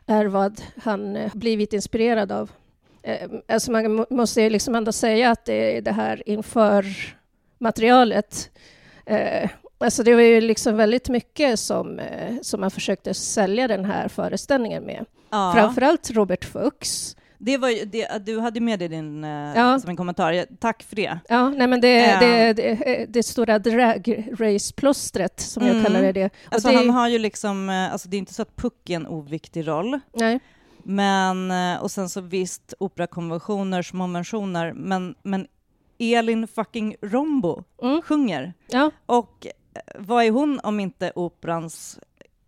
är 0.05 0.25
vad 0.25 0.61
han 0.83 1.15
eh, 1.15 1.31
blivit 1.35 1.73
inspirerad 1.73 2.31
av. 2.31 2.51
Eh, 3.03 3.29
alltså 3.47 3.71
man 3.71 3.91
må- 3.95 4.05
måste 4.09 4.49
liksom 4.49 4.75
ändå 4.75 4.91
säga 4.91 5.31
att 5.31 5.45
det 5.45 5.77
är 5.77 5.81
det 5.81 5.91
här 5.91 6.29
inför 6.29 6.85
materialet. 7.57 8.49
Eh, 9.05 9.49
alltså 9.77 10.03
det 10.03 10.13
var 10.15 10.21
ju 10.21 10.41
liksom 10.41 10.77
väldigt 10.77 11.09
mycket 11.09 11.59
som, 11.59 12.01
som 12.41 12.61
man 12.61 12.71
försökte 12.71 13.13
sälja 13.13 13.67
den 13.67 13.85
här 13.85 14.07
föreställningen 14.07 14.83
med. 14.83 15.05
Ja, 15.29 15.51
Framförallt 15.55 16.11
Robert 16.11 16.45
Fuchs. 16.45 17.15
Det 17.37 17.57
var 17.57 17.69
ju, 17.69 17.85
det, 17.85 18.25
du 18.25 18.39
hade 18.39 18.59
med 18.59 18.81
i 18.81 18.87
din, 18.87 19.23
eh, 19.23 19.29
Ja. 19.55 19.79
som 19.79 19.89
en 19.89 19.95
kommentar. 19.97 20.45
Tack 20.59 20.83
för 20.83 20.95
det. 20.95 21.19
Ja, 21.29 21.49
nej 21.49 21.67
men 21.67 21.81
det, 21.81 21.93
Ja. 21.93 22.19
det, 22.19 22.53
det, 22.53 23.05
det 23.09 23.23
stora 23.23 23.59
drag 23.59 24.27
race-plåstret 24.39 25.39
som 25.39 25.63
Mm. 25.63 25.75
jag 25.75 25.85
kallar 25.85 26.01
det. 26.01 26.11
det. 26.11 26.25
Och 26.25 26.53
Alltså 26.53 26.69
det 26.69 26.75
han 26.75 26.89
har 26.89 27.07
ju 27.07 27.19
liksom, 27.19 27.69
alltså 27.91 28.09
det 28.09 28.17
är 28.17 28.19
inte 28.19 28.33
så 28.33 28.41
att 28.41 28.55
Puck 28.55 28.89
är 28.89 28.95
en 28.95 29.07
oviktig 29.07 29.67
roll, 29.67 29.99
nej. 30.13 30.39
men, 30.83 31.51
och 31.81 31.91
sen 31.91 32.09
så 32.09 32.21
visst 32.21 32.73
operakonventioner, 32.79 33.81
små 33.81 34.07
mentioner, 34.07 34.73
men, 34.73 35.15
men 35.23 35.47
Elin 35.99 36.47
fucking 36.47 36.95
Rombo 37.01 37.63
Mm. 37.83 38.01
sjunger. 38.01 38.53
Ja, 38.67 38.91
Och 39.05 39.47
vad 39.99 40.23
är 40.23 40.31
hon 40.31 40.59
om 40.63 40.79
inte 40.79 41.11
operans 41.15 41.99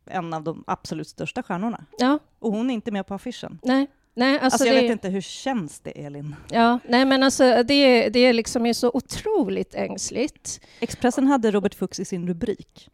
en 0.06 0.34
av 0.34 0.44
de 0.44 0.64
absolut 0.68 1.08
största 1.08 1.44
stjärnorna? 1.44 1.86
ja, 1.98 2.20
Och 2.40 2.52
hon 2.52 2.70
är 2.70 2.74
inte 2.74 2.92
med 2.92 3.08
på 3.08 3.14
affischen. 3.14 3.60
nej. 3.64 3.88
Nej, 4.18 4.40
alltså, 4.40 4.46
Alltså, 4.46 4.68
jag 4.68 4.76
det, 4.76 4.82
vet 4.82 4.92
inte, 4.92 5.10
hur 5.10 5.22
känns 5.22 5.80
det 5.80 5.92
Elin? 5.92 6.36
Ja, 6.50 6.80
nej 6.88 7.06
men 7.06 7.24
alltså 7.24 7.64
det, 7.64 8.10
det 8.10 8.20
är 8.20 8.34
liksom 8.34 8.66
är 8.66 8.74
så 8.74 8.92
otroligt 8.94 9.76
ängsligt. 9.76 10.60
Expressen 10.80 11.28
hade 11.28 11.52
Robert 11.52 11.76
Fuchs 11.76 12.00
i 12.00 12.06
sin 12.06 12.28
rubrik. 12.28 12.90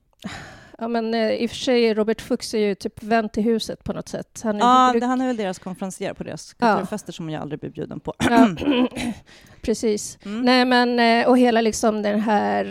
Ja, 0.84 0.88
men 0.88 1.14
eh, 1.14 1.32
i 1.32 1.46
och 1.46 1.50
för 1.50 1.58
sig, 1.58 1.94
Robert 1.94 2.22
Fuchs 2.22 2.54
är 2.54 2.58
ju 2.60 2.76
typ 2.76 3.04
vän 3.04 3.30
till 3.30 3.44
huset 3.44 3.84
på 3.84 3.94
något 3.94 4.10
sätt. 4.10 4.42
Han 4.44 4.56
är 4.56 4.60
Ja, 4.60 4.90
bruk- 4.94 5.00
det, 5.02 5.06
han 5.06 5.22
är 5.22 5.28
väl 5.28 5.38
deras 5.38 5.60
konferencier 5.60 6.14
på 6.14 6.24
deras 6.24 6.56
Ja. 6.60 6.74
kulturfester 6.74 7.14
som 7.14 7.30
jag 7.30 7.42
aldrig 7.42 7.60
blir 7.60 7.70
bjuden 7.70 8.00
på. 8.00 8.14
ja, 8.30 8.48
precis. 9.62 10.18
Mm. 10.26 10.42
Nej, 10.42 10.66
men 10.66 11.00
eh, 11.00 11.30
och 11.30 11.38
hela 11.38 11.62
liksom 11.62 12.02
den 12.02 12.20
här 12.20 12.66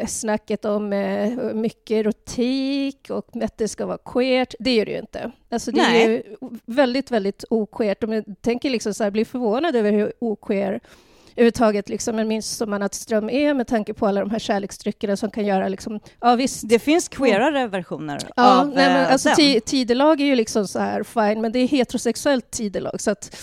eh, 0.00 0.06
snacket 0.06 0.64
om 0.64 0.88
mycket 1.54 1.90
erotik 1.94 3.06
och 3.10 3.28
att 3.42 3.58
det 3.58 3.68
ska 3.68 3.86
vara 3.86 3.98
queert, 4.04 4.54
det 4.58 4.70
är 4.80 4.86
det 4.86 4.92
ju 4.92 4.98
inte. 4.98 5.30
Alltså 5.50 5.70
det 5.70 5.82
Nej. 5.82 6.04
är 6.04 6.08
ju 6.10 6.22
väldigt, 6.66 7.10
väldigt 7.10 7.44
oqueert. 7.50 8.04
Om 8.04 8.12
jag 8.12 8.24
tänker 8.40 8.70
liksom 8.70 8.94
så 8.94 9.04
här, 9.04 9.10
blir 9.10 9.24
förvånad 9.24 9.76
över 9.76 9.92
hur 9.92 10.12
oqueer 10.18 10.80
överhuvudtaget 11.38 11.88
liksom 11.88 12.18
en 12.18 12.28
midsommarnattsdröm 12.28 13.30
är 13.30 13.54
med 13.54 13.66
tanke 13.66 13.94
på 13.94 14.06
alla 14.06 14.20
de 14.20 14.30
här 14.30 14.38
kärleksdryckerna 14.38 15.16
som 15.16 15.30
kan 15.30 15.46
göra 15.46 15.68
liksom, 15.68 16.00
ja 16.20 16.34
visst, 16.36 16.68
Det 16.68 16.78
finns 16.78 17.08
queerare 17.08 17.66
versioner 17.66 18.18
Ja, 18.36 18.60
av 18.60 18.66
nej, 18.68 18.76
men 18.76 19.04
eh, 19.04 19.12
alltså, 19.12 19.28
den. 19.28 19.36
ti- 19.36 19.60
tidelag 19.60 20.20
är 20.20 20.24
ju 20.24 20.34
liksom 20.34 20.68
så 20.68 20.78
här 20.78 21.02
fine, 21.02 21.40
men 21.40 21.52
det 21.52 21.58
är 21.58 21.68
heterosexuellt 21.68 22.50
tidelag. 22.50 23.00
Så 23.00 23.10
att, 23.10 23.36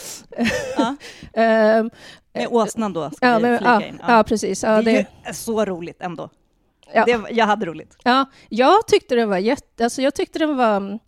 Ja. 0.78 0.96
ehm, 1.34 1.90
Med 2.34 2.48
åsnan 2.52 2.94
då, 2.94 3.12
ska 3.12 3.28
ja, 3.28 3.38
vi 3.38 3.42
men, 3.42 3.58
flika 3.58 3.72
ja, 3.72 3.84
in. 3.86 4.00
ja, 4.08 4.24
precis. 4.24 4.62
Det 4.62 4.68
är 4.68 4.82
det, 4.84 4.92
ju 5.28 5.34
så 5.34 5.66
roligt 5.66 6.02
ändå. 6.02 6.30
ja, 6.94 7.06
Det, 7.06 7.20
jag 7.32 7.46
hade 7.46 7.66
roligt. 7.66 7.98
ja, 8.04 8.26
jag 8.50 8.88
tyckte 8.88 9.16
den 9.16 9.30
var 9.30 9.38
jätte... 9.38 9.84
Alltså, 9.84 10.02
jag 10.02 10.16
tyckte 10.16 10.40
den 10.40 10.58
var... 10.58 11.00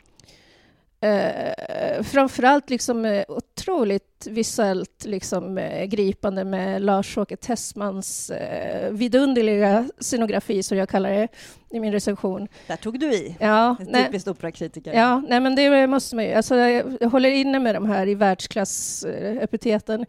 Eh, 1.01 2.03
framförallt 2.03 2.69
liksom 2.69 3.05
eh, 3.05 3.23
otroligt 3.27 4.27
visuellt 4.29 5.05
liksom, 5.05 5.57
eh, 5.57 5.85
gripande 5.85 6.43
med 6.43 6.81
Lars-Åke 6.81 7.37
Tessmans 7.37 8.29
eh, 8.29 8.91
vidunderliga 8.91 9.89
scenografi, 9.99 10.63
som 10.63 10.77
jag 10.77 10.89
kallar 10.89 11.09
det 11.09 11.27
i 11.69 11.79
min 11.79 11.91
recension. 11.91 12.47
Där 12.67 12.75
tog 12.75 12.99
du 12.99 13.13
i. 13.13 13.35
Ja, 13.39 13.75
nej, 13.79 14.05
Typiskt 14.05 14.27
operakritiker. 14.27 14.93
Ja, 14.93 15.23
nej 15.27 15.39
men 15.39 15.55
det 15.55 15.87
måste 15.87 16.15
man 16.15 16.25
ju. 16.25 16.33
Alltså, 16.33 16.55
jag, 16.55 17.09
håller 17.09 17.29
inne 17.29 17.59
med 17.59 17.75
de 17.75 17.85
här 17.89 18.07
i 18.07 18.15
världsklass-epiteten. 18.15 20.05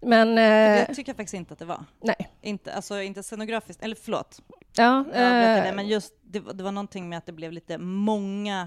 Men... 0.00 0.28
Eh, 0.28 0.86
Det 0.88 0.94
tycker 0.94 1.10
jag 1.10 1.16
faktiskt 1.16 1.34
inte 1.34 1.52
att 1.52 1.58
det 1.58 1.64
var. 1.64 1.84
nej. 2.02 2.28
Inte, 2.42 2.74
alltså, 2.74 3.00
inte 3.02 3.22
scenografiskt, 3.22 3.82
eller 3.82 3.96
förlåt, 4.02 4.40
Ja, 4.76 4.84
jag 4.84 4.96
avbröt 5.24 5.62
det, 5.62 5.68
eh, 5.68 5.74
men 5.74 5.88
just 5.88 6.14
det, 6.22 6.40
var- 6.40 6.52
det 6.52 6.62
var 6.64 6.72
någonting 6.72 7.08
med 7.08 7.18
att 7.18 7.26
det 7.26 7.32
blev 7.32 7.52
lite 7.52 7.78
många 7.78 8.60
eh, 8.62 8.66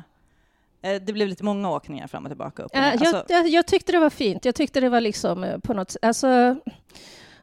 det 0.94 1.14
blev 1.14 1.28
lite 1.28 1.44
många 1.44 1.72
åkningar 1.72 2.08
fram 2.08 2.26
och 2.26 2.30
tillbaka. 2.30 2.64
Upp 2.64 2.72
och 2.72 2.78
eh, 2.78 2.84
jag, 2.84 2.94
Alltså, 2.94 3.26
jag, 3.34 3.48
jag 3.48 3.66
tyckte 3.66 3.92
det 3.92 4.00
var 4.00 4.10
fint. 4.10 4.46
Jag 4.46 4.56
tyckte 4.56 4.80
det 4.80 4.90
var 4.90 5.02
liksom 5.02 5.44
eh, 5.44 5.58
på 5.58 5.74
något 5.74 5.96
Alltså, 6.02 6.56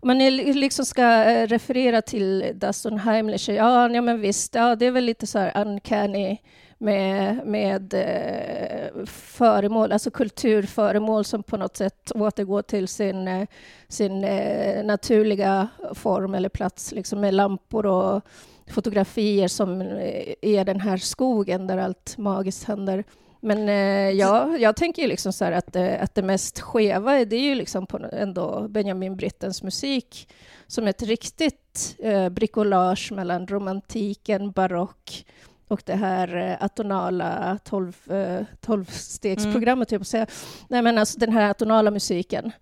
om 0.01 0.09
man 0.09 0.19
liksom 0.37 0.85
ska 0.85 1.25
eh, 1.25 1.47
referera 1.47 2.03
till 2.03 2.53
Das 2.55 2.87
Unheimliche, 2.87 3.53
ja, 3.53 3.91
ja 3.91 4.03
men 4.03 4.21
visst, 4.21 4.55
ja, 4.55 4.77
det 4.77 4.87
är 4.87 4.91
väl 4.91 5.05
lite 5.05 5.27
så 5.27 5.39
här 5.39 5.67
uncanny 5.67 6.39
med, 6.79 7.47
med 7.47 7.95
eh, 7.95 9.05
föremål, 9.07 9.93
alltså 9.93 10.11
kulturföremål 10.11 11.25
som 11.25 11.43
på 11.43 11.57
något 11.57 11.77
sätt 11.77 12.13
återgår 12.15 12.63
till 12.63 12.89
sin, 12.89 13.29
eh, 13.29 13.49
sin 13.89 14.25
eh, 14.25 14.85
naturliga 14.85 15.69
form 15.95 16.35
eller 16.35 16.49
plats, 16.49 16.93
liksom 16.93 17.21
med 17.21 17.35
lampor 17.35 17.87
och 17.87 18.23
fotografier 18.67 19.49
som 19.49 19.81
eh, 19.81 20.35
är 20.43 20.65
den 20.65 20.81
här 20.81 20.97
skogen 20.97 21.67
där 21.67 21.79
allt 21.79 22.19
magiskt 22.19 22.65
händer. 22.65 23.05
Men 23.45 23.69
eh, 23.69 24.11
jag, 24.11 24.61
jag 24.61 24.77
tänker 24.77 25.03
ju 25.03 25.09
liksom 25.09 25.33
så 25.33 25.45
här 25.45 25.53
att, 25.53 25.77
eh, 25.77 26.03
att 26.03 26.15
det 26.15 26.23
mest 26.23 26.61
skeva 26.61 27.25
det 27.25 27.37
är 27.37 27.41
ju 27.41 27.55
liksom 27.55 27.87
på 27.87 28.09
ändå 28.13 28.69
Benjamin 28.69 29.17
Brittens 29.17 29.63
musik 29.63 30.29
som 30.67 30.87
ett 30.87 31.03
riktigt 31.03 31.97
eh, 31.99 32.29
bricolage 32.29 33.13
mellan 33.13 33.47
romantiken, 33.47 34.51
barock 34.51 35.27
och 35.69 35.83
det 35.85 35.95
här 35.95 36.37
eh, 36.37 36.65
atonala 36.65 37.59
tolv, 37.65 38.13
eh, 38.13 38.45
tolvstegsprogrammet, 38.61 39.93
mm. 39.93 40.03
att 40.03 40.09
säga. 40.09 40.27
Nej, 40.69 40.83
men 40.83 40.99
alltså 40.99 41.19
den 41.19 41.33
här 41.33 41.51
atonala 41.51 41.91
musiken. 41.91 42.53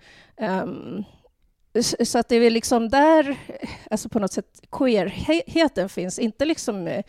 Um, 0.62 1.04
så 2.04 2.18
att 2.18 2.28
det 2.28 2.36
är 2.36 2.40
väl 2.40 2.52
liksom 2.52 2.88
där, 2.88 3.38
alltså 3.90 4.08
på 4.08 4.18
något 4.18 4.32
sätt, 4.32 4.60
queerheten 4.70 5.88
finns. 5.88 6.18
Inte 6.18 6.44
liksom 6.44 7.02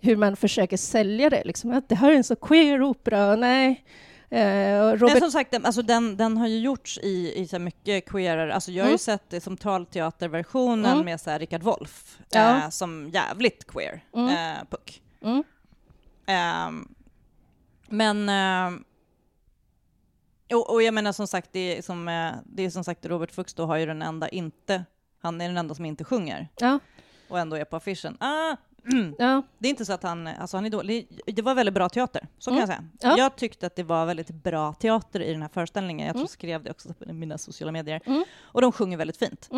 hur 0.00 0.16
man 0.16 0.36
försöker 0.36 0.76
sälja 0.76 1.30
det, 1.30 1.44
liksom 1.44 1.70
att 1.72 1.88
det 1.88 1.94
här 1.94 2.10
är 2.12 2.16
en 2.16 2.24
så 2.24 2.36
queer 2.36 2.82
opera. 2.82 3.36
Nej, 3.36 3.84
Eh, 4.30 4.80
och 4.80 4.86
Men 4.86 4.98
Robert, 4.98 5.18
som 5.18 5.30
sagt, 5.30 5.54
alltså 5.54 5.82
den, 5.82 6.16
den 6.16 6.36
har 6.36 6.46
ju 6.46 6.58
gjorts 6.58 6.98
i, 7.02 7.32
i 7.40 7.48
så 7.48 7.58
mycket 7.58 8.08
queerer, 8.08 8.48
alltså 8.48 8.72
jag 8.72 8.84
har 8.84 8.88
ju 8.88 8.92
Mm. 8.92 8.98
sett 8.98 9.30
det 9.30 9.40
som 9.40 9.56
talteaterversionen 9.56 10.92
Mm. 10.92 11.04
med 11.04 11.20
så 11.20 11.30
här 11.30 11.38
Richard 11.38 11.62
Wolff, 11.62 12.18
Ja. 12.30 12.56
eh, 12.64 12.68
som 12.70 13.10
jävligt 13.12 13.66
queer 13.66 14.04
Mm. 14.14 14.28
eh, 14.28 14.64
puck. 14.70 15.02
mm, 15.22 15.44
Ehm, 16.26 16.88
men... 17.88 18.28
ehm, 18.28 18.84
och, 20.52 20.70
och 20.72 20.82
jag 20.82 20.94
menar 20.94 21.12
som 21.12 21.26
sagt, 21.26 21.48
det 21.52 21.78
är 21.78 21.82
som, 21.82 22.08
eh, 22.08 22.32
det 22.44 22.62
är 22.64 22.70
som 22.70 22.84
sagt 22.84 23.06
Robert 23.06 23.30
Fuchs 23.30 23.54
då 23.54 23.66
har 23.66 23.76
ju 23.76 23.86
den 23.86 24.02
enda 24.02 24.28
inte, 24.28 24.84
han 25.22 25.40
är 25.40 25.48
den 25.48 25.56
enda 25.56 25.74
som 25.74 25.84
inte 25.84 26.04
sjunger 26.04 26.48
ja, 26.60 26.78
och 27.28 27.38
ändå 27.38 27.56
är 27.56 27.64
på 27.64 27.76
affischen. 27.76 28.16
Ah. 28.20 28.56
Ja, 29.18 29.42
Det 29.58 29.68
är 29.68 29.70
inte 29.70 29.84
så 29.84 29.92
att 29.92 30.02
han, 30.02 30.26
alltså 30.26 30.56
han 30.56 30.66
är 30.66 30.70
dålig, 30.70 31.20
det 31.26 31.42
var 31.42 31.54
väldigt 31.54 31.74
bra 31.74 31.88
teater, 31.88 32.26
så 32.38 32.50
kan 32.50 32.58
Mm. 32.58 32.60
jag 32.60 32.68
säga. 32.68 32.88
Ja. 33.00 33.18
Jag 33.18 33.36
tyckte 33.36 33.66
att 33.66 33.76
det 33.76 33.82
var 33.82 34.06
väldigt 34.06 34.30
bra 34.30 34.72
teater 34.72 35.20
i 35.20 35.32
den 35.32 35.42
här 35.42 35.48
föreställningen, 35.48 36.06
jag 36.06 36.14
tror 36.14 36.20
Mm. 36.20 36.28
skrev 36.28 36.62
det 36.62 36.70
också 36.70 36.88
på 36.94 37.12
mina 37.12 37.38
sociala 37.38 37.72
medier. 37.72 38.00
Mm. 38.06 38.24
Och 38.42 38.60
de 38.60 38.72
sjunger 38.72 38.96
väldigt 38.96 39.16
fint. 39.16 39.50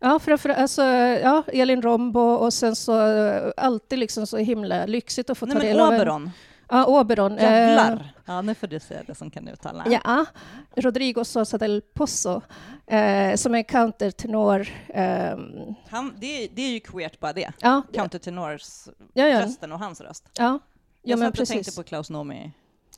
ja, 0.00 0.18
framför, 0.18 0.48
alltså, 0.48 0.82
ja, 0.82 1.42
Elin 1.46 1.82
Rombo 1.82 2.20
och 2.20 2.52
sen 2.52 2.76
så 2.76 3.06
eh, 3.06 3.52
alltid 3.56 3.98
liksom 3.98 4.26
så 4.26 4.36
himla 4.36 4.86
lyxigt 4.86 5.30
att 5.30 5.38
få 5.38 5.46
Nej 5.46 5.54
ta 5.56 5.62
del 5.62 5.80
av 5.80 5.88
en... 5.92 6.00
Oberon, 6.00 6.30
Ja, 6.68 6.84
Oberon. 6.86 7.38
eh, 7.38 7.44
jävlar! 7.44 8.12
Ja, 8.26 8.42
nu 8.42 8.54
får 8.54 8.66
du 8.66 8.80
säga 8.80 9.02
det 9.06 9.14
som 9.14 9.30
kan 9.30 9.48
uttala. 9.48 9.84
Ja, 10.04 10.24
Rodrigo 10.76 11.24
Sosa 11.24 11.58
del 11.58 11.82
Pozo, 11.94 12.42
eh, 12.86 13.34
som 13.36 13.54
är 13.54 13.62
countertenor. 13.62 14.66
ehm, 14.88 15.74
Han, 15.90 16.14
det, 16.20 16.48
det 16.54 16.62
är 16.62 16.70
ju 16.70 16.80
queert 16.80 17.20
bara 17.20 17.32
det. 17.32 17.52
ja, 17.60 17.82
Countertenors 17.92 18.88
ja, 19.12 19.26
ja, 19.28 19.42
rösten 19.42 19.72
och 19.72 19.78
hans 19.78 20.00
röst. 20.00 20.24
ja, 20.38 20.42
ja, 20.44 20.58
Jag 21.02 21.18
men 21.18 21.26
satt 21.32 21.40
och 21.40 21.48
tänkte 21.48 21.54
precis. 21.64 21.76
på 21.76 21.82
Klaus 21.82 22.10
Nomi. 22.10 22.52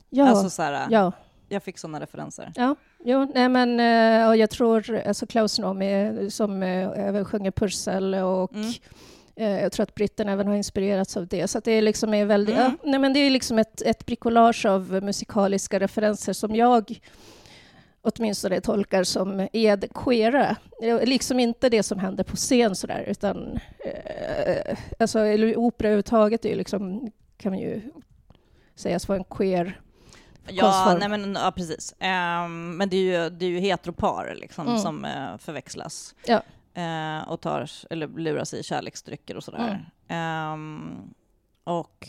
Ja, 0.09 0.27
Alltså 0.29 0.49
så 0.49 0.61
här, 0.61 0.87
ja, 0.89 1.11
jag 1.49 1.63
fick 1.63 1.77
sådana 1.77 1.99
referenser. 1.99 2.51
ja, 2.55 2.75
jo, 3.03 3.31
nej 3.35 3.49
men 3.49 3.79
eh, 3.79 4.27
och 4.27 4.37
jag 4.37 4.49
tror 4.49 5.01
alltså 5.07 5.25
Klaus 5.27 5.59
Nomi 5.59 6.27
som 6.31 6.63
eh, 6.63 7.07
även 7.07 7.25
sjunger 7.25 7.51
Purcell 7.51 8.15
och 8.15 8.53
Mm. 8.53 8.71
Eh, 9.37 9.61
jag 9.61 9.71
tror 9.71 9.83
att 9.83 9.95
britterna 9.95 10.31
även 10.31 10.47
har 10.47 10.55
inspirerats 10.55 11.17
av 11.17 11.27
det. 11.27 11.47
Så 11.47 11.59
det 11.59 11.71
är 11.71 11.81
liksom 11.81 12.13
är 12.13 12.25
väldigt, 12.25 12.55
Mm. 12.55 12.71
ja, 12.83 12.89
nej 12.89 12.99
men 12.99 13.13
det 13.13 13.19
är 13.19 13.29
liksom 13.29 13.59
ett, 13.59 13.81
ett 13.81 14.05
bricolage 14.05 14.65
av 14.65 14.99
musikaliska 15.03 15.79
referenser 15.79 16.33
som 16.33 16.55
jag 16.55 16.99
åtminstone 18.01 18.61
tolkar 18.61 19.03
som 19.03 19.47
är 19.53 19.77
det 19.77 19.87
queera. 19.93 20.55
Liksom 21.03 21.39
inte 21.39 21.69
det 21.69 21.83
som 21.83 21.99
händer 21.99 22.23
på 22.23 22.35
scen 22.35 22.75
sådär, 22.75 23.03
utan 23.07 23.59
eh, 23.85 24.77
alltså, 24.99 25.19
opera 25.55 25.87
överhuvudtaget 25.87 26.45
är 26.45 26.49
ju 26.49 26.55
liksom, 26.55 27.11
kan 27.37 27.51
man 27.51 27.59
ju 27.59 27.81
sägas 28.75 29.07
vara 29.07 29.17
en 29.19 29.23
queer 29.23 29.81
Ja, 30.49 30.63
konstform. 30.63 30.99
nej 30.99 31.09
men, 31.19 31.35
ja 31.43 31.51
precis. 31.55 31.95
Ehm, 31.99 32.77
men 32.77 32.89
det 32.89 32.97
är 32.97 33.23
ju, 33.23 33.29
det 33.29 33.45
är 33.45 33.49
ju 33.49 33.59
heteropar 33.59 34.35
liksom, 34.39 34.67
Mm. 34.67 34.79
som 34.79 35.05
eh, 35.05 35.37
förväxlas. 35.39 36.15
Ja. 36.25 36.41
Eh, 36.77 37.29
och 37.29 37.41
tar, 37.41 37.69
eller 37.89 38.07
luras 38.07 38.53
i 38.53 38.63
kärleksdrycker 38.63 39.37
och 39.37 39.43
sådär. 39.43 39.89
Ehm, 40.07 41.13
och, 41.63 42.07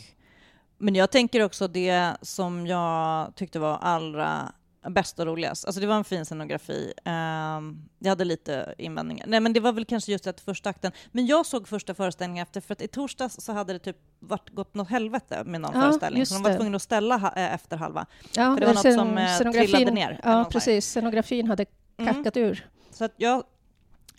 men 0.77 0.95
jag 0.95 1.11
tänker 1.11 1.43
också 1.43 1.67
det 1.67 2.13
som 2.21 2.67
jag 2.67 3.35
tyckte 3.35 3.59
var 3.59 3.77
allra 3.77 4.51
bäst 4.89 5.19
och 5.19 5.25
roligast. 5.25 5.65
Alltså 5.65 5.81
det 5.81 5.87
var 5.87 5.95
en 5.95 6.03
fin 6.03 6.25
scenografi. 6.25 6.93
Um, 7.05 7.89
jag 7.99 8.09
hade 8.09 8.25
lite 8.25 8.75
invändningar. 8.77 9.25
Nej 9.27 9.39
men 9.39 9.53
det 9.53 9.59
var 9.59 9.71
väl 9.73 9.85
kanske 9.85 10.11
just 10.11 10.27
att 10.27 10.41
första 10.41 10.69
akten. 10.69 10.91
Men 11.11 11.25
jag 11.25 11.45
såg 11.45 11.67
första 11.67 11.93
föreställningen 11.93 12.43
efter, 12.43 12.61
för 12.61 12.73
att 12.73 12.81
i 12.81 12.87
torsdags 12.87 13.35
så 13.41 13.53
hade 13.53 13.73
det 13.73 13.79
typ 13.79 13.97
varit, 14.19 14.49
gått 14.49 14.73
något 14.73 14.89
helvete 14.89 15.43
med 15.45 15.61
någon 15.61 15.71
Ja, 15.75 15.81
föreställning. 15.81 16.25
Så 16.25 16.33
de 16.33 16.43
var 16.43 16.55
tvungna 16.57 16.75
att 16.75 16.81
ställa 16.81 17.17
ha, 17.17 17.33
eh, 17.35 17.53
efter 17.53 17.77
halva. 17.77 18.05
Ja, 18.35 18.53
För 18.53 18.59
det 18.59 18.65
var 18.65 18.73
något 18.73 18.93
som, 18.93 19.17
eh, 19.17 19.51
trillade 19.51 19.91
ner, 19.91 20.19
Ja, 20.23 20.45
precis. 20.51 20.85
Scenografin 20.85 21.47
hade 21.47 21.65
Mm. 21.97 22.13
kackat 22.15 22.37
ur. 22.37 22.67
Så 22.91 23.09
jag, 23.17 23.43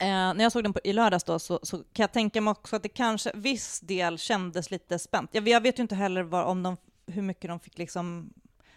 eh, 0.01 0.07
när 0.09 0.43
jag 0.43 0.53
såg 0.53 0.63
den 0.63 0.73
på, 0.73 0.81
i 0.85 0.93
lördags 0.93 1.25
då, 1.25 1.39
så, 1.39 1.61
så 1.63 1.77
kan 1.77 2.03
jag 2.03 2.13
tänka 2.13 2.41
mig 2.41 2.51
också 2.53 2.77
att 2.77 2.83
det 2.83 2.89
kanske 2.89 3.31
viss 3.35 3.81
del 3.81 4.19
kändes 4.19 4.71
lite 4.71 4.99
spänt. 4.99 5.31
Jag, 5.33 5.49
jag 5.49 5.61
vet 5.61 5.79
ju 5.79 5.83
inte 5.83 5.95
heller 5.95 6.23
vad, 6.23 6.45
om 6.47 6.63
de, 6.63 6.77
hur 7.07 7.23
mycket 7.23 7.51
de 7.51 7.61
fick 7.61 7.79
liksom... 7.79 8.31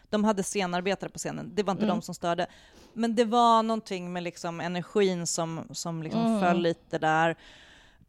De 0.10 0.24
hade 0.24 0.44
scenarbetare 0.44 1.10
på 1.10 1.18
scenen, 1.20 1.52
det 1.56 1.64
var 1.64 1.72
inte 1.72 1.84
Mm. 1.84 1.96
de 1.96 2.02
som 2.02 2.16
störde. 2.16 2.48
Men 2.94 3.16
det 3.16 3.26
var 3.26 3.64
någonting 3.64 4.14
med 4.14 4.24
liksom 4.24 4.62
energin 4.62 5.28
som, 5.28 5.62
som 5.72 6.04
liksom 6.04 6.22
Mm. 6.26 6.40
föll 6.40 6.62
lite 6.62 6.98
där. 6.98 7.36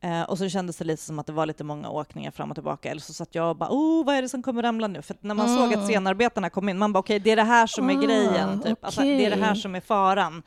Eh, 0.00 0.22
och 0.22 0.38
så 0.38 0.48
kändes 0.48 0.76
det 0.76 0.84
lite 0.84 1.02
som 1.02 1.18
att 1.18 1.26
det 1.26 1.32
var 1.32 1.46
lite 1.46 1.64
många 1.64 1.88
åkningar 1.90 2.30
fram 2.30 2.50
och 2.50 2.56
tillbaka. 2.56 2.90
Eller 2.90 3.00
så 3.00 3.12
satt 3.12 3.34
jag 3.34 3.50
och 3.50 3.56
bara, 3.56 3.70
oh, 3.70 4.04
vad 4.06 4.14
är 4.16 4.22
det 4.22 4.28
som 4.28 4.42
kommer 4.42 4.62
ramla 4.62 4.86
nu? 4.86 5.02
För 5.02 5.16
när 5.20 5.34
man 5.34 5.48
såg 5.56 5.66
att 5.68 5.74
Mm. 5.74 5.86
scenarbetarna 5.88 6.50
kom 6.50 6.68
in, 6.68 6.78
man 6.78 6.92
bara, 6.92 6.98
okej, 6.98 7.18
det 7.18 7.30
är 7.30 7.36
det 7.36 7.42
här 7.42 7.66
som 7.66 7.90
är 7.90 7.96
Ah, 7.98 8.00
grejen. 8.00 8.62
Typ. 8.62 8.84
Alltså, 8.84 9.00
det 9.00 9.24
är 9.26 9.30
det 9.36 9.44
här 9.44 9.54
som 9.54 9.74
är 9.74 9.80
faran. 9.80 10.42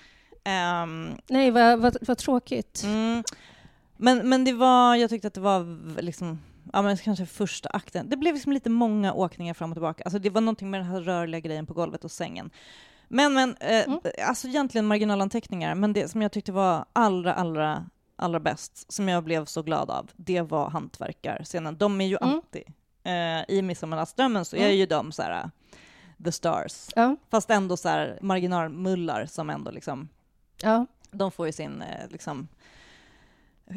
Ehm, 0.47 1.17
Nej, 1.27 1.51
vad, 1.51 1.79
vad, 1.79 1.97
vad 2.01 2.17
tråkigt. 2.17 2.81
Mm. 2.85 3.23
Men, 3.97 4.29
men 4.29 4.43
det 4.45 4.53
var, 4.53 4.95
jag 4.95 5.09
tyckte 5.09 5.27
att 5.27 5.33
det 5.33 5.41
var 5.41 5.65
liksom, 6.01 6.39
ja 6.73 6.81
men 6.81 6.97
kanske 6.97 7.25
första 7.25 7.69
akten. 7.69 8.09
Det 8.09 8.17
blev 8.17 8.33
liksom 8.33 8.51
lite 8.51 8.69
många 8.69 9.13
åkningar 9.13 9.53
fram 9.53 9.71
och 9.71 9.75
tillbaka. 9.75 10.03
Alltså 10.03 10.19
det 10.19 10.29
var 10.29 10.41
någonting 10.41 10.69
med 10.69 10.79
den 10.79 10.87
här 10.87 11.01
rörliga 11.01 11.39
grejen 11.39 11.65
på 11.65 11.73
golvet 11.73 12.03
och 12.03 12.11
sängen. 12.11 12.49
Men, 13.07 13.33
men 13.33 13.55
eh, 13.59 13.83
Mm. 13.87 13.99
alltså 14.27 14.47
egentligen 14.47 14.85
marginalanteckningar, 14.85 15.75
men 15.75 15.93
det 15.93 16.07
som 16.11 16.21
jag 16.21 16.31
tyckte 16.31 16.51
var 16.51 16.85
allra, 16.93 17.33
allra, 17.33 17.85
allra 18.15 18.39
bäst, 18.39 18.91
som 18.91 19.09
jag 19.09 19.23
blev 19.23 19.45
så 19.45 19.61
glad 19.63 19.89
av, 19.89 20.11
det 20.15 20.41
var 20.41 20.69
hantverkarscenen. 20.69 21.77
De 21.77 22.01
är 22.01 22.05
ju 22.07 22.17
Mm. 22.21 22.29
alltid, 22.33 22.63
eh, 23.03 23.55
i 23.57 23.61
Midsommarnattsdrömmen 23.61 24.45
så 24.45 24.55
är 24.55 24.61
Mm. 24.65 24.75
ju 24.77 24.85
de 24.85 25.11
så 25.11 25.21
här, 25.21 25.31
eh, 25.43 25.49
the 26.23 26.31
stars. 26.31 26.89
Ja, 26.95 27.15
Fast 27.31 27.49
ändå 27.49 27.77
så 27.77 27.89
här 27.89 28.19
marginalmullar 28.21 29.25
som 29.25 29.49
ändå 29.49 29.71
liksom 29.71 30.09
ja, 30.61 30.85
de 31.11 31.31
får 31.31 31.45
ju 31.45 31.51
sin 31.51 31.81
eh, 31.81 32.07
liksom 32.09 32.47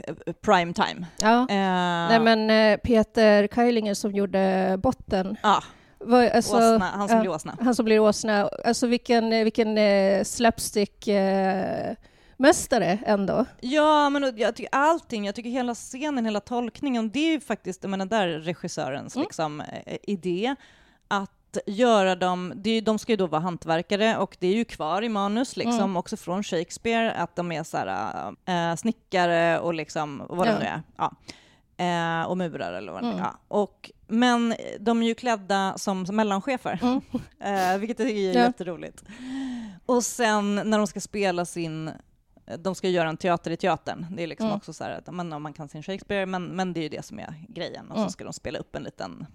eh, 0.06 0.14
prime 0.40 0.72
time. 0.74 1.06
ja. 1.20 1.40
Eh, 1.40 1.46
Nej, 2.08 2.20
men 2.20 2.50
eh, 2.50 2.76
Peter 2.76 3.48
Keilinger 3.48 3.94
som 3.94 4.12
gjorde 4.12 4.76
Botten, 4.82 5.36
ja, 5.42 5.62
var, 5.98 6.24
alltså, 6.28 6.56
åsna, 6.56 6.84
han 6.84 7.08
som 7.08 7.16
ja. 7.16 7.20
blir 7.22 7.30
åsna. 7.32 7.56
han 7.60 7.74
som 7.74 7.84
blir 7.84 7.98
åsna, 8.00 8.48
alltså 8.64 8.86
vilken, 8.86 9.30
vilken 9.30 9.78
slapstick 10.24 11.08
eh, 11.08 11.94
mästare 12.36 12.98
ändå. 13.06 13.44
Ja, 13.60 14.10
men 14.10 14.32
jag 14.36 14.56
tycker 14.56 14.74
allting, 14.74 15.26
jag 15.26 15.34
tycker 15.34 15.50
hela 15.50 15.74
scenen, 15.74 16.24
hela 16.24 16.40
tolkningen, 16.40 17.10
det 17.10 17.18
är 17.18 17.30
ju 17.32 17.40
faktiskt, 17.40 17.82
menar, 17.82 18.06
där 18.06 18.28
är 18.28 18.40
regissörens 18.40 19.16
Mm. 19.16 19.24
liksom, 19.24 19.62
idé, 20.02 20.54
att 21.08 21.30
göra 21.66 22.14
dem, 22.16 22.52
det 22.56 22.70
är, 22.70 22.82
de 22.82 22.98
ska 22.98 23.12
ju 23.12 23.16
då 23.16 23.26
vara 23.26 23.40
hantverkare 23.42 24.16
och 24.16 24.36
det 24.40 24.46
är 24.46 24.54
ju 24.54 24.64
kvar 24.64 25.02
i 25.02 25.08
manus, 25.08 25.56
liksom, 25.56 25.74
Mm. 25.78 25.96
också 25.96 26.16
från 26.16 26.42
Shakespeare, 26.42 27.12
att 27.12 27.36
de 27.36 27.52
är 27.52 27.62
så 27.62 27.76
här, 27.76 28.32
äh, 28.44 28.76
snickare 28.76 29.58
och 29.60 29.74
liksom, 29.74 30.22
vad 30.28 30.46
det 30.46 30.52
Ja. 30.52 30.58
nu 30.58 30.64
är. 30.64 30.82
Ja. 30.96 31.12
Eh, 32.20 32.26
och 32.26 32.38
murare 32.38 32.78
eller 32.78 32.92
vad 32.92 33.02
det. 33.02 33.06
Mm. 33.08 33.18
Ja. 33.18 33.38
Och, 33.48 33.90
men 34.08 34.54
de 34.80 35.02
är 35.02 35.06
ju 35.06 35.14
klädda 35.14 35.74
som, 35.76 36.06
som 36.06 36.16
mellanchefer, 36.16 36.78
Mm. 36.82 37.00
eh, 37.72 37.78
vilket 37.78 38.00
är 38.00 38.04
Ja. 38.04 38.32
jätteroligt. 38.32 39.04
Och 39.86 40.04
sen 40.04 40.54
när 40.54 40.78
de 40.78 40.86
ska 40.86 41.00
spela 41.00 41.44
sin 41.44 41.90
de 42.58 42.74
ska 42.74 42.88
göra 42.88 43.08
en 43.08 43.16
teater 43.16 43.50
i 43.50 43.56
teatern. 43.56 44.06
Det 44.16 44.22
är 44.22 44.26
liksom 44.26 44.46
Mm. 44.46 44.56
också 44.56 44.72
så 44.72 44.84
här 44.84 44.90
att 44.90 45.14
man, 45.14 45.42
man 45.42 45.52
kan 45.52 45.68
sin 45.68 45.82
Shakespeare, 45.82 46.26
men, 46.26 46.44
men 46.44 46.72
det 46.72 46.80
är 46.80 46.82
ju 46.82 46.88
det 46.88 47.04
som 47.04 47.18
är 47.18 47.34
grejen. 47.48 47.90
Och 47.90 47.96
Mm. 47.96 48.08
så 48.08 48.12
ska 48.12 48.24
de 48.24 48.32
spela 48.32 48.58
upp 48.58 48.76
en 48.76 48.82
liten 48.82 49.26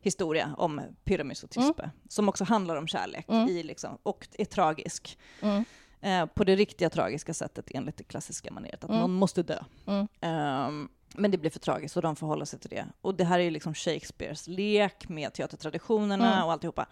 historia 0.00 0.54
om 0.58 0.82
Pyramus 1.04 1.42
och 1.44 1.50
Tispe, 1.50 1.90
som 2.08 2.28
också 2.28 2.44
handlar 2.44 2.76
om 2.76 2.86
kärlek 2.88 3.24
Mm. 3.28 3.48
i 3.48 3.62
liksom, 3.62 3.98
och 4.02 4.28
är 4.38 4.44
tragisk. 4.44 5.18
Mm. 5.42 5.64
Eh, 6.00 6.26
på 6.26 6.44
det 6.44 6.56
riktiga 6.56 6.90
tragiska 6.90 7.34
sättet 7.34 7.70
enligt 7.74 7.96
det 7.96 8.04
klassiska 8.04 8.50
maneret, 8.52 8.84
att 8.84 8.90
Mm. 8.90 9.00
någon 9.00 9.12
måste 9.12 9.42
dö. 9.42 9.58
Mm. 9.86 10.08
Ehm, 10.20 10.88
men 11.14 11.30
det 11.30 11.38
blir 11.38 11.50
för 11.50 11.58
tragiskt 11.60 11.96
och 11.96 12.02
de 12.02 12.16
får 12.16 12.26
hålla 12.26 12.46
sig 12.46 12.58
till 12.58 12.70
det. 12.70 12.86
Och 13.00 13.14
det 13.14 13.24
här 13.24 13.38
är 13.38 13.42
ju 13.42 13.50
liksom 13.50 13.74
Shakespeares 13.74 14.46
lek 14.48 15.08
med 15.08 15.32
teatertraditionerna 15.34 16.32
Mm. 16.32 16.44
och 16.44 16.52
alltihopa. 16.52 16.86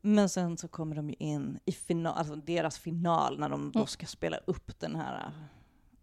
Men 0.00 0.28
sen 0.28 0.56
så 0.56 0.68
kommer 0.68 0.96
de 0.96 1.08
ju 1.10 1.16
in 1.18 1.58
i 1.64 1.72
final, 1.72 2.18
alltså 2.18 2.36
deras 2.36 2.78
final, 2.78 3.38
när 3.38 3.48
de 3.48 3.72
då 3.72 3.78
Mm. 3.78 3.86
ska 3.86 4.06
spela 4.06 4.36
upp 4.36 4.80
den 4.80 4.96
här, 4.96 5.32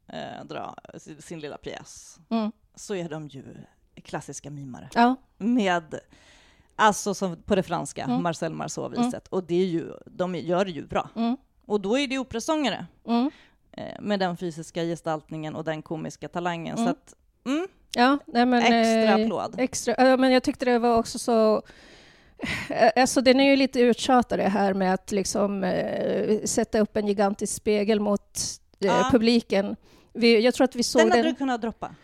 eh, 0.08 0.46
dra 0.46 0.76
sin, 0.98 1.22
sin 1.22 1.40
lilla 1.40 1.58
pjäs. 1.58 2.20
Mm. 2.30 2.52
Så 2.76 2.96
är 2.96 3.10
de 3.10 3.28
ju 3.28 3.44
klassiska 4.04 4.50
mimare. 4.50 4.90
Ja, 4.96 5.16
Med, 5.38 6.00
alltså 6.76 7.14
som 7.14 7.42
på 7.44 7.56
det 7.56 7.64
franska, 7.64 8.04
Mm. 8.04 8.24
Marcel 8.24 8.54
Marceau-viset. 8.54 9.28
Och 9.28 9.44
det 9.44 9.56
är 9.62 9.66
ju, 9.66 9.92
de 10.06 10.36
gör 10.36 10.66
det 10.66 10.72
ju 10.72 10.86
bra. 10.88 11.10
mm. 11.16 11.38
Och 11.66 11.82
då 11.82 11.98
är 12.00 12.08
det 12.08 12.18
operasångare 12.18 12.86
Mm. 13.08 13.32
eh, 13.72 14.02
med 14.02 14.20
den 14.20 14.38
fysiska 14.38 14.84
gestaltningen 14.84 15.56
och 15.56 15.64
den 15.64 15.82
komiska 15.82 16.28
talangen. 16.30 16.78
Så 16.78 16.82
Mm. 16.84 16.92
att, 16.94 17.14
mm, 17.46 17.68
ja 17.96 18.18
nej, 18.26 18.46
men, 18.46 18.60
extra 18.62 19.20
eh, 19.20 19.26
applåd. 19.26 19.56
Extra, 19.58 19.96
ja, 19.98 20.18
men 20.18 20.32
jag 20.32 20.44
tyckte 20.44 20.66
det 20.66 20.80
var 20.80 20.98
också 20.98 21.20
så... 21.20 21.62
eh, 22.70 22.92
Alltså 23.02 23.22
den 23.22 23.40
är 23.40 23.50
ju 23.50 23.56
lite 23.56 23.80
uttjatad 23.80 24.40
det 24.40 24.50
här 24.50 24.74
med 24.74 24.94
att 24.94 25.12
liksom 25.12 25.64
eh, 25.64 26.42
sätta 26.46 26.80
upp 26.80 26.98
en 26.98 27.08
gigantisk 27.08 27.54
spegel 27.56 28.00
mot 28.00 28.40
Ja. 28.80 29.10
publiken. 29.12 29.76
Vi, 30.14 30.42
jag 30.42 30.54
tror 30.54 30.66
att 30.66 30.76
vi 30.76 30.84
såg 30.84 31.02
Den 31.02 31.10
den... 31.10 31.18
hade 31.18 31.30
du 31.30 31.36
kunnat 31.36 31.62
droppa. 31.62 31.96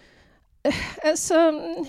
Alltså, 1.05 1.33
mm, 1.33 1.85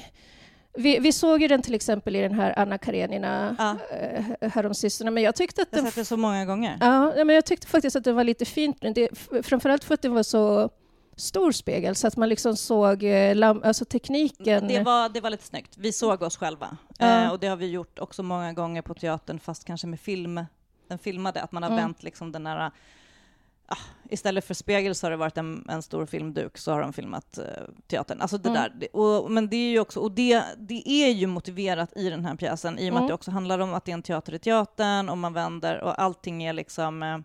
Vi, 0.74 0.98
vi 0.98 1.12
såg 1.12 1.42
ju 1.42 1.48
den 1.48 1.62
till 1.62 1.74
exempel 1.74 2.16
i 2.16 2.20
den 2.20 2.34
här 2.34 2.58
Anna 2.58 2.78
Karenina 2.78 3.56
Ja. 3.58 3.96
eh, 3.96 4.50
häromsistone, 4.50 5.10
men 5.10 5.22
jag 5.22 5.34
tyckte 5.34 5.62
att 5.62 5.68
Jag 5.70 5.78
den... 5.78 5.86
sett 5.86 5.94
det 5.94 6.04
så 6.04 6.16
många 6.16 6.44
gånger. 6.44 6.76
Ja, 6.80 7.12
men 7.24 7.28
jag 7.34 7.44
tyckte 7.44 7.66
faktiskt 7.66 7.96
att 7.96 8.04
det 8.04 8.12
var 8.12 8.24
lite 8.24 8.44
fint. 8.44 8.76
Det, 8.94 9.08
framförallt 9.42 9.84
för 9.84 9.94
att 9.94 10.02
det 10.02 10.08
var 10.08 10.22
så 10.22 10.70
stor 11.16 11.52
spegel, 11.52 11.94
så 11.94 12.06
att 12.06 12.16
man 12.16 12.28
liksom 12.28 12.56
såg 12.56 13.02
eh, 13.04 13.48
alltså 13.48 13.84
tekniken. 13.84 14.68
Det 14.68 14.80
var, 14.82 15.08
det 15.08 15.20
var 15.20 15.30
lite 15.30 15.44
snyggt. 15.44 15.76
Vi 15.76 15.92
såg 15.92 16.22
oss 16.22 16.36
själva. 16.36 16.76
Ja. 16.98 17.24
Eh, 17.24 17.32
och 17.32 17.38
det 17.38 17.46
har 17.46 17.56
vi 17.56 17.66
gjort 17.70 17.98
också 17.98 18.22
många 18.22 18.52
gånger 18.52 18.82
på 18.82 18.94
teatern, 18.94 19.38
fast 19.38 19.64
kanske 19.64 19.86
med 19.86 20.00
film. 20.00 20.44
Den 20.88 20.98
filmade, 20.98 21.42
att 21.42 21.52
man 21.52 21.62
har 21.62 21.70
Mm. 21.70 21.82
vänt 21.82 22.02
liksom 22.02 22.32
den 22.32 22.44
där... 22.44 22.70
ah, 23.72 23.78
istället 24.10 24.44
för 24.44 24.54
spegel 24.54 24.94
så 24.94 25.06
har 25.06 25.10
det 25.10 25.16
varit 25.16 25.38
en, 25.38 25.66
en 25.68 25.82
stor 25.82 26.06
filmduk, 26.06 26.58
så 26.58 26.72
har 26.72 26.80
de 26.80 26.92
filmat 26.92 27.38
eh, 27.38 27.44
teatern. 27.86 28.20
Alltså 28.20 28.38
det 28.38 28.48
Mm. 28.48 28.62
där. 28.62 28.72
Det, 28.80 28.86
och, 28.88 29.30
men 29.30 29.48
det 29.48 29.56
är 29.56 29.70
ju 29.70 29.80
också, 29.80 30.00
och 30.00 30.12
det, 30.12 30.42
det 30.58 30.88
är 30.88 31.10
ju 31.10 31.26
motiverat 31.26 31.96
i 31.96 32.10
den 32.10 32.24
här 32.24 32.34
pjäsen, 32.36 32.78
i 32.78 32.90
och 32.90 32.92
med 32.94 33.00
Mm. 33.00 33.02
att 33.02 33.08
det 33.08 33.14
också 33.14 33.30
handlar 33.30 33.58
om 33.58 33.74
att 33.74 33.84
det 33.84 33.92
är 33.92 33.94
en 33.94 34.02
teater 34.02 34.34
i 34.34 34.38
teatern, 34.38 35.08
och 35.08 35.18
man 35.18 35.32
vänder, 35.32 35.80
och 35.80 36.02
allting 36.02 36.42
är 36.44 36.52
liksom... 36.52 37.02
Eh, 37.02 37.18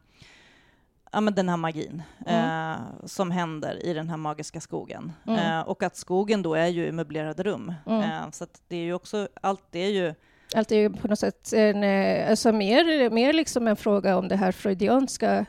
ja, 1.12 1.22
men 1.22 1.36
den 1.36 1.50
här 1.50 1.58
magin 1.58 2.02
Mm. 2.26 2.72
eh, 2.72 2.78
som 3.06 3.32
händer 3.32 3.86
i 3.86 3.94
den 3.94 4.10
här 4.10 4.18
magiska 4.18 4.62
skogen. 4.62 5.12
Mm. 5.28 5.40
Eh, 5.40 5.62
och 5.62 5.84
att 5.84 5.96
skogen 5.98 6.42
då 6.42 6.54
är 6.56 6.68
ju 6.68 6.86
i 6.88 6.92
möblerade 6.92 7.44
rum. 7.44 7.74
Mm. 7.86 8.02
Eh, 8.02 8.32
så 8.32 8.46
det 8.68 8.76
är 8.76 8.84
ju 8.84 8.94
också, 8.94 9.28
allt 9.42 9.64
det 9.72 9.80
är 9.80 9.90
ju... 9.90 10.14
Allt 10.56 10.72
är 10.72 10.76
ju 10.76 10.90
på 10.90 11.08
något 11.08 11.20
sätt 11.20 11.54
en, 11.54 11.84
eh, 11.84 12.30
alltså 12.30 12.52
mer, 12.52 13.10
mer 13.10 13.34
liksom 13.34 13.68
en 13.68 13.76
fråga 13.76 14.18
om 14.18 14.28
det 14.28 14.36
här 14.36 14.52
freudianska 14.52 15.46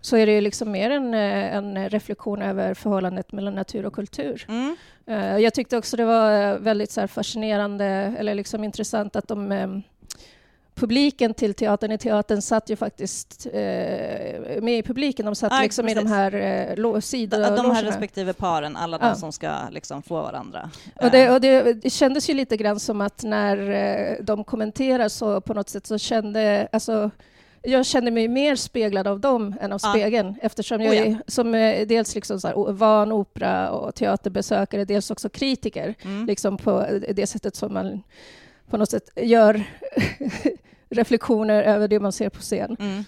så 0.00 0.16
är 0.16 0.26
det 0.26 0.32
ju 0.32 0.40
liksom 0.40 0.70
mer 0.70 0.90
en, 0.90 1.14
eh, 1.14 1.56
en 1.56 1.88
reflektion 1.88 2.42
över 2.42 2.74
förhållandet 2.74 3.32
mellan 3.32 3.54
natur 3.54 3.86
och 3.86 3.92
kultur. 3.92 4.46
Mm. 4.48 4.76
Eh, 5.06 5.38
Jag 5.38 5.54
tyckte 5.54 5.76
också 5.78 5.96
det 5.96 6.04
var 6.04 6.58
väldigt 6.58 6.90
så 6.90 7.08
fascinerande 7.08 7.84
eller 8.18 8.34
liksom 8.34 8.64
intressant 8.64 9.16
att 9.16 9.28
de 9.28 9.52
eh, 9.52 9.68
publiken 10.74 11.34
till 11.34 11.54
teatern 11.54 11.92
i 11.92 11.98
teatern 11.98 12.42
satt 12.42 12.70
ju 12.70 12.76
faktiskt 12.76 13.46
eh, 13.46 13.52
med 14.62 14.78
i 14.78 14.82
publiken. 14.82 15.26
De 15.26 15.34
satt 15.34 15.52
Ja, 15.52 15.62
liksom 15.62 15.88
i 15.88 15.94
de 15.94 16.00
precis. 16.00 16.10
här 16.16 16.34
eh, 16.34 16.76
lo- 16.76 17.00
De, 17.56 17.70
här 17.74 17.84
respektive 17.84 18.32
paren, 18.32 18.76
alla 18.76 18.98
de 18.98 19.06
Ja. 19.06 19.14
som 19.14 19.32
ska 19.32 19.52
liksom 19.70 20.02
få 20.02 20.14
varandra. 20.22 20.70
Och 21.00 21.10
det, 21.10 21.30
och 21.30 21.40
det, 21.40 21.72
det 21.82 21.90
kändes 21.90 22.30
ju 22.30 22.34
lite 22.34 22.56
grann 22.56 22.80
som 22.80 23.00
att 23.00 23.22
när 23.22 24.22
de 24.22 24.44
kommenterar 24.44 25.08
så 25.08 25.40
på 25.40 25.54
något 25.54 25.68
sätt 25.68 25.86
så 25.86 25.98
kände, 25.98 26.68
alltså 26.72 27.10
jag 27.62 27.86
kände 27.86 28.10
mig 28.10 28.28
mer 28.28 28.56
speglad 28.56 29.06
av 29.06 29.20
dem 29.20 29.54
än 29.60 29.72
av 29.72 29.80
Ja. 29.82 29.90
spegeln 29.90 30.36
eftersom 30.42 30.80
jag 30.80 30.90
Oh 30.92 30.96
ja. 30.96 31.04
är 31.04 31.22
som 31.26 31.54
eh, 31.54 31.86
dels 31.86 32.14
liksom 32.14 32.40
så 32.40 32.48
här, 32.48 32.72
van 32.72 33.12
opera 33.12 33.70
och 33.70 33.94
teaterbesökare, 33.94 34.84
dels 34.84 35.10
också 35.10 35.28
kritiker, 35.28 35.94
mm. 36.02 36.26
liksom 36.26 36.56
på 36.56 36.86
det 37.14 37.26
sättet 37.26 37.56
som 37.56 37.74
man 37.74 38.02
på 38.70 38.76
något 38.76 38.90
sätt 38.90 39.10
gör 39.16 39.62
reflektioner 40.90 41.62
över 41.62 41.88
det 41.88 42.00
man 42.00 42.12
ser 42.12 42.28
på 42.28 42.40
scen. 42.40 42.76
Mm. 42.80 43.04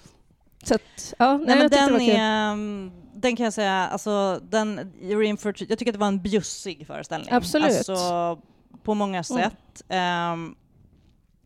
Så 0.65 0.75
att, 0.75 1.15
ja, 1.19 1.37
nej, 1.37 1.47
Nej, 1.47 1.59
men 1.59 1.69
den, 1.71 2.01
är, 2.01 2.53
mm, 2.53 2.91
den 3.15 3.37
kan 3.37 3.45
jag 3.45 3.53
säga, 3.53 3.73
alltså 3.73 4.41
den, 4.43 4.93
jag 5.01 5.39
tycker 5.39 5.87
att 5.87 5.93
det 5.93 5.99
var 5.99 6.07
en 6.07 6.23
bjussig 6.23 6.87
föreställning. 6.87 7.29
Absolut. 7.33 7.67
Alltså, 7.89 8.39
på 8.83 8.95
många 8.95 9.23
Mm. 9.31 9.43
sätt. 9.43 9.83
Ehm, 9.89 10.55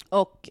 och 0.09 0.51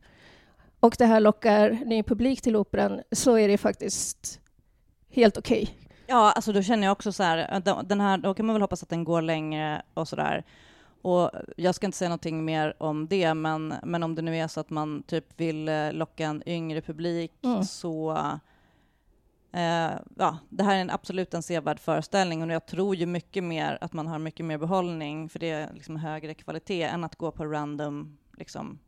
och 0.79 0.95
det 0.97 1.05
här 1.05 1.19
lockar 1.19 1.79
ny 1.85 2.03
publik 2.03 2.41
till 2.41 2.55
operan 2.55 3.01
så 3.11 3.37
är 3.37 3.47
det 3.47 3.57
faktiskt 3.57 4.39
helt 5.09 5.37
okej. 5.37 5.77
Ja, 6.07 6.31
alltså 6.31 6.51
då 6.51 6.61
känner 6.61 6.87
jag 6.87 6.91
också 6.91 7.11
så 7.11 7.23
här, 7.23 7.61
den 7.83 8.01
här, 8.01 8.17
då 8.17 8.33
kan 8.33 8.45
man 8.45 8.53
väl 8.53 8.61
hoppas 8.61 8.83
att 8.83 8.89
den 8.89 9.03
går 9.03 9.21
längre 9.21 9.81
och 9.93 10.07
sådär. 10.07 10.43
Och 11.07 11.31
jag 11.57 11.75
ska 11.75 11.85
inte 11.85 11.97
säga 11.97 12.09
någonting 12.09 12.45
mer 12.45 12.73
om 12.77 13.07
det, 13.07 13.33
men, 13.33 13.73
men 13.83 14.03
om 14.03 14.15
det 14.15 14.21
nu 14.21 14.37
är 14.37 14.47
så 14.47 14.59
att 14.59 14.69
man 14.69 15.03
typ 15.03 15.39
vill 15.39 15.67
eh, 15.69 15.93
locka 15.93 16.25
en 16.25 16.43
yngre 16.49 16.81
publik 16.81 17.31
Mm. 17.43 17.63
så 17.63 18.11
eh, 19.51 19.91
ja, 20.17 20.37
det 20.49 20.63
här 20.63 20.75
är 20.75 20.81
en 20.81 20.89
absolut 20.89 21.33
en 21.33 21.43
sevärd 21.43 21.79
föreställning 21.79 22.43
och 22.43 22.51
jag 22.51 22.65
tror 22.65 22.95
ju 22.95 23.05
mycket 23.05 23.43
mer 23.43 23.77
att 23.81 23.93
man 23.93 24.07
har 24.07 24.19
mycket 24.19 24.45
mer 24.45 24.57
behållning 24.57 25.29
för 25.29 25.39
det 25.39 25.49
är 25.49 25.73
liksom 25.73 25.95
högre 25.95 26.33
kvalitet 26.33 26.83
än 26.83 27.03
att 27.03 27.15
gå 27.15 27.31
på 27.31 27.45
random 27.45 28.17
liksom 28.37 28.79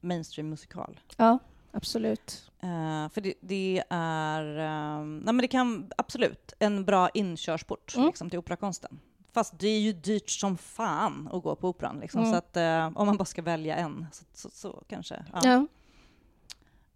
mainstream 0.00 0.48
musikal. 0.48 1.00
Ja, 1.16 1.38
absolut. 1.72 2.50
Eh, 2.62 3.08
för 3.08 3.20
det, 3.20 3.34
det 3.40 3.82
är, 3.90 4.58
ehm, 4.58 5.18
nej 5.18 5.34
men 5.34 5.38
det 5.42 5.48
kan 5.48 5.90
absolut 5.96 6.52
en 6.58 6.84
bra 6.84 7.08
inkörsport 7.14 7.94
Mm. 7.96 8.06
liksom, 8.06 8.30
till 8.30 8.38
operakonsten. 8.38 8.98
Fast 9.32 9.58
det 9.58 9.68
är 9.68 9.80
ju 9.80 9.92
dyrt 9.92 10.30
som 10.30 10.56
fan 10.58 11.28
att 11.32 11.42
gå 11.42 11.56
på 11.56 11.68
operan. 11.68 12.00
Liksom, 12.00 12.20
Mm. 12.20 12.32
Så 12.32 12.38
att 12.38 12.56
eh, 12.56 12.86
om 12.98 13.06
man 13.06 13.16
bara 13.16 13.24
ska 13.24 13.42
välja 13.42 13.76
en, 13.76 14.06
så, 14.12 14.24
så, 14.34 14.50
så 14.50 14.82
kanske. 14.88 15.24
Ja. 15.32 15.40
Ja. 15.44 15.66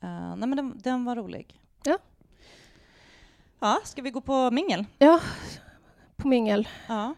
Eh, 0.00 0.36
nej 0.36 0.48
men 0.48 0.56
den, 0.56 0.78
den 0.84 1.04
var 1.04 1.16
rolig. 1.16 1.60
Ja. 1.84 1.98
Ja, 3.58 3.80
ska 3.84 4.02
vi 4.02 4.10
gå 4.10 4.20
på 4.20 4.50
mingel? 4.50 4.84
ja, 4.98 5.20
på 6.16 6.28
mingel. 6.28 6.68
Ja. 6.88 7.14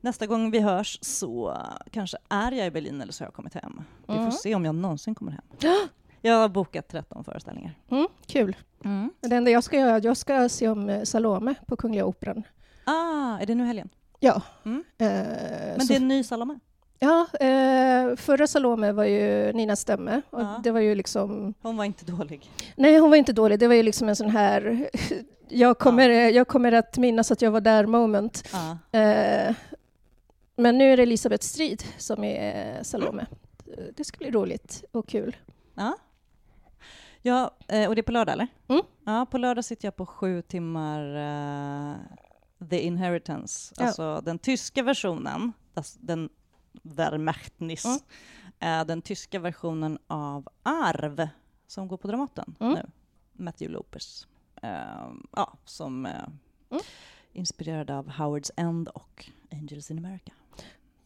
Nästa 0.00 0.26
gång 0.26 0.50
vi 0.50 0.60
hörs 0.60 0.98
så 1.02 1.56
kanske 1.90 2.16
är 2.28 2.52
jag 2.52 2.66
i 2.66 2.70
Berlin 2.70 3.00
eller 3.00 3.12
så 3.12 3.24
har 3.24 3.26
jag 3.26 3.34
kommit 3.34 3.54
hem. 3.54 3.82
Vi 4.06 4.14
Mm. 4.14 4.24
får 4.30 4.38
se 4.38 4.54
om 4.54 4.64
jag 4.64 4.74
någonsin 4.74 5.14
kommer 5.14 5.32
hem. 5.32 5.42
Jag 6.20 6.34
har 6.34 6.48
bokat 6.48 6.88
13 6.88 7.24
föreställningar. 7.24 7.78
Mm, 7.90 8.06
kul. 8.26 8.56
Det 9.20 9.36
enda 9.36 9.50
jag 9.50 9.64
ska 9.64 9.78
göra, 9.78 9.98
jag 9.98 10.16
ska 10.16 10.48
se 10.48 10.68
om 10.68 10.88
eh, 10.88 11.02
Salome 11.02 11.54
på 11.66 11.76
Kungliga 11.76 12.04
Operan. 12.04 12.42
Ah, 12.84 13.38
är 13.38 13.46
det 13.46 13.54
nu 13.54 13.64
helgen? 13.64 13.88
Ja. 14.24 14.42
Mm. 14.64 14.84
Eh, 14.98 15.06
Men 15.08 15.80
så- 15.80 15.86
det 15.86 15.94
är 15.94 16.00
en 16.00 16.08
ny 16.08 16.24
Salome? 16.24 16.58
Ja, 16.98 17.26
eh, 17.40 18.16
förra 18.16 18.46
Salome 18.46 18.92
var 18.92 19.04
ju 19.04 19.52
Nina 19.52 19.76
Stämme 19.76 20.22
och 20.30 20.40
Ja. 20.40 20.60
det 20.64 20.70
var 20.70 20.80
ju 20.80 20.94
liksom... 20.94 21.54
Hon 21.62 21.76
var 21.76 21.84
inte 21.84 22.04
dålig. 22.04 22.50
Nej, 22.76 22.98
hon 22.98 23.10
var 23.10 23.16
inte 23.16 23.32
dålig. 23.32 23.58
Det 23.58 23.68
var 23.68 23.74
ju 23.74 23.82
liksom 23.82 24.08
en 24.08 24.16
sån 24.16 24.30
här... 24.30 24.90
Jag 25.48 25.78
kommer, 25.78 26.08
jag 26.10 26.48
kommer 26.48 26.72
att 26.72 26.98
minnas 26.98 27.30
att 27.30 27.42
jag 27.42 27.50
var 27.50 27.60
där 27.60 27.86
moment. 27.86 28.48
Ja. 28.52 28.98
Eh, 29.00 29.54
men 30.56 30.78
nu 30.78 30.92
är 30.92 30.96
det 30.96 31.02
Elisabeth 31.02 31.44
Strid 31.44 31.82
som 31.98 32.24
är 32.24 32.82
Salome. 32.82 33.26
Det 33.96 34.04
ska 34.04 34.18
bli 34.18 34.30
roligt 34.30 34.84
och 34.92 35.08
kul. 35.08 35.36
Ja. 35.74 35.96
ja, 37.22 37.46
och 37.88 37.94
det 37.94 38.00
är 38.00 38.02
på 38.02 38.12
lördag 38.12 38.32
eller? 38.32 38.46
Mm. 38.68 38.82
Ja, 39.06 39.26
på 39.30 39.38
lördag 39.38 39.64
sitter 39.64 39.86
jag 39.86 39.96
på 39.96 40.06
sju 40.06 40.42
timmar 40.42 41.00
The 42.70 42.80
Inheritance, 42.80 43.74
Ja. 43.78 43.86
alltså 43.86 44.20
den 44.24 44.38
tyska 44.38 44.82
versionen, 44.82 45.52
den 45.98 46.28
Wehrmachtnis, 46.82 47.84
Mm. 47.84 48.80
eh, 48.80 48.86
den 48.86 49.02
tyska 49.02 49.38
versionen 49.38 49.98
av 50.06 50.48
Arv 50.62 51.28
som 51.66 51.88
går 51.88 51.96
på 51.96 52.08
Dramaten 52.08 52.54
Mm. 52.60 52.72
nu. 52.74 52.90
Matthew 53.32 53.72
Lopez, 53.72 54.26
eh, 54.62 55.10
ja, 55.32 55.52
som 55.64 56.06
eh, 56.06 56.12
Mm. 56.70 56.82
inspirerad 57.32 57.90
av 57.90 58.08
Howard's 58.10 58.50
End 58.56 58.88
och 58.88 59.26
Angels 59.52 59.90
in 59.90 59.98
America. 59.98 60.32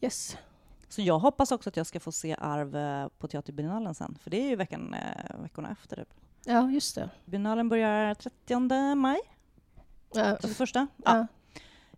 Yes. 0.01 0.37
Så 0.89 1.01
jag 1.01 1.19
hoppas 1.19 1.51
också 1.51 1.69
att 1.69 1.77
jag 1.77 1.85
ska 1.85 1.99
få 1.99 2.11
se 2.11 2.35
Arv 2.39 2.75
eh, 2.75 3.07
på 3.17 3.27
Teaterbiennalen 3.27 3.95
sen, 3.95 4.17
för 4.21 4.29
det 4.29 4.37
är 4.41 4.49
ju 4.49 4.55
veckan, 4.55 4.93
eh, 4.93 5.41
veckorna 5.41 5.71
efter. 5.71 5.95
Typ. 5.95 6.09
Ja, 6.45 6.69
just 6.69 6.95
det. 6.95 7.09
Biennalen 7.25 7.69
börjar 7.69 8.13
30 8.13 8.95
maj, 8.95 9.19
Ja, 10.13 10.37
31. 10.41 10.69
Ja, 10.75 10.87
ja. 11.05 11.27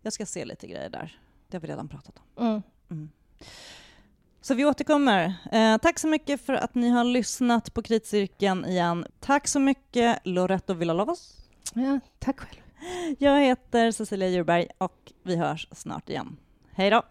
Jag 0.01 0.13
ska 0.13 0.25
se 0.25 0.45
lite 0.45 0.67
grejer 0.67 0.89
där. 0.89 1.19
Det 1.47 1.57
har 1.57 1.61
vi 1.61 1.67
redan 1.67 1.87
pratat 1.87 2.15
om. 2.35 2.45
Mm. 2.45 2.61
Mm. 2.91 3.09
Så 4.41 4.53
vi 4.53 4.65
återkommer. 4.65 5.33
Eh, 5.51 5.77
tack 5.77 5.99
så 5.99 6.07
mycket 6.07 6.45
för 6.45 6.53
att 6.53 6.75
ni 6.75 6.89
har 6.89 7.03
lyssnat 7.03 7.73
på 7.73 7.81
Kritcirkeln 7.81 8.65
igen. 8.65 9.05
Tack 9.19 9.47
så 9.47 9.59
mycket 9.59 10.19
Loretto 10.23 10.73
Villalovos. 10.73 11.37
ja 11.73 11.99
tack 12.19 12.39
själv. 12.39 12.61
Jag 13.19 13.41
heter 13.41 13.91
Cecilia 13.91 14.29
Djurberg 14.29 14.67
och 14.77 15.11
vi 15.23 15.35
hörs 15.35 15.67
snart 15.71 16.09
igen. 16.09 16.37
Hej 16.71 16.89
då! 16.89 17.03